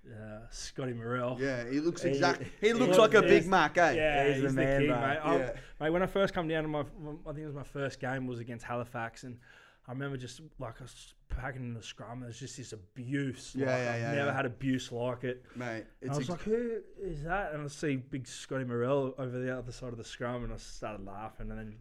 uh, 0.08 0.40
Scotty 0.52 0.94
Murrell. 0.94 1.38
Yeah, 1.40 1.70
he 1.70 1.80
looks 1.80 2.04
He- 2.04 2.10
exact. 2.10 2.44
He 2.62 2.68
he 2.68 2.74
looks 2.74 2.90
was- 2.90 2.98
like 2.98 3.14
a 3.14 3.22
Big 3.22 3.44
was- 3.44 3.48
Mac, 3.48 3.78
eh? 3.78 3.92
Yeah, 3.94 4.26
He's 4.28 4.34
he's, 4.36 4.42
the 4.44 4.48
the, 4.50 4.54
man, 4.54 4.80
king, 4.82 4.90
bro. 4.90 5.00
mate. 5.02 5.20
Yeah. 5.24 5.52
mate, 5.80 5.90
when 5.92 6.04
I 6.04 6.08
first 6.08 6.34
come 6.34 6.48
down 6.48 6.64
to 6.64 6.70
my, 6.70 6.80
I 6.82 6.84
think 7.28 7.40
it 7.40 7.46
was 7.46 7.56
my 7.56 7.64
first 7.64 8.00
game 8.00 8.28
was 8.28 8.40
against 8.40 8.66
Halifax, 8.66 9.24
and 9.24 9.38
I 9.88 9.92
remember 9.92 10.18
just 10.18 10.42
like 10.60 10.76
I 10.80 10.84
was 10.84 11.14
packing 11.30 11.62
in 11.62 11.74
the 11.74 11.84
scrum. 11.84 12.22
There's 12.22 12.40
just 12.40 12.58
this 12.58 12.74
abuse. 12.74 13.54
Yeah, 13.56 13.68
like, 13.68 13.78
yeah, 13.84 13.94
I've 13.94 14.02
yeah, 14.02 14.12
never 14.14 14.26
yeah. 14.28 14.36
had 14.36 14.46
abuse 14.46 14.92
like 14.92 15.24
it. 15.24 15.46
Mate, 15.56 15.86
And 16.02 16.12
I 16.12 16.18
was 16.18 16.22
ex- 16.22 16.30
like, 16.30 16.42
who 16.42 16.82
is 17.02 17.24
that? 17.24 17.54
And 17.54 17.64
I 17.64 17.68
see 17.68 17.98
big 17.98 18.28
Scotty 18.28 18.64
Murrell 18.64 19.14
over 19.18 19.38
the 19.38 19.56
other 19.56 19.72
side 19.72 19.90
of 19.90 19.98
the 19.98 20.04
scrum, 20.04 20.44
and 20.44 20.54
I 20.54 20.58
started 20.58 21.06
laughing. 21.06 21.52
And 21.52 21.60
then 21.60 21.76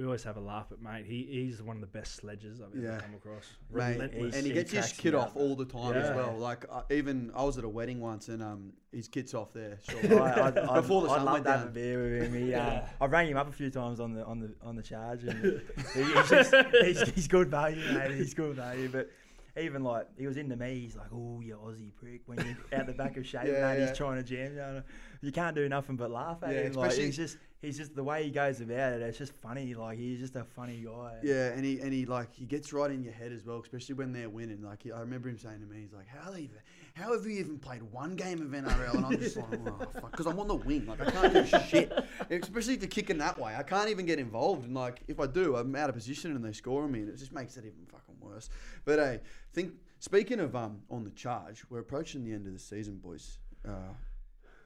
we 0.00 0.06
always 0.06 0.22
have 0.24 0.38
a 0.38 0.40
laugh, 0.40 0.66
at 0.72 0.80
mate, 0.80 1.04
he, 1.06 1.28
he's 1.30 1.60
one 1.62 1.76
of 1.76 1.82
the 1.82 1.86
best 1.86 2.14
sledges 2.16 2.60
I've 2.62 2.68
ever 2.74 2.82
Yeah. 2.94 3.00
come 3.00 3.14
across. 3.14 3.44
Mate, 3.70 3.92
Relentless. 3.94 4.34
and 4.34 4.44
he 4.46 4.48
He 4.48 4.54
gets 4.54 4.70
his 4.70 4.80
cracks 4.86 4.98
kit 4.98 5.14
off 5.14 5.36
all 5.36 5.54
the 5.54 5.66
time 5.66 5.92
as 5.94 6.14
well. 6.16 6.34
Like 6.38 6.64
uh, 6.70 6.82
even 6.90 7.30
I 7.34 7.44
was 7.44 7.58
at 7.58 7.64
a 7.64 7.68
wedding 7.68 8.00
once, 8.00 8.28
and 8.28 8.42
um, 8.42 8.72
his 8.92 9.08
kit's 9.08 9.34
off 9.34 9.52
there. 9.52 9.78
Sure. 9.90 10.22
I, 10.22 10.46
I'd, 10.48 10.58
I'd, 10.58 10.74
Before 10.82 11.02
the 11.02 11.10
I'd 11.10 11.16
sun 11.16 11.24
love 11.26 11.32
went 11.34 11.44
down. 11.44 11.62
a 11.64 11.70
beer 11.70 12.02
with 12.02 12.22
him. 12.22 12.34
He, 12.46 12.54
uh, 12.54 12.58
Yeah. 12.70 12.88
I 13.00 13.06
rang 13.06 13.28
him 13.28 13.36
up 13.36 13.48
a 13.48 13.52
few 13.52 13.68
times 13.70 14.00
on 14.00 14.14
the 14.14 14.24
on 14.24 14.40
the 14.40 14.54
on 14.62 14.74
the 14.74 14.82
charge, 14.82 15.24
and 15.24 15.60
he, 15.94 16.02
he's, 16.02 16.28
just, 16.30 16.54
he's, 16.82 17.02
he's 17.10 17.28
good 17.28 17.48
value, 17.50 17.82
mate. 17.92 18.12
He's 18.12 18.32
good 18.32 18.56
value. 18.56 18.88
But 18.88 19.10
even 19.58 19.82
like 19.84 20.06
he 20.16 20.26
was 20.26 20.38
into 20.38 20.56
me. 20.56 20.80
He's 20.80 20.96
like, 20.96 21.08
"Oh, 21.12 21.40
you 21.42 21.56
Aussie 21.62 21.92
prick!" 21.94 22.22
When 22.24 22.38
you're 22.38 22.80
out 22.80 22.86
the 22.86 22.94
back 22.94 23.18
of 23.18 23.26
shaving, 23.26 23.52
Yeah, 23.52 23.68
and 23.70 23.80
yeah. 23.80 23.88
he's 23.88 23.96
trying 23.98 24.16
to 24.16 24.22
jam 24.22 24.54
you. 24.56 24.82
You 25.20 25.32
can't 25.32 25.54
do 25.54 25.68
nothing 25.68 25.96
but 25.96 26.10
laugh 26.10 26.38
at 26.42 26.54
Yeah, 26.54 26.60
him. 26.62 26.72
Like 26.72 26.92
he's 26.92 27.16
just 27.16 27.36
he's 27.60 27.76
just 27.76 27.94
the 27.94 28.02
way 28.02 28.24
he 28.24 28.30
goes 28.30 28.60
about 28.60 28.94
it. 28.94 29.02
It's 29.02 29.18
just 29.18 29.32
funny. 29.34 29.74
Like 29.74 29.98
he's 29.98 30.20
just 30.20 30.36
a 30.36 30.44
funny 30.44 30.84
guy. 30.84 31.18
Yeah, 31.22 31.48
and 31.48 31.64
he 31.64 31.80
and 31.80 31.92
he 31.92 32.06
like 32.06 32.34
he 32.34 32.44
gets 32.44 32.72
right 32.72 32.90
in 32.90 33.02
your 33.02 33.12
head 33.12 33.32
as 33.32 33.44
well, 33.44 33.60
especially 33.60 33.94
when 33.94 34.12
they're 34.12 34.28
winning. 34.28 34.62
Like 34.62 34.82
he, 34.82 34.92
I 34.92 35.00
remember 35.00 35.28
him 35.28 35.38
saying 35.38 35.60
to 35.60 35.66
me, 35.66 35.82
he's 35.82 35.92
like, 35.92 36.06
"How 36.08 36.30
they 36.30 36.50
how 36.94 37.12
have 37.12 37.24
you 37.24 37.38
even 37.38 37.58
played 37.58 37.82
one 37.82 38.16
game 38.16 38.40
of 38.40 38.48
NRL?" 38.48 38.94
And 38.94 39.06
I'm 39.06 39.18
just 39.18 39.36
like, 39.36 39.46
"Oh 39.66 39.78
fuck," 40.00 40.10
because 40.10 40.26
I'm 40.26 40.38
on 40.38 40.48
the 40.48 40.56
wing. 40.56 40.86
Like 40.86 41.00
I 41.00 41.10
can't 41.10 41.32
do 41.32 41.46
shit, 41.68 41.92
especially 42.30 42.74
if 42.74 42.80
they're 42.80 42.88
kicking 42.88 43.18
that 43.18 43.38
way. 43.38 43.54
I 43.56 43.62
can't 43.62 43.88
even 43.90 44.06
get 44.06 44.18
involved, 44.18 44.64
and 44.64 44.74
like 44.74 45.02
if 45.08 45.20
I 45.20 45.26
do, 45.26 45.56
I'm 45.56 45.74
out 45.76 45.88
of 45.88 45.94
position 45.94 46.34
and 46.34 46.44
they 46.44 46.52
score 46.52 46.84
on 46.84 46.92
me, 46.92 47.00
and 47.00 47.08
it 47.08 47.16
just 47.16 47.32
makes 47.32 47.56
it 47.56 47.64
even 47.64 47.86
fucking 47.86 48.16
worse. 48.20 48.48
But 48.84 48.98
hey, 48.98 49.20
think 49.52 49.72
speaking 49.98 50.40
of 50.40 50.56
um 50.56 50.82
on 50.90 51.04
the 51.04 51.10
charge, 51.10 51.64
we're 51.68 51.80
approaching 51.80 52.24
the 52.24 52.32
end 52.32 52.46
of 52.46 52.52
the 52.52 52.58
season, 52.58 52.96
boys. 52.96 53.38
Uh, 53.66 53.92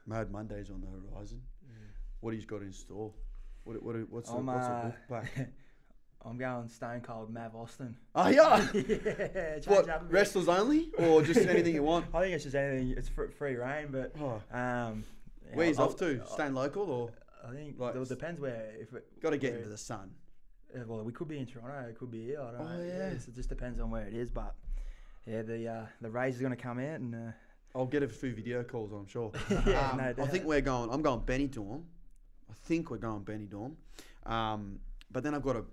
Mad 0.06 0.30
Monday's 0.30 0.70
on 0.70 0.80
the 0.80 0.86
horizon. 0.86 1.40
What 2.24 2.32
he's 2.32 2.46
got 2.46 2.62
in 2.62 2.72
store? 2.72 3.12
What 3.64 3.82
what 3.82 3.96
what's 4.08 4.30
the, 4.30 4.36
I'm, 4.36 4.46
what's 4.46 4.66
the 4.66 4.72
uh, 4.72 4.92
pack? 5.10 5.48
I'm 6.24 6.38
going 6.38 6.68
stone 6.68 7.02
cold 7.02 7.28
Mav 7.28 7.54
Austin. 7.54 7.94
Oh 8.14 8.28
yeah. 8.28 8.66
yeah, 8.74 9.58
What 9.66 9.90
up 9.90 10.00
a 10.00 10.04
bit. 10.06 10.10
wrestlers 10.14 10.48
only, 10.48 10.90
or 10.96 11.20
just 11.22 11.40
anything 11.46 11.74
you 11.74 11.82
want? 11.82 12.06
I 12.14 12.22
think 12.22 12.34
it's 12.34 12.44
just 12.44 12.56
anything. 12.56 12.94
It's 12.96 13.10
fr- 13.10 13.26
free 13.38 13.56
reign, 13.56 13.88
but 13.90 14.14
Oh, 14.18 14.40
um, 14.58 15.04
yeah, 15.46 15.54
where 15.54 15.66
he's 15.66 15.78
I'll- 15.78 15.84
off 15.88 15.96
to? 15.98 16.18
I'll- 16.22 16.26
Staying 16.32 16.54
local, 16.54 16.90
or 16.90 17.10
I 17.46 17.52
think 17.52 17.78
like- 17.78 17.94
it 17.94 18.08
depends 18.08 18.40
where. 18.40 18.72
If 18.80 18.94
got 19.20 19.30
to 19.30 19.36
get 19.36 19.50
where- 19.50 19.58
into 19.58 19.68
the 19.68 19.76
sun? 19.76 20.10
Uh, 20.74 20.78
well, 20.86 21.04
we 21.04 21.12
could 21.12 21.28
be 21.28 21.36
in 21.38 21.44
Toronto. 21.44 21.86
It 21.90 21.98
could 21.98 22.10
be 22.10 22.24
here. 22.24 22.40
I 22.40 22.52
don't 22.52 22.60
Oh, 22.62 22.78
know. 22.78 22.82
yeah. 22.84 23.08
It's- 23.08 23.28
it 23.28 23.34
just 23.34 23.50
depends 23.50 23.78
on 23.80 23.90
where 23.90 24.06
it 24.06 24.14
is. 24.14 24.30
But 24.30 24.54
yeah, 25.26 25.42
the 25.42 25.68
uh, 25.68 25.86
the 26.00 26.10
Rays 26.10 26.36
is 26.36 26.40
going 26.40 26.56
to 26.56 26.62
come 26.62 26.78
out 26.78 27.00
and 27.00 27.14
uh, 27.14 27.32
I'll 27.74 27.84
get 27.84 28.02
a 28.02 28.08
few 28.08 28.34
video 28.34 28.62
calls. 28.62 28.92
I'm 28.92 29.06
sure. 29.06 29.30
Yeah, 29.66 29.90
Um, 29.90 29.98
no 29.98 30.24
I 30.24 30.26
think 30.28 30.46
we're 30.46 30.62
going. 30.62 30.88
I'm 30.90 31.02
going 31.02 31.20
Benidorm. 31.20 31.82
I 32.50 32.54
think 32.66 32.90
we're 32.90 32.98
going 32.98 33.22
Benidorm. 33.22 33.74
Um, 34.30 34.78
but 35.10 35.22
then 35.22 35.34
I've 35.34 35.42
got 35.42 35.56
a, 35.56 35.64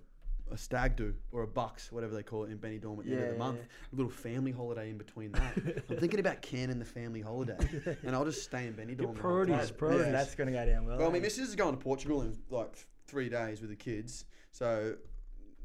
a 0.50 0.58
stag 0.58 0.96
do 0.96 1.14
or 1.32 1.42
a 1.42 1.46
bucks, 1.46 1.90
whatever 1.90 2.14
they 2.14 2.22
call 2.22 2.44
it 2.44 2.50
in 2.50 2.58
Benidorm 2.58 2.98
at 2.98 3.06
the 3.06 3.12
end 3.12 3.20
of 3.20 3.26
the 3.28 3.32
yeah, 3.32 3.38
month. 3.38 3.60
A 3.60 3.96
little 3.96 4.10
family 4.10 4.52
holiday 4.52 4.90
in 4.90 4.98
between 4.98 5.32
that. 5.32 5.56
I'm 5.90 5.96
thinking 5.96 6.20
about 6.20 6.42
canning 6.42 6.78
the 6.78 6.84
family 6.84 7.20
holiday, 7.20 7.56
and 8.04 8.14
I'll 8.14 8.24
just 8.24 8.42
stay 8.42 8.66
in 8.66 8.74
Benidorm. 8.74 9.14
priorities, 9.14 9.70
priorities. 9.70 10.06
Yeah. 10.06 10.12
that's 10.12 10.34
going 10.34 10.52
to 10.52 10.58
go 10.58 10.66
down 10.66 10.86
well. 10.86 10.98
Well, 10.98 11.06
I 11.06 11.10
eh? 11.10 11.14
mean, 11.14 11.22
Mrs. 11.22 11.40
is 11.40 11.56
going 11.56 11.76
to 11.76 11.82
Portugal 11.82 12.22
in 12.22 12.36
like 12.50 12.74
three 13.06 13.28
days 13.28 13.60
with 13.60 13.70
the 13.70 13.76
kids, 13.76 14.24
so 14.52 14.94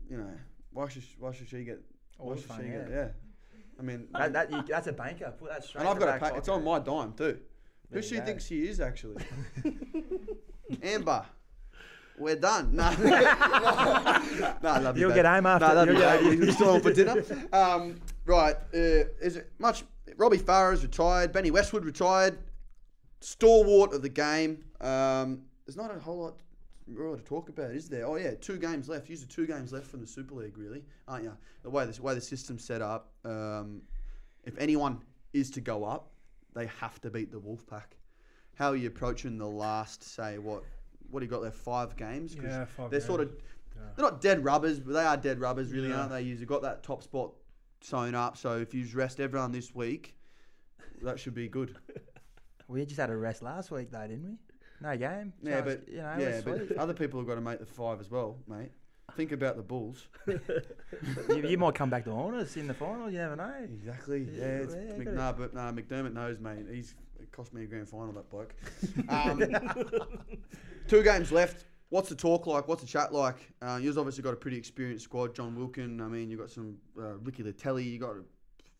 you 0.10 0.18
know 0.18 0.32
why 0.72 0.88
should 0.88 1.04
why 1.20 1.32
should 1.32 1.50
she 1.50 1.64
get? 1.64 1.82
Why 2.18 2.36
should 2.36 2.46
fun, 2.46 2.62
she 2.62 2.70
get? 2.70 2.88
yeah. 2.90 3.08
I 3.80 3.84
mean, 3.84 4.08
that, 4.14 4.34
that 4.34 4.52
you, 4.52 4.64
that's 4.68 4.88
a 4.88 4.94
banker. 4.94 5.32
Put 5.40 5.50
that 5.50 5.64
straight. 5.64 5.82
and 5.82 5.90
I've 5.90 6.00
the 6.00 6.06
got 6.06 6.10
a 6.10 6.20
back 6.20 6.22
pack. 6.22 6.38
It's 6.38 6.48
pocket. 6.48 6.60
on 6.60 6.64
my 6.64 6.80
dime 6.80 7.14
too. 7.14 7.40
There 7.90 7.92
Who 7.92 7.98
you 7.98 8.02
she 8.02 8.18
go. 8.18 8.26
thinks 8.26 8.46
she 8.46 8.68
is 8.68 8.80
actually? 8.82 9.24
Amber. 10.82 11.26
We're 12.20 12.36
done. 12.36 12.76
No, 12.76 12.90
no, 12.98 13.10
I 14.70 14.80
love 14.80 14.98
you. 14.98 15.02
You'll 15.02 15.10
babe. 15.12 15.16
get 15.24 15.26
home 15.26 15.46
after- 15.46 15.66
I 15.66 15.74
love 15.74 15.88
you. 15.90 15.94
babe. 15.96 16.44
You 16.44 16.52
still 16.52 16.70
on 16.72 16.82
for 16.82 16.92
dinner? 16.92 17.24
Um, 17.54 18.02
right. 18.26 18.56
Uh, 18.74 19.06
is 19.22 19.36
it 19.36 19.52
much? 19.60 19.84
Robbie 20.18 20.40
Farah's 20.40 20.82
retired. 20.84 21.32
Benny 21.32 21.52
Westwood 21.52 21.86
retired. 21.86 22.40
Stalwart 23.20 23.94
of 23.94 24.02
the 24.02 24.10
game. 24.10 24.64
Um, 24.82 25.44
there's 25.66 25.78
not 25.78 25.96
a 25.96 26.00
whole 26.00 26.18
lot 26.18 26.40
more 26.88 27.16
to 27.18 27.24
talk 27.24 27.50
about, 27.50 27.72
is 27.72 27.90
there? 27.90 28.06
Oh 28.08 28.16
yeah, 28.16 28.32
two 28.40 28.58
games 28.58 28.88
left. 28.90 29.10
Usually 29.10 29.28
two 29.28 29.46
games 29.46 29.72
left 29.74 29.88
from 29.88 30.00
the 30.02 30.08
Super 30.08 30.36
League, 30.36 30.58
really, 30.58 30.84
aren't 31.08 31.24
you? 31.24 31.34
The 31.64 31.70
way 31.70 31.86
this 31.86 32.00
way 32.00 32.14
the 32.16 32.22
system's 32.22 32.64
set 32.64 32.82
up. 32.82 33.12
Um, 33.26 33.82
if 34.46 34.58
anyone 34.58 35.02
is 35.34 35.52
to 35.52 35.62
go 35.62 35.84
up, 35.84 36.10
they 36.56 36.68
have 36.80 37.00
to 37.02 37.10
beat 37.10 37.32
the 37.32 37.40
Wolfpack. 37.40 37.98
How 38.58 38.72
are 38.72 38.76
you 38.76 38.88
approaching 38.88 39.38
the 39.38 39.48
last, 39.48 40.04
say, 40.04 40.38
what? 40.40 40.64
What 41.10 41.20
do 41.22 41.26
you 41.26 41.30
got 41.30 41.42
there? 41.42 41.52
Five 41.52 41.96
games? 41.96 42.36
'Cause 42.36 42.44
Yeah, 42.44 42.66
five 42.66 42.92
They're 42.92 43.00
sort 43.00 43.22
of. 43.22 43.30
Yeah. 43.76 43.82
they're 43.96 44.04
not 44.04 44.20
dead 44.20 44.44
rubbers, 44.44 44.80
but 44.80 44.94
they 44.94 45.06
are 45.06 45.16
dead 45.16 45.40
rubbers, 45.40 45.72
really, 45.72 45.90
Yeah. 45.90 46.00
aren't 46.00 46.12
they? 46.12 46.22
You've 46.24 46.46
got 46.48 46.64
that 46.64 46.84
top 46.84 47.04
spot 47.04 47.34
sewn 47.82 48.16
up. 48.16 48.36
So 48.36 48.58
if 48.58 48.74
you 48.74 48.86
rest 48.96 49.20
everyone 49.20 49.52
this 49.52 49.74
week, 49.74 50.18
that 51.04 51.20
should 51.20 51.34
be 51.36 51.48
good. 51.48 51.78
We 52.70 52.86
just 52.86 53.00
had 53.00 53.10
a 53.10 53.16
rest 53.16 53.42
last 53.42 53.72
week, 53.72 53.92
though, 53.92 54.06
didn't 54.06 54.26
we? 54.26 54.38
No 54.82 54.98
game. 54.98 55.32
Yeah, 55.42 55.62
but 55.62 55.88
you 55.88 56.00
know, 56.00 56.16
yeah, 56.20 56.42
but 56.44 56.76
other 56.78 56.94
people 56.94 57.18
have 57.18 57.26
got 57.26 57.36
to 57.36 57.42
make 57.42 57.60
the 57.60 57.66
five 57.66 58.02
as 58.02 58.12
well, 58.12 58.40
mate. 58.46 58.72
Think 59.16 59.32
about 59.32 59.56
the 59.56 59.64
Bulls. 59.64 60.10
you, 60.28 61.48
you 61.48 61.58
might 61.58 61.76
come 61.76 61.90
back 61.90 62.04
to 62.04 62.12
haunt 62.12 62.36
us 62.36 62.58
in 62.58 62.68
the 62.68 62.74
final. 62.74 63.10
You 63.10 63.20
never 63.20 63.38
know. 63.38 63.54
Exactly. 63.64 64.28
Yeah, 64.34 64.42
Yeah, 64.44 64.48
it's 64.64 64.76
yeah, 64.76 64.98
Mc, 64.98 65.14
nah, 65.14 65.32
but 65.32 65.54
nah, 65.54 65.72
McDermott 65.72 66.12
knows, 66.12 66.40
mate. 66.40 66.66
He's 66.70 66.94
it 67.20 67.32
cost 67.32 67.54
me 67.54 67.64
a 67.64 67.66
grand 67.66 67.88
final 67.88 68.12
that 68.14 68.30
bloke. 68.30 68.54
Um, 69.10 69.44
two 70.88 71.04
games 71.04 71.32
left. 71.32 71.66
What's 71.90 72.10
the 72.10 72.16
talk 72.16 72.48
like? 72.48 72.68
What's 72.68 72.82
the 72.82 72.88
chat 72.88 73.14
like? 73.14 73.36
Uh, 73.62 73.80
you've 73.82 73.98
obviously 73.98 74.24
got 74.24 74.34
a 74.34 74.38
pretty 74.38 74.58
experienced 74.58 75.06
squad. 75.06 75.34
Jon 75.34 75.56
Wilkin. 75.56 76.02
I 76.02 76.08
mean, 76.08 76.30
you've 76.30 76.40
got 76.40 76.50
some 76.50 76.78
uh, 77.00 77.18
Ricky 77.20 77.44
Leutele. 77.44 77.84
You 77.84 78.00
got 78.00 78.12
a, 78.12 78.24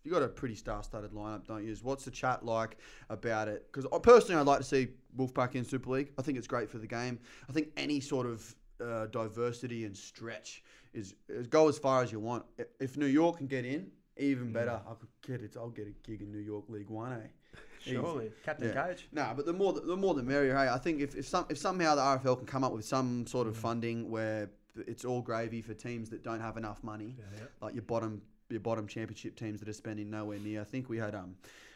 you 0.04 0.12
got 0.12 0.24
a 0.24 0.28
pretty 0.28 0.56
star-studded 0.56 1.12
lineup, 1.12 1.48
don't 1.48 1.66
you? 1.66 1.76
What's 1.84 2.04
the 2.04 2.12
chat 2.12 2.44
like 2.44 2.78
about 3.10 3.48
it? 3.48 3.72
Because 3.72 3.88
personally, 4.02 4.40
I'd 4.40 4.48
like 4.48 4.60
to 4.60 4.66
see 4.66 4.90
Wolfpack 5.18 5.56
in 5.56 5.64
Super 5.64 5.92
League. 5.92 6.12
I 6.18 6.22
think 6.22 6.38
it's 6.38 6.48
great 6.48 6.70
for 6.70 6.80
the 6.80 6.88
game. 6.88 7.20
I 7.50 7.54
think 7.54 7.70
any 7.78 8.02
sort 8.02 8.28
of 8.28 8.56
uh, 8.84 9.06
diversity 9.08 9.86
and 9.86 9.96
stretch 9.96 10.64
is, 10.94 11.16
is 11.30 11.48
go 11.48 11.70
as 11.70 11.78
far 11.78 12.04
as 12.04 12.12
you 12.12 12.20
want. 12.20 12.44
If 12.80 12.98
New 12.98 13.06
York 13.06 13.38
can 13.38 13.48
get 13.48 13.66
in, 13.66 13.90
even 14.20 14.52
better. 14.52 14.80
I 14.86 14.94
could 14.94 15.10
get 15.26 15.42
it. 15.42 15.56
I'll 15.58 15.70
get 15.70 15.88
a 15.88 16.10
gig 16.10 16.22
in 16.22 16.32
New 16.32 16.40
York 16.40 16.66
League 16.70 16.90
One, 16.90 17.14
eh? 17.14 17.60
Easy. 17.88 17.96
Surely, 17.96 18.32
captain 18.44 18.68
Yeah. 18.70 18.86
coach. 18.88 19.08
No, 19.12 19.34
but 19.36 19.46
the 19.46 19.54
more 19.54 19.74
the, 19.74 19.82
the 19.82 19.96
more 19.98 20.14
the 20.14 20.24
merrier. 20.24 20.56
Hey, 20.56 20.70
I 20.70 20.78
think 20.78 21.00
if, 21.02 21.16
if 21.16 21.28
some 21.28 21.46
if 21.50 21.58
somehow 21.58 21.96
the 21.96 22.02
RFL 22.02 22.38
can 22.38 22.46
come 22.48 22.64
up 22.64 22.74
with 22.74 22.86
some 22.86 23.26
sort 23.28 23.48
of 23.48 23.56
funding 23.58 24.10
where 24.10 24.50
it's 24.76 25.06
all 25.06 25.22
gravy 25.22 25.62
for 25.62 25.74
teams 25.74 26.10
that 26.12 26.24
don't 26.24 26.40
have 26.42 26.56
enough 26.58 26.84
money, 26.84 27.16
Yeah, 27.18 27.26
yeah. 27.38 27.44
like 27.62 27.74
your 27.74 27.84
bottom 27.84 28.22
your 28.50 28.60
bottom 28.62 28.88
championship 28.88 29.36
teams 29.36 29.60
that 29.60 29.68
are 29.70 29.74
spending 29.74 30.10
nowhere 30.10 30.40
near. 30.40 30.62
I 30.62 30.64
think 30.64 30.88
we 30.90 30.98
had 30.98 31.16
um 31.16 31.36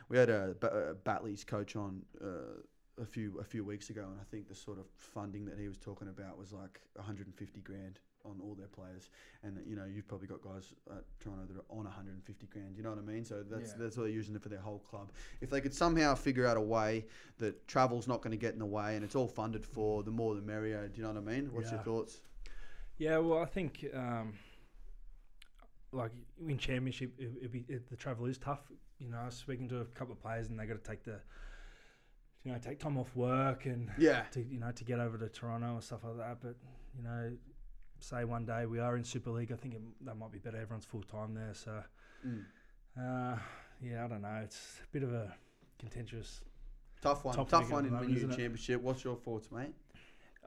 we 0.09 0.17
had 0.17 0.29
a, 0.29 0.55
a 0.61 0.93
Batley's 0.95 1.43
coach 1.43 1.75
on 1.75 2.01
uh, 2.23 2.27
a 3.01 3.05
few 3.05 3.39
a 3.39 3.43
few 3.43 3.63
weeks 3.63 3.89
ago, 3.89 4.03
and 4.03 4.19
I 4.19 4.23
think 4.29 4.47
the 4.47 4.55
sort 4.55 4.79
of 4.79 4.85
funding 4.97 5.45
that 5.45 5.57
he 5.59 5.67
was 5.67 5.77
talking 5.77 6.07
about 6.07 6.37
was 6.37 6.51
like 6.51 6.81
150 6.95 7.61
grand 7.61 7.99
on 8.23 8.39
all 8.41 8.53
their 8.53 8.67
players, 8.67 9.09
and 9.43 9.57
you 9.65 9.75
know 9.75 9.85
you've 9.85 10.07
probably 10.07 10.27
got 10.27 10.41
guys 10.41 10.73
at 10.91 11.03
Toronto 11.19 11.45
that 11.51 11.59
are 11.59 11.77
on 11.77 11.85
150 11.85 12.47
grand. 12.47 12.75
You 12.75 12.83
know 12.83 12.89
what 12.89 12.99
I 12.99 13.01
mean? 13.01 13.25
So 13.25 13.43
that's 13.43 13.71
Yeah. 13.71 13.77
that's 13.79 13.97
what 13.97 14.03
they're 14.03 14.11
using 14.11 14.35
it 14.35 14.41
for 14.43 14.49
their 14.49 14.59
whole 14.59 14.79
club. 14.79 15.11
If 15.41 15.49
they 15.49 15.61
could 15.61 15.73
somehow 15.73 16.15
figure 16.15 16.45
out 16.45 16.57
a 16.57 16.61
way 16.61 17.05
that 17.39 17.67
travel's 17.67 18.07
not 18.07 18.21
going 18.21 18.31
to 18.31 18.37
get 18.37 18.53
in 18.53 18.59
the 18.59 18.65
way 18.65 18.95
and 18.95 19.03
it's 19.05 19.15
all 19.15 19.27
funded 19.27 19.65
for, 19.65 20.03
the 20.03 20.11
more 20.11 20.35
the 20.35 20.41
merrier. 20.41 20.87
Do 20.87 20.97
you 20.97 21.03
know 21.07 21.13
what 21.13 21.17
I 21.29 21.33
mean? 21.33 21.51
What's 21.53 21.71
your 21.71 21.79
thoughts? 21.81 22.21
Yeah, 22.97 23.17
well, 23.17 23.39
I 23.39 23.45
think 23.45 23.85
um, 23.95 24.33
like 25.91 26.11
in 26.47 26.57
championship, 26.57 27.13
it, 27.17 27.31
it 27.41 27.51
be, 27.51 27.65
it, 27.67 27.89
the 27.89 27.95
travel 27.95 28.25
is 28.27 28.37
tough. 28.37 28.59
You 28.99 29.09
know, 29.09 29.17
I 29.17 29.25
was 29.25 29.35
speaking 29.35 29.67
to 29.69 29.79
a 29.81 29.85
couple 29.85 30.13
of 30.13 30.21
players, 30.21 30.49
and 30.49 30.59
they 30.59 30.65
got 30.65 30.83
to 30.83 30.89
take 30.89 31.03
the, 31.03 31.19
you 32.43 32.51
know, 32.51 32.57
take 32.57 32.79
time 32.79 32.97
off 32.97 33.15
work 33.15 33.65
and 33.65 33.89
Yeah. 33.97 34.23
to 34.31 34.41
you 34.43 34.59
know 34.59 34.71
to 34.71 34.83
get 34.83 34.99
over 34.99 35.17
to 35.17 35.29
Toronto 35.29 35.73
and 35.75 35.83
stuff 35.83 36.03
like 36.03 36.17
that. 36.17 36.37
But 36.41 36.55
you 36.97 37.03
know, 37.03 37.31
say 37.99 38.23
one 38.25 38.45
day 38.45 38.65
we 38.65 38.79
are 38.79 38.97
in 38.97 39.03
Super 39.03 39.29
League, 39.31 39.51
I 39.51 39.55
think 39.55 39.75
it, 39.75 39.81
that 40.05 40.15
might 40.15 40.31
be 40.31 40.39
better. 40.39 40.57
Everyone's 40.57 40.85
full 40.85 41.03
time 41.03 41.33
there, 41.35 41.53
so 41.53 41.83
Mm. 42.27 42.45
uh, 42.99 43.37
yeah, 43.81 44.05
I 44.05 44.07
don't 44.07 44.21
know. 44.21 44.41
It's 44.43 44.79
a 44.83 44.87
bit 44.91 45.03
of 45.03 45.13
a 45.13 45.33
contentious. 45.79 46.41
Tough 47.01 47.23
one. 47.25 47.35
Top 47.35 47.49
Tough 47.49 47.71
one 47.71 47.85
in 47.85 47.91
moment, 47.91 48.01
when 48.01 48.09
you 48.11 48.17
isn't 48.17 48.31
it? 48.31 48.37
championship. 48.37 48.81
What's 48.81 49.03
your 49.03 49.15
thoughts, 49.15 49.51
mate? 49.51 49.73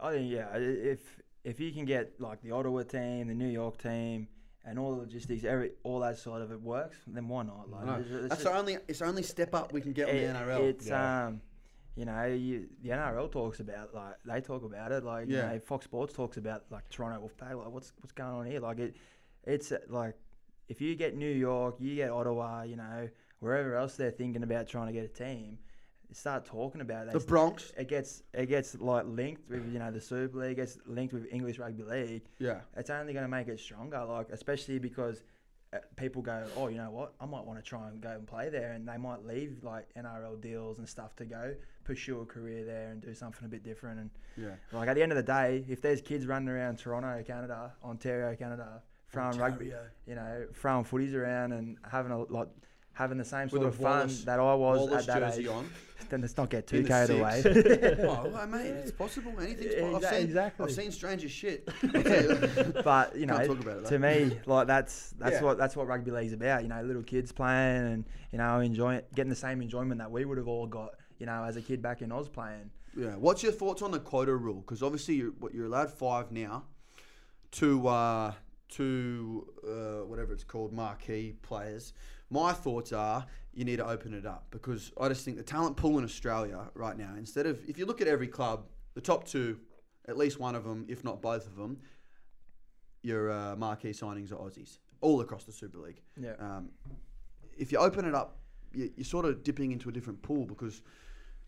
I 0.00 0.12
think 0.12 0.30
yeah, 0.30 0.56
if 0.56 1.20
if 1.44 1.60
you 1.60 1.72
can 1.72 1.84
get 1.84 2.20
like 2.20 2.40
the 2.42 2.50
Ottawa 2.52 2.82
team, 2.82 3.28
the 3.28 3.34
New 3.34 3.48
York 3.48 3.76
team, 3.78 4.28
and 4.64 4.78
all 4.78 4.92
the 4.94 5.02
logistics, 5.02 5.44
every 5.44 5.72
all 5.84 6.00
that 6.00 6.16
side 6.18 6.42
of 6.42 6.50
it 6.52 6.60
works, 6.60 6.96
then 7.06 7.28
why 7.28 7.42
not? 7.42 7.68
Like, 7.70 7.84
No. 7.86 7.92
it's- 7.94 8.06
it's 8.10 8.28
That's 8.28 8.42
just- 8.42 8.44
the 8.44 8.58
only. 8.58 8.78
It's 8.88 8.98
the 9.00 9.04
only 9.06 9.22
step 9.24 9.54
up 9.54 9.72
we 9.72 9.80
can 9.80 9.92
get 9.92 10.08
on 10.08 10.14
the 10.14 10.22
NRL. 10.22 10.62
It's 10.62 10.86
Yeah. 10.86 11.26
um, 11.26 11.40
you 11.96 12.04
know, 12.04 12.24
you, 12.26 12.66
the 12.82 12.90
NRL 12.90 13.30
talks 13.30 13.60
about 13.60 13.94
like 13.94 14.14
they 14.24 14.40
talk 14.40 14.64
about 14.64 14.90
it, 14.92 15.04
like 15.04 15.26
Yeah. 15.28 15.48
you 15.48 15.54
know, 15.54 15.60
Fox 15.60 15.84
Sports 15.84 16.12
talks 16.12 16.36
about 16.36 16.64
like 16.70 16.88
Toronto 16.88 17.20
Wolfpack, 17.26 17.56
like 17.56 17.70
what's 17.70 17.92
what's 18.00 18.12
going 18.12 18.34
on 18.34 18.46
here? 18.46 18.60
Like 18.60 18.78
it, 18.80 18.96
it's 19.44 19.70
uh, 19.72 19.78
like 19.88 20.14
if 20.68 20.80
you 20.80 20.94
get 20.96 21.16
New 21.16 21.30
York, 21.30 21.76
you 21.78 21.94
get 21.94 22.10
Ottawa, 22.10 22.62
you 22.62 22.76
know, 22.76 23.08
wherever 23.40 23.76
else 23.76 23.96
they're 23.96 24.10
thinking 24.10 24.42
about 24.42 24.66
trying 24.66 24.86
to 24.86 24.92
get 24.92 25.04
a 25.04 25.08
team, 25.08 25.58
start 26.12 26.44
talking 26.44 26.80
about 26.80 27.06
it. 27.06 27.12
the 27.12 27.18
They 27.18 27.26
Bronx. 27.26 27.72
it 27.76 27.88
gets 27.88 28.22
it 28.32 28.46
gets 28.46 28.74
like 28.80 29.04
linked 29.06 29.48
with 29.48 29.70
you 29.72 29.78
know 29.78 29.90
the 29.90 30.00
Super 30.00 30.38
League, 30.38 30.56
gets 30.56 30.78
linked 30.86 31.12
with 31.14 31.26
English 31.32 31.58
Rugby 31.58 31.82
League. 31.84 32.22
Yeah. 32.38 32.60
It's 32.76 32.90
only 32.90 33.12
going 33.12 33.24
to 33.24 33.28
make 33.30 33.48
it 33.48 33.60
stronger, 33.60 34.04
like 34.04 34.30
especially 34.30 34.78
because 34.78 35.22
Uh, 35.74 35.78
people 35.96 36.22
go, 36.22 36.46
oh, 36.56 36.68
you 36.68 36.76
know 36.76 36.90
what, 36.90 37.14
I 37.20 37.26
might 37.26 37.44
want 37.44 37.58
to 37.58 37.64
try 37.64 37.88
and 37.88 38.00
go 38.00 38.10
and 38.10 38.26
play 38.26 38.48
there, 38.48 38.72
and 38.72 38.86
they 38.86 38.96
might 38.96 39.24
leave 39.26 39.64
like 39.64 39.86
NRL 39.94 40.40
deals 40.40 40.78
and 40.78 40.88
stuff 40.88 41.16
to 41.16 41.24
go 41.24 41.54
pursue 41.84 42.20
a 42.20 42.26
career 42.26 42.64
there 42.64 42.90
and 42.90 43.00
do 43.00 43.12
something 43.14 43.44
a 43.44 43.48
bit 43.48 43.64
different. 43.64 43.98
And 44.00 44.10
Yeah. 44.36 44.54
like 44.72 44.88
at 44.88 44.94
the 44.94 45.02
end 45.02 45.10
of 45.12 45.16
the 45.16 45.22
day, 45.24 45.64
if 45.68 45.80
there's 45.80 46.00
kids 46.00 46.26
running 46.26 46.48
around 46.48 46.78
Toronto, 46.78 47.22
Canada, 47.26 47.72
Ontario, 47.82 48.36
Canada, 48.36 48.82
throwing 49.08 49.36
rugby, 49.38 49.66
you 50.06 50.14
know, 50.14 50.46
throwing 50.54 50.84
footies 50.84 51.14
around 51.14 51.52
and 51.52 51.76
having 51.90 52.12
a 52.12 52.18
like 52.18 52.48
having 52.94 53.18
the 53.18 53.24
same 53.24 53.48
sort 53.48 53.62
a 53.62 53.66
of 53.66 53.76
fun 53.76 53.84
Wallace- 53.98 54.24
that 54.24 54.40
I 54.40 54.54
was 54.54 54.80
Wallace 54.80 55.08
at 55.08 55.20
that 55.20 55.38
age. 55.38 55.46
on. 55.46 55.68
Then 56.10 56.20
let's 56.20 56.36
not 56.36 56.50
get 56.50 56.66
too 56.66 56.84
carried 56.84 57.08
away. 57.18 57.42
oh, 58.02 58.28
well, 58.28 58.46
mate, 58.46 58.66
it's 58.66 58.92
possible. 59.04 59.32
Anything's 59.40 59.74
possible. 59.74 59.96
I've 59.96 60.04
seen, 60.14 60.22
exactly. 60.24 60.66
I've 60.66 60.72
seen 60.72 60.92
stranger 60.92 61.28
shit. 61.30 61.66
I'll 61.82 62.02
tell 62.02 62.22
you. 62.22 62.74
but 62.84 63.16
you 63.16 63.24
know, 63.24 63.36
Can't 63.38 63.48
talk 63.48 63.60
about 63.60 63.76
it, 63.78 63.86
to 63.86 63.98
me, 63.98 64.38
like 64.44 64.66
that's 64.66 65.14
that's 65.18 65.36
Yeah. 65.36 65.42
what 65.42 65.56
that's 65.56 65.74
what 65.74 65.86
rugby 65.86 66.10
league's 66.10 66.34
about. 66.34 66.62
You 66.62 66.68
know, 66.68 66.82
little 66.82 67.02
kids 67.02 67.32
playing 67.32 67.86
and 67.86 68.04
you 68.32 68.38
know 68.38 68.60
enjoying 68.60 69.00
getting 69.14 69.30
the 69.30 69.34
same 69.34 69.62
enjoyment 69.62 69.98
that 69.98 70.10
we 70.10 70.26
would 70.26 70.36
have 70.36 70.46
all 70.46 70.66
got. 70.66 70.90
You 71.18 71.24
know, 71.24 71.42
as 71.42 71.56
a 71.56 71.62
kid 71.62 71.80
back 71.80 72.02
in 72.02 72.12
Oz 72.12 72.28
playing. 72.28 72.70
Yeah. 72.94 73.14
What's 73.16 73.42
your 73.42 73.52
thoughts 73.52 73.80
on 73.80 73.90
the 73.90 73.98
quota 73.98 74.36
rule? 74.36 74.60
Because 74.60 74.82
obviously 74.82 75.14
you're 75.14 75.30
what 75.40 75.54
you're 75.54 75.66
allowed 75.66 75.90
five 75.90 76.30
now 76.30 76.64
to 77.52 77.88
uh, 77.88 78.32
to 78.72 79.46
uh, 79.66 79.70
whatever 80.06 80.32
it's 80.34 80.44
called 80.44 80.72
marquee 80.72 81.34
players. 81.40 81.94
My 82.30 82.52
thoughts 82.52 82.92
are 82.92 83.26
you 83.52 83.64
need 83.64 83.76
to 83.76 83.86
open 83.86 84.14
it 84.14 84.26
up 84.26 84.46
because 84.50 84.92
I 85.00 85.08
just 85.08 85.24
think 85.24 85.36
the 85.36 85.42
talent 85.42 85.76
pool 85.76 85.98
in 85.98 86.04
Australia 86.04 86.70
right 86.74 86.96
now. 86.96 87.14
Instead 87.16 87.46
of 87.46 87.60
if 87.68 87.78
you 87.78 87.86
look 87.86 88.00
at 88.00 88.08
every 88.08 88.28
club, 88.28 88.66
the 88.94 89.00
top 89.00 89.24
two, 89.24 89.58
at 90.08 90.16
least 90.16 90.40
one 90.40 90.54
of 90.54 90.64
them, 90.64 90.84
if 90.88 91.04
not 91.04 91.22
both 91.22 91.46
of 91.46 91.56
them, 91.56 91.78
your 93.02 93.30
uh, 93.30 93.56
marquee 93.56 93.90
signings 93.90 94.32
are 94.32 94.36
Aussies 94.36 94.78
all 95.00 95.20
across 95.20 95.44
the 95.44 95.52
Super 95.52 95.78
League. 95.78 96.00
Yeah. 96.20 96.32
Um, 96.38 96.70
if 97.56 97.70
you 97.70 97.78
open 97.78 98.06
it 98.06 98.14
up, 98.14 98.38
you, 98.72 98.90
you're 98.96 99.04
sort 99.04 99.26
of 99.26 99.44
dipping 99.44 99.70
into 99.70 99.88
a 99.88 99.92
different 99.92 100.20
pool 100.22 100.46
because, 100.46 100.82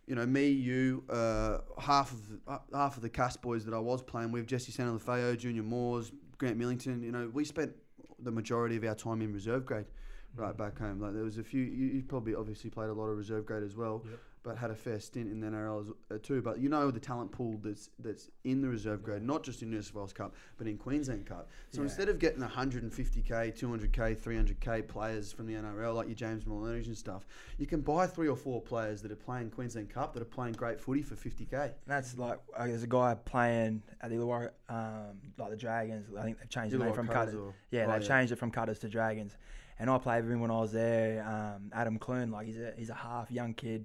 you 0.07 0.15
know, 0.15 0.27
me, 0.27 0.49
you, 0.49 1.03
uh, 1.09 1.59
half 1.79 2.13
of 2.13 2.29
the, 2.29 2.39
uh, 2.47 2.59
half 2.75 2.97
of 2.97 3.03
the 3.03 3.09
cast 3.09 3.41
boys 3.41 3.65
that 3.65 3.75
I 3.75 3.79
was 3.79 4.03
playing 4.03 4.31
with, 4.31 4.47
Jesse 4.47 4.73
Sene-Lefao, 4.73 5.39
Junior 5.39 5.63
Moors, 5.63 6.13
Grant 6.39 6.59
Millington, 6.59 7.03
you 7.03 7.11
know, 7.11 7.31
we 7.33 7.45
spent 7.45 7.73
the 8.19 8.31
majority 8.31 8.77
of 8.77 8.85
our 8.85 8.95
time 8.95 9.23
in 9.23 9.33
reserve 9.33 9.65
grade 9.65 9.87
right 10.37 10.57
back 10.57 10.79
home. 10.79 11.01
Like 11.01 11.15
there 11.15 11.23
was 11.25 11.39
a 11.39 11.45
few, 11.45 11.63
you, 11.63 11.87
you 11.87 12.03
probably 12.03 12.35
obviously 12.35 12.71
played 12.71 12.91
a 12.91 12.95
lot 12.95 13.07
of 13.07 13.17
reserve 13.17 13.47
grade 13.47 13.63
as 13.63 13.77
well, 13.77 14.03
Yep. 14.09 14.19
but 14.43 14.57
had 14.59 14.71
a 14.71 14.75
fair 14.75 15.01
stint 15.01 15.31
in 15.31 15.41
the 15.41 15.47
NRL 15.49 15.81
as, 15.81 15.91
uh, 16.11 16.19
too. 16.23 16.41
But 16.43 16.59
you 16.61 16.69
know 16.69 16.91
the 16.91 17.01
talent 17.01 17.33
pool 17.33 17.59
that's 17.63 17.91
that's 17.99 18.31
in 18.45 18.61
the 18.61 18.69
reserve 18.69 19.03
grade, 19.03 19.23
not 19.23 19.43
just 19.43 19.63
in 19.63 19.71
New 19.71 19.83
South 19.83 19.95
Wales 19.95 20.13
Cup, 20.13 20.35
but 20.59 20.67
in 20.67 20.77
Queensland 20.77 21.27
Cup. 21.27 21.49
So 21.71 21.79
Yeah. 21.81 21.85
instead 21.85 22.09
of 22.09 22.19
getting 22.19 22.43
150k, 22.43 23.53
200k, 23.59 24.17
300k 24.17 24.87
players 24.87 25.33
from 25.33 25.47
the 25.47 25.55
NRL 25.55 25.95
like 25.95 26.07
your 26.07 26.15
James 26.15 26.47
Maloney's 26.47 26.87
and 26.87 26.97
stuff, 26.97 27.27
you 27.59 27.67
can 27.67 27.81
buy 27.81 28.07
three 28.07 28.29
or 28.29 28.37
four 28.37 28.61
players 28.61 29.03
that 29.03 29.11
are 29.11 29.17
playing 29.17 29.51
Queensland 29.51 29.91
Cup 29.91 30.13
that 30.15 30.23
are 30.23 30.27
playing 30.27 30.53
great 30.55 30.81
footy 30.81 31.03
for 31.03 31.15
50k. 31.17 31.53
And 31.65 31.73
that's 31.87 32.17
like 32.19 32.39
uh, 32.57 32.67
there's 32.67 32.83
a 32.83 32.87
guy 32.87 33.15
playing 33.25 33.83
at 34.01 34.11
the 34.11 34.17
Illawarra, 34.17 34.51
um, 34.69 35.19
like 35.39 35.51
the 35.51 35.57
Dragons. 35.57 36.07
I 36.17 36.23
think 36.23 36.39
they've 36.39 36.49
changed 36.49 36.75
the 36.75 36.79
name 36.79 36.93
from 36.95 37.07
Cutters 37.09 37.35
Cutters. 37.35 37.35
or- 37.35 37.55
Yeah, 37.71 37.87
oh, 37.89 37.93
they've 37.93 38.03
yeah. 38.03 38.09
changed 38.09 38.33
it 38.33 38.37
from 38.37 38.51
Cutters 38.51 38.79
to 38.81 38.89
Dragons. 38.89 39.37
And 39.79 39.91
I 39.91 39.99
played 39.99 40.25
with 40.25 40.33
him 40.33 40.41
when 40.41 40.51
I 40.51 40.61
was 40.61 40.73
there. 40.73 41.23
Um, 41.27 41.71
Adam 41.73 41.99
Clune, 41.99 42.31
like 42.31 42.47
he's 42.47 42.59
a 42.59 42.73
he's 42.77 42.91
a 42.91 42.95
half 42.95 43.31
young 43.31 43.53
kid, 43.55 43.85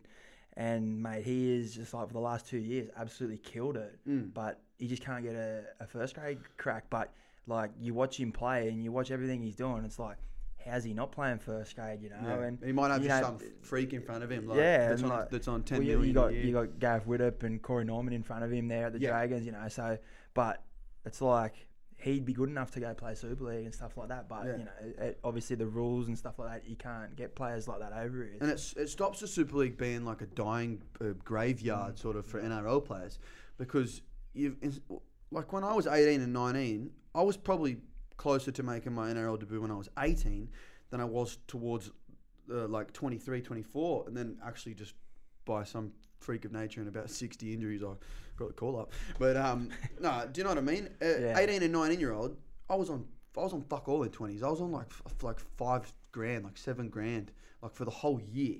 and 0.56 1.02
mate, 1.02 1.24
he 1.26 1.54
is 1.54 1.76
just 1.76 1.94
like 1.94 2.08
for 2.08 2.14
the 2.14 2.20
last 2.20 2.48
two 2.48 2.60
years 2.60 2.90
absolutely 2.98 3.38
killed 3.40 3.78
it. 3.78 4.00
Mm. 4.08 4.34
But 4.34 4.62
he 4.78 4.88
just 4.88 5.04
can't 5.04 5.24
get 5.24 5.36
a, 5.36 5.64
a 5.80 5.88
first 5.88 6.16
grade 6.16 6.40
crack. 6.58 6.86
But 6.90 7.12
like 7.48 7.72
you 7.80 7.94
watch 7.94 8.18
him 8.20 8.32
play 8.32 8.70
and 8.70 8.84
you 8.84 8.92
watch 8.92 9.12
everything 9.12 9.42
he's 9.42 9.56
doing, 9.56 9.84
it's 9.84 10.00
like 10.00 10.18
how's 10.66 10.84
he 10.84 10.94
not 10.94 11.12
playing 11.12 11.40
first 11.40 11.76
grade? 11.76 12.02
You 12.02 12.10
know, 12.10 12.18
Yeah. 12.24 12.44
and 12.44 12.60
he 12.64 12.72
might 12.72 12.92
have 12.92 13.02
just 13.02 13.22
know, 13.22 13.38
some 13.38 13.40
freak 13.62 13.94
in 13.94 14.02
front 14.02 14.24
of 14.24 14.32
him. 14.32 14.48
Like, 14.48 14.58
yeah, 14.58 14.90
that's 14.90 15.04
on, 15.04 15.10
like- 15.10 15.30
that's 15.30 15.48
on 15.48 15.64
10 15.64 15.78
well, 15.80 15.88
you, 15.88 15.92
million 15.98 16.08
you 16.08 16.14
got 16.14 16.34
you 16.34 16.54
got 16.54 16.80
Gareth 16.80 17.08
Widdop 17.08 17.44
and 17.44 17.62
Corey 17.62 17.84
Norman 17.84 18.14
in 18.14 18.24
front 18.24 18.44
of 18.44 18.52
him 18.52 18.68
there 18.68 18.86
at 18.88 18.94
the 18.94 19.00
Yeah. 19.00 19.10
Dragons, 19.10 19.46
you 19.46 19.52
know. 19.52 19.68
So, 19.68 19.98
but 20.34 20.64
it's 21.06 21.22
like 21.22 21.68
he'd 22.04 22.26
be 22.26 22.34
good 22.34 22.50
enough 22.50 22.72
to 22.72 22.80
go 22.80 22.94
play 22.94 23.16
Super 23.16 23.44
League 23.46 23.66
and 23.66 23.74
stuff 23.74 23.98
like 23.98 24.10
that. 24.10 24.28
But 24.28 24.46
Yeah. 24.46 24.52
you 24.58 24.64
know, 24.66 24.72
it, 24.82 25.00
it- 25.00 25.20
obviously 25.24 25.56
the 25.56 25.68
rules 25.68 26.08
and 26.08 26.18
stuff 26.18 26.40
like 26.40 26.50
that, 26.64 26.70
you 26.70 26.76
can't 26.76 27.16
get 27.16 27.36
players 27.36 27.68
like 27.68 27.80
that 27.80 27.94
over 27.94 28.24
here. 28.24 28.38
And 28.42 28.50
it's, 28.50 28.74
it 28.74 28.90
stops 28.90 29.20
the 29.20 29.28
Super 29.28 29.58
League 29.58 29.78
being 29.78 30.04
like 30.06 30.22
a 30.22 30.26
dying 30.28 30.82
uh, 31.00 31.10
graveyard 31.24 31.98
sort 32.00 32.16
of 32.16 32.26
for 32.26 32.42
NRL 32.42 32.84
players 32.84 33.20
because 33.58 34.02
you've 34.34 34.58
like 35.32 35.54
when 35.54 35.64
I 35.64 35.74
was 35.74 35.88
18 35.88 36.22
and 36.22 36.34
19, 36.34 36.90
I 37.16 37.22
was 37.22 37.38
probably 37.38 37.78
closer 38.18 38.52
to 38.52 38.64
making 38.64 38.94
my 38.94 39.12
NRL 39.12 39.40
debut 39.40 39.62
when 39.62 39.72
I 39.72 39.76
was 39.76 39.90
18 39.98 40.50
than 40.90 41.00
I 41.02 41.06
was 41.06 41.38
towards 41.48 41.92
uh, 42.52 42.68
like 42.68 42.92
23, 42.94 43.42
24, 43.42 44.06
and 44.08 44.16
then 44.18 44.38
actually 44.46 44.74
just 44.74 44.94
by 45.46 45.64
some 45.64 45.92
freak 46.22 46.46
of 46.46 46.52
nature 46.52 46.80
and 46.80 46.88
about 46.90 47.10
60 47.22 47.54
injuries, 47.54 47.84
I 47.84 47.94
got 48.38 48.48
the 48.48 48.54
call 48.54 48.80
up. 48.80 48.92
But 49.20 49.36
um, 49.38 49.70
no, 50.00 50.28
do 50.32 50.40
you 50.40 50.44
know 50.44 50.52
what 50.52 50.58
I 50.58 50.62
mean? 50.62 50.90
Uh, 51.02 51.06
Yeah. 51.20 51.38
18 51.40 51.64
and 51.64 51.74
19 51.74 52.00
year 52.00 52.14
old, 52.14 52.38
I 52.70 52.76
was 52.76 52.90
on 52.90 53.06
I 53.38 53.42
was 53.42 53.54
on 53.54 53.62
fuck 53.62 53.88
all 53.88 54.04
in 54.04 54.10
20s. 54.10 54.44
I 54.44 54.50
was 54.50 54.60
on 54.62 54.72
like 54.72 54.88
f- 54.90 55.24
like 55.24 55.40
five 55.40 55.92
grand, 56.12 56.44
like 56.44 56.58
seven 56.58 56.90
grand, 56.90 57.32
like 57.62 57.74
for 57.74 57.86
the 57.86 57.92
whole 57.92 58.20
year. 58.22 58.58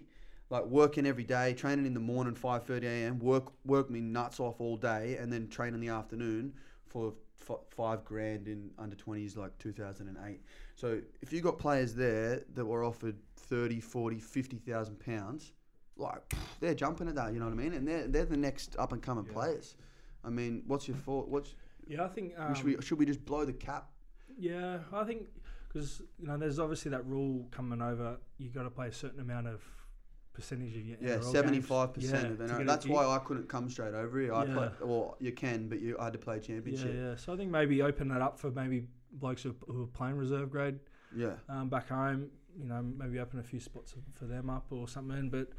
Like 0.50 0.66
working 0.66 1.06
every 1.06 1.24
day, 1.24 1.54
training 1.54 1.86
in 1.86 1.94
the 1.94 2.00
morning, 2.00 2.36
5:30 2.36 2.84
a.m. 2.84 3.20
Work 3.20 3.52
work 3.66 3.90
me 3.90 4.02
nuts 4.02 4.40
off 4.40 4.60
all 4.60 4.78
day, 4.78 5.18
and 5.18 5.32
then 5.32 5.48
train 5.50 5.74
in 5.74 5.80
the 5.82 5.90
afternoon 5.90 6.54
for 6.88 7.14
f- 7.42 7.60
five 7.70 8.04
grand 8.06 8.48
in 8.48 8.72
under 8.78 8.96
20s, 8.96 9.36
like 9.38 9.58
2008. 9.60 10.42
So 10.76 11.02
if 11.22 11.32
you 11.34 11.42
got 11.42 11.58
players 11.58 11.96
there 11.96 12.44
that 12.54 12.66
were 12.66 12.84
offered 12.84 13.16
30, 13.38 13.80
40, 13.80 14.20
50,000 14.20 15.00
pounds, 15.00 15.54
like 15.98 16.34
they're 16.60 16.74
jumping 16.74 17.08
at 17.08 17.16
that. 17.16 17.34
You 17.34 17.40
know 17.40 17.46
what 17.46 17.54
I 17.54 17.58
mean? 17.58 17.74
And 17.74 17.88
they're 17.88 18.08
they're 18.08 18.26
the 18.26 18.38
next 18.38 18.76
up 18.80 18.92
and 18.94 19.02
coming 19.02 19.26
Yeah. 19.26 19.34
players. 19.34 19.76
I 20.24 20.30
mean, 20.30 20.64
what's 20.68 20.88
your 20.88 20.98
thought? 20.98 21.28
What's 21.28 21.56
Yeah, 21.88 22.06
I 22.06 22.08
think. 22.10 22.34
Um, 22.38 22.54
should 22.56 22.66
we 22.66 22.78
should 22.82 23.00
we 23.00 23.06
just 23.06 23.26
blow 23.26 23.46
the 23.46 23.54
cap? 23.54 23.90
Yeah, 24.38 24.80
I 24.94 25.04
think 25.04 25.28
because 25.68 26.02
you 26.20 26.28
know 26.28 26.38
there's 26.38 26.60
obviously 26.60 26.92
that 26.92 27.06
rule 27.06 27.48
coming 27.52 27.82
over. 27.82 28.18
You 28.38 28.50
got 28.50 28.64
to 28.64 28.70
play 28.70 28.88
a 28.88 28.92
certain 28.94 29.20
amount 29.20 29.48
of 29.48 29.62
percentage 30.34 30.76
of 30.78 30.86
your 30.86 30.98
Yeah, 31.02 31.20
seventy 31.20 31.60
five 31.60 31.94
percent 31.94 32.32
of 32.32 32.40
NRL. 32.40 32.66
That's 32.66 32.88
why 32.88 33.06
I 33.06 33.20
couldn't 33.20 33.50
come 33.50 33.70
straight 33.70 33.94
over 33.94 34.20
here. 34.20 34.34
I 34.34 34.46
Yeah. 34.46 34.54
played, 34.54 34.72
well, 34.82 35.18
you 35.20 35.32
can, 35.34 35.68
but 35.68 35.80
you 35.82 35.98
I 36.00 36.06
had 36.06 36.14
to 36.14 36.20
play 36.20 36.36
Yeah, 36.38 36.42
championship. 36.42 36.94
yeah. 36.96 37.16
So 37.18 37.34
I 37.34 37.38
think 37.38 37.52
maybe 37.52 37.82
open 37.82 38.08
that 38.10 38.22
up 38.22 38.40
for 38.40 38.50
maybe 38.52 38.88
blokes 39.14 39.44
who, 39.44 39.54
who 39.68 39.84
are 39.84 39.88
playing 39.88 40.16
reserve 40.18 40.50
grade 40.50 40.80
Yeah. 41.16 41.34
um, 41.50 41.68
back 41.70 41.90
home. 41.90 42.30
You 42.58 42.68
know, 42.68 42.82
maybe 42.82 43.20
open 43.20 43.40
a 43.40 43.44
few 43.44 43.60
spots 43.60 43.94
for 44.14 44.26
them 44.26 44.50
up 44.50 44.68
or 44.72 44.88
something. 44.88 45.30
But 45.30 45.50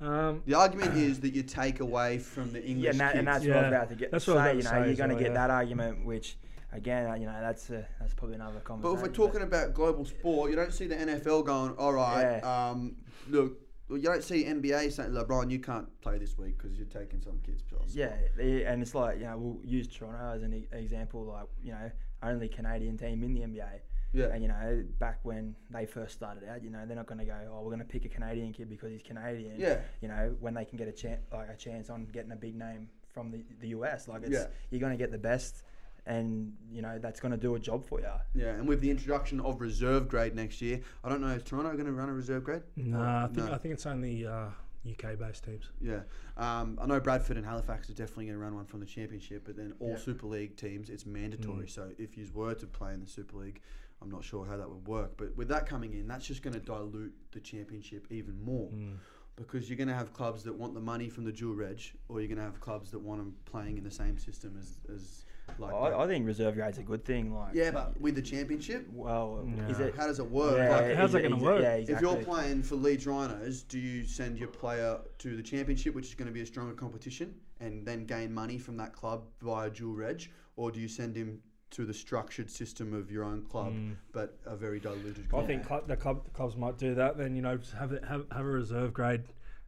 um, 0.00 0.42
The 0.46 0.54
argument 0.54 0.96
is 0.96 1.20
that 1.20 1.34
you 1.34 1.42
take 1.42 1.80
away 1.80 2.18
from 2.18 2.52
the 2.52 2.64
English 2.64 2.84
yeah, 2.84 2.90
and, 2.90 3.00
that, 3.00 3.14
and 3.16 3.26
kids. 3.26 3.44
that's 3.44 3.46
what 3.46 3.56
I 3.56 3.60
was 3.60 3.68
about 3.68 3.88
to 3.90 3.94
get. 3.96 4.10
That's 4.10 4.24
say, 4.24 4.32
what 4.32 4.40
I 4.40 4.52
was 4.54 4.64
you 4.64 4.68
about 4.70 4.78
know, 4.78 4.82
to 4.82 4.88
you're 4.88 4.96
going 4.96 5.10
to 5.10 5.16
as 5.16 5.22
get 5.22 5.32
well, 5.32 5.48
that 5.48 5.50
argument, 5.50 6.04
which 6.06 6.36
again, 6.72 7.20
you 7.20 7.26
know, 7.26 7.40
that's 7.40 7.70
a, 7.70 7.86
that's 8.00 8.14
probably 8.14 8.36
another 8.36 8.60
conversation. 8.60 8.94
But 8.94 8.98
if 8.98 9.18
we're 9.18 9.26
talking 9.26 9.42
about 9.42 9.74
global 9.74 10.04
sport, 10.04 10.50
you 10.50 10.56
don't 10.56 10.72
see 10.72 10.86
the 10.86 10.96
NFL 10.96 11.44
going, 11.44 11.74
all 11.76 11.92
right, 11.92 12.40
um, 12.40 12.96
look, 13.28 13.58
you 13.90 14.02
don't 14.02 14.22
see 14.22 14.44
NBA 14.44 14.92
saying, 14.92 15.10
LeBron, 15.10 15.50
you 15.50 15.58
can't 15.60 15.88
play 16.02 16.18
this 16.18 16.36
week 16.36 16.58
because 16.58 16.76
you're 16.76 16.86
taking 16.86 17.20
some 17.20 17.38
kids' 17.44 17.62
pills. 17.62 17.94
Yeah, 17.94 18.14
and 18.38 18.82
it's 18.82 18.94
like 18.94 19.18
you 19.18 19.24
know 19.24 19.38
we'll 19.38 19.60
use 19.64 19.88
Toronto 19.88 20.34
as 20.36 20.42
an 20.42 20.52
e- 20.54 20.66
example. 20.72 21.24
Like 21.24 21.46
you 21.62 21.72
know, 21.72 21.90
only 22.22 22.48
Canadian 22.48 22.98
team 22.98 23.22
in 23.22 23.32
the 23.32 23.40
NBA, 23.40 23.80
Yeah. 24.12 24.26
and 24.32 24.42
you 24.42 24.48
know 24.48 24.84
back 24.98 25.18
when 25.22 25.54
they 25.70 25.84
first 25.86 26.14
started 26.14 26.48
out, 26.48 26.62
you 26.62 26.70
know 26.70 26.84
they're 26.86 26.96
not 26.96 27.06
going 27.06 27.18
to 27.18 27.24
go, 27.26 27.36
oh, 27.52 27.58
we're 27.62 27.70
going 27.74 27.78
to 27.80 27.84
pick 27.84 28.04
a 28.04 28.08
Canadian 28.08 28.52
kid 28.52 28.68
because 28.70 28.90
he's 28.90 29.02
Canadian. 29.02 29.54
Yeah. 29.58 29.80
You 30.00 30.08
know 30.08 30.34
when 30.40 30.54
they 30.54 30.64
can 30.64 30.78
get 30.78 30.88
a 30.88 30.92
chance, 30.92 31.20
like 31.32 31.48
a 31.50 31.56
chance 31.56 31.90
on 31.90 32.06
getting 32.12 32.32
a 32.32 32.36
big 32.36 32.56
name 32.56 32.88
from 33.12 33.30
the 33.30 33.44
the 33.60 33.68
US, 33.68 34.08
like 34.08 34.22
it's 34.22 34.30
Yeah. 34.32 34.46
you're 34.70 34.80
going 34.80 34.92
to 34.92 34.98
get 34.98 35.10
the 35.12 35.18
best, 35.18 35.62
and 36.06 36.52
you 36.70 36.80
know 36.82 36.98
that's 36.98 37.20
going 37.20 37.32
to 37.32 37.38
do 37.38 37.54
a 37.54 37.58
job 37.58 37.84
for 37.86 38.00
you. 38.00 38.06
Yeah, 38.34 38.50
and 38.54 38.66
with 38.66 38.80
the 38.80 38.90
introduction 38.90 39.40
of 39.40 39.60
reserve 39.60 40.08
grade 40.08 40.34
next 40.34 40.62
year, 40.62 40.80
I 41.04 41.08
don't 41.08 41.20
know, 41.20 41.28
is 41.28 41.42
Toronto 41.42 41.72
going 41.72 41.86
to 41.86 41.92
run 41.92 42.08
a 42.08 42.14
reserve 42.14 42.44
grade? 42.44 42.62
nah, 42.76 43.24
I 43.24 43.26
think 43.26 43.46
no. 43.46 43.52
I 43.52 43.58
think 43.58 43.74
it's 43.74 43.86
only 43.86 44.26
uh, 44.26 44.46
UK 44.88 45.18
based 45.18 45.44
teams. 45.44 45.70
Yeah, 45.80 46.00
um, 46.36 46.78
I 46.80 46.86
know 46.86 47.00
Bradford 47.00 47.36
and 47.36 47.44
Halifax 47.44 47.90
are 47.90 47.94
definitely 47.94 48.26
going 48.26 48.38
to 48.38 48.42
run 48.44 48.54
one 48.54 48.64
from 48.64 48.80
the 48.80 48.86
championship, 48.86 49.42
but 49.44 49.56
then 49.56 49.74
all 49.80 49.90
Yeah. 49.90 49.96
Super 49.98 50.26
League 50.26 50.56
teams, 50.56 50.88
it's 50.88 51.04
mandatory. 51.04 51.66
Mm. 51.66 51.70
So 51.70 51.90
if 51.98 52.16
you 52.16 52.26
were 52.32 52.54
to 52.54 52.66
play 52.66 52.94
in 52.94 53.00
the 53.00 53.06
Super 53.08 53.36
League, 53.36 53.60
I'm 54.02 54.10
not 54.10 54.24
sure 54.24 54.44
how 54.46 54.56
that 54.56 54.68
would 54.68 54.86
work. 54.86 55.12
But 55.16 55.36
with 55.36 55.48
that 55.48 55.66
coming 55.66 55.92
in, 55.94 56.06
that's 56.06 56.26
just 56.26 56.42
going 56.42 56.54
to 56.54 56.60
dilute 56.60 57.12
the 57.32 57.40
championship 57.40 58.06
even 58.10 58.40
more 58.42 58.70
Mm. 58.70 58.96
because 59.36 59.68
you're 59.68 59.76
going 59.76 59.88
to 59.88 59.94
have 59.94 60.12
clubs 60.12 60.42
that 60.44 60.54
want 60.54 60.74
the 60.74 60.80
money 60.80 61.08
from 61.08 61.24
the 61.24 61.32
dual 61.32 61.54
reg, 61.54 61.80
or 62.08 62.20
you're 62.20 62.28
going 62.28 62.38
to 62.38 62.44
have 62.44 62.60
clubs 62.60 62.90
that 62.92 62.98
want 63.00 63.20
them 63.20 63.34
playing 63.44 63.76
in 63.78 63.84
the 63.84 63.90
same 63.90 64.16
system 64.18 64.56
as 64.58 64.78
as 64.92 65.24
like. 65.58 65.70
the- 65.70 65.76
I, 65.76 66.04
I 66.04 66.06
think 66.06 66.26
reserve 66.26 66.54
grade's 66.54 66.78
a 66.78 66.82
good 66.82 67.04
thing. 67.04 67.34
Like 67.34 67.54
yeah, 67.54 67.70
but 67.72 68.00
with 68.00 68.14
the 68.14 68.22
championship, 68.22 68.86
well, 68.92 69.44
is 69.68 69.80
it? 69.80 69.94
how 69.96 70.06
does 70.06 70.18
it 70.20 70.30
work? 70.30 70.56
yeah, 70.58 70.76
Like, 70.76 70.94
how's 70.96 71.12
that 71.12 71.22
exa- 71.24 71.30
gonna 71.30 71.42
work? 71.42 71.62
Yeah, 71.62 71.74
If 71.74 72.00
you're 72.00 72.16
playing 72.16 72.62
for 72.62 72.76
Leeds 72.76 73.06
Rhinos, 73.06 73.62
do 73.62 73.78
you 73.78 74.04
send 74.04 74.38
your 74.38 74.48
player 74.48 74.98
to 75.18 75.36
the 75.36 75.42
championship, 75.42 75.94
which 75.94 76.06
is 76.08 76.14
going 76.14 76.28
to 76.28 76.34
be 76.34 76.42
a 76.42 76.46
stronger 76.46 76.74
competition, 76.74 77.34
and 77.60 77.84
then 77.86 78.04
gain 78.04 78.32
money 78.32 78.58
from 78.58 78.76
that 78.76 78.92
club 78.92 79.24
via 79.40 79.70
dual 79.70 79.94
reg, 79.94 80.28
or 80.56 80.70
do 80.70 80.78
you 80.80 80.88
send 80.88 81.16
him 81.16 81.40
to 81.70 81.84
the 81.84 81.92
structured 81.94 82.50
system 82.50 82.94
of 82.94 83.10
your 83.10 83.24
own 83.24 83.42
club, 83.42 83.72
Mm. 83.72 83.96
but 84.12 84.38
a 84.46 84.56
very 84.56 84.80
diluted? 84.80 85.28
Club. 85.28 85.44
I 85.44 85.46
think 85.46 85.66
club, 85.66 85.86
the, 85.86 85.96
club, 85.96 86.24
the 86.24 86.30
clubs 86.30 86.56
might 86.56 86.78
do 86.78 86.94
that. 86.94 87.16
Then 87.18 87.34
you 87.36 87.42
know 87.42 87.58
have 87.78 87.92
it, 87.92 88.04
have 88.04 88.24
have 88.32 88.44
a 88.46 88.48
reserve 88.48 88.92
grade, 88.94 89.24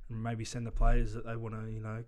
and 0.09 0.23
maybe 0.23 0.45
send 0.45 0.67
the 0.67 0.71
players 0.71 1.13
that 1.15 1.27
they 1.27 1.37
want 1.37 1.55
to 1.55 1.71
you 1.71 1.81
know 1.81 2.03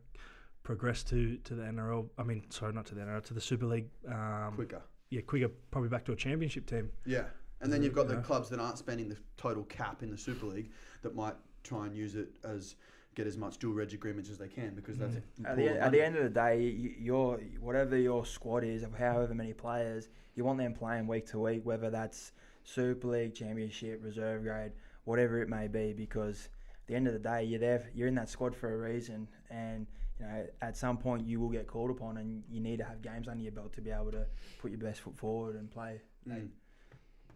progress 0.63 1.03
to 1.05 1.37
to 1.39 1.55
the 1.55 1.63
NRL. 1.65 2.09
I 2.19 2.23
mean, 2.23 2.45
sorry, 2.51 2.73
not 2.73 2.87
to 2.87 2.95
the 2.95 3.03
NRL, 3.03 3.23
to 3.25 3.35
the 3.35 3.41
Super 3.41 3.67
League. 3.67 3.89
Um, 4.09 4.53
quicker. 4.55 4.83
yeah 5.11 5.21
quicker 5.23 5.49
probably 5.71 5.89
back 5.91 6.05
to 6.07 6.13
a 6.13 6.17
championship 6.17 6.67
team. 6.67 6.91
Yeah. 7.05 7.25
And 7.61 7.73
then 7.73 7.83
you've 7.83 7.95
got 7.95 8.09
the 8.09 8.15
Yeah. 8.15 8.23
clubs 8.23 8.49
that 8.49 8.59
aren't 8.59 8.79
spending 8.79 9.09
the 9.09 9.17
total 9.37 9.63
cap 9.65 10.03
in 10.03 10.11
the 10.11 10.19
Super 10.19 10.47
League 10.47 10.71
that 11.03 11.15
might 11.15 11.37
try 11.63 11.87
and 11.87 11.95
use 11.97 12.17
it 12.17 12.29
as 12.43 12.75
get 13.15 13.27
as 13.27 13.37
much 13.37 13.59
dual 13.59 13.75
reg 13.75 13.93
agreements 13.93 14.31
as 14.31 14.39
they 14.39 14.49
can 14.49 14.75
because 14.75 14.99
that's 14.99 15.15
Mm. 15.15 15.47
At 15.47 15.57
the, 15.57 15.63
important 15.63 15.85
at 15.85 15.93
the 15.93 16.03
end 16.03 16.17
of 16.17 16.25
the 16.25 16.31
day, 16.31 16.61
your 16.99 17.39
whatever 17.61 17.97
your 17.97 18.25
squad 18.25 18.65
is 18.65 18.83
of 18.83 18.95
however 18.95 19.35
many 19.35 19.53
players, 19.53 20.09
you 20.35 20.45
want 20.45 20.59
them 20.59 20.75
playing 20.75 21.07
week 21.07 21.27
to 21.29 21.39
week, 21.39 21.65
whether 21.65 21.91
that's 21.91 22.33
Super 22.65 23.09
League, 23.09 23.35
Championship, 23.35 24.01
Reserve 24.03 24.43
Grade, 24.43 24.73
whatever 25.05 25.41
it 25.43 25.49
may 25.49 25.69
be, 25.69 25.93
because 25.93 26.49
at 26.71 26.87
the 26.87 26.95
end 26.95 27.07
of 27.07 27.13
the 27.13 27.19
day, 27.19 27.45
you're 27.45 27.61
there, 27.61 27.91
you're 27.95 28.09
in 28.09 28.15
that 28.15 28.29
squad 28.29 28.55
for 28.55 28.73
a 28.73 28.93
reason, 28.93 29.29
and 29.51 29.87
you 30.19 30.27
know 30.27 30.47
at 30.61 30.77
some 30.77 30.97
point 30.97 31.27
you 31.27 31.41
will 31.41 31.51
get 31.51 31.67
called 31.67 31.91
upon, 31.91 32.17
and 32.19 32.43
you 32.51 32.61
need 32.61 32.79
to 32.79 32.85
have 32.85 33.03
games 33.03 33.29
under 33.29 33.43
your 33.43 33.53
belt 33.53 33.73
to 33.75 33.81
be 33.81 33.91
able 33.91 34.13
to 34.13 34.27
put 34.59 34.71
your 34.71 34.81
best 34.81 35.01
foot 35.01 35.17
forward 35.17 35.57
and 35.57 35.71
play. 35.71 36.01
Mm. 36.29 36.49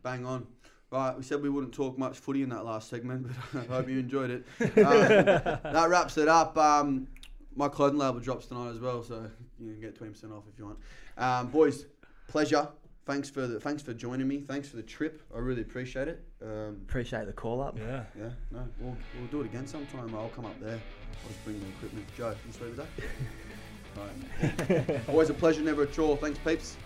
Bang 0.03 0.25
on. 0.25 0.47
Right, 0.91 1.17
we 1.17 1.23
said 1.25 1.43
we 1.43 1.49
wouldn't 1.49 1.75
talk 1.75 1.99
much 1.99 2.17
footy 2.17 2.43
in 2.43 2.49
that 2.51 2.65
last 2.65 2.89
segment, 2.89 3.27
but 3.53 3.69
I 3.71 3.75
hope 3.75 3.89
you 3.89 3.99
enjoyed 3.99 4.31
it. 4.31 4.45
Um, 4.61 5.73
that 5.73 5.87
wraps 5.89 6.17
it 6.17 6.29
up. 6.29 6.57
Um, 6.57 7.09
my 7.57 7.69
clothing 7.69 7.99
label 7.99 8.21
drops 8.21 8.47
tonight 8.47 8.71
as 8.71 8.79
well, 8.79 9.03
so 9.03 9.29
you 9.59 9.73
can 9.73 9.81
get 9.81 9.97
twenty 9.97 10.13
percent 10.13 10.33
off 10.33 10.45
if 10.53 10.59
you 10.59 10.67
want. 10.67 10.79
Um, 11.19 11.49
boys, 11.49 11.87
pleasure. 12.29 12.69
Thanks 13.07 13.31
for 13.31 13.47
the, 13.47 13.61
thanks 13.61 13.83
for 13.83 13.95
joining 13.95 14.27
me. 14.27 14.41
Thanks 14.41 14.69
for 14.69 14.77
the 14.77 14.83
trip. 14.83 15.23
I 15.35 15.39
really 15.39 15.63
appreciate 15.63 16.09
it. 16.09 16.25
Um, 16.43 16.79
Appreciate 16.89 17.27
the 17.27 17.33
call 17.33 17.63
up. 17.63 17.79
Yeah. 17.79 18.03
yeah, 18.19 18.31
no, 18.51 18.67
we'll, 18.81 18.97
we'll 19.19 19.29
do 19.31 19.43
it 19.43 19.47
again 19.47 19.67
sometime. 19.67 20.13
I'll 20.15 20.29
come 20.31 20.45
up 20.45 20.61
there. 20.61 20.81
I'll 21.23 21.29
just 21.29 21.45
bring 21.45 21.61
the 21.61 21.67
equipment. 21.69 22.05
Joe, 22.17 22.35
you 22.45 22.53
sweet 22.53 22.77
with 22.77 22.79
that? 22.79 22.89
All 24.81 24.89
right. 24.89 25.09
Always 25.09 25.31
a 25.31 25.35
pleasure, 25.35 25.63
never 25.63 25.85
a 25.85 25.87
chore. 25.87 26.17
Thanks, 26.17 26.39
peeps. 26.41 26.77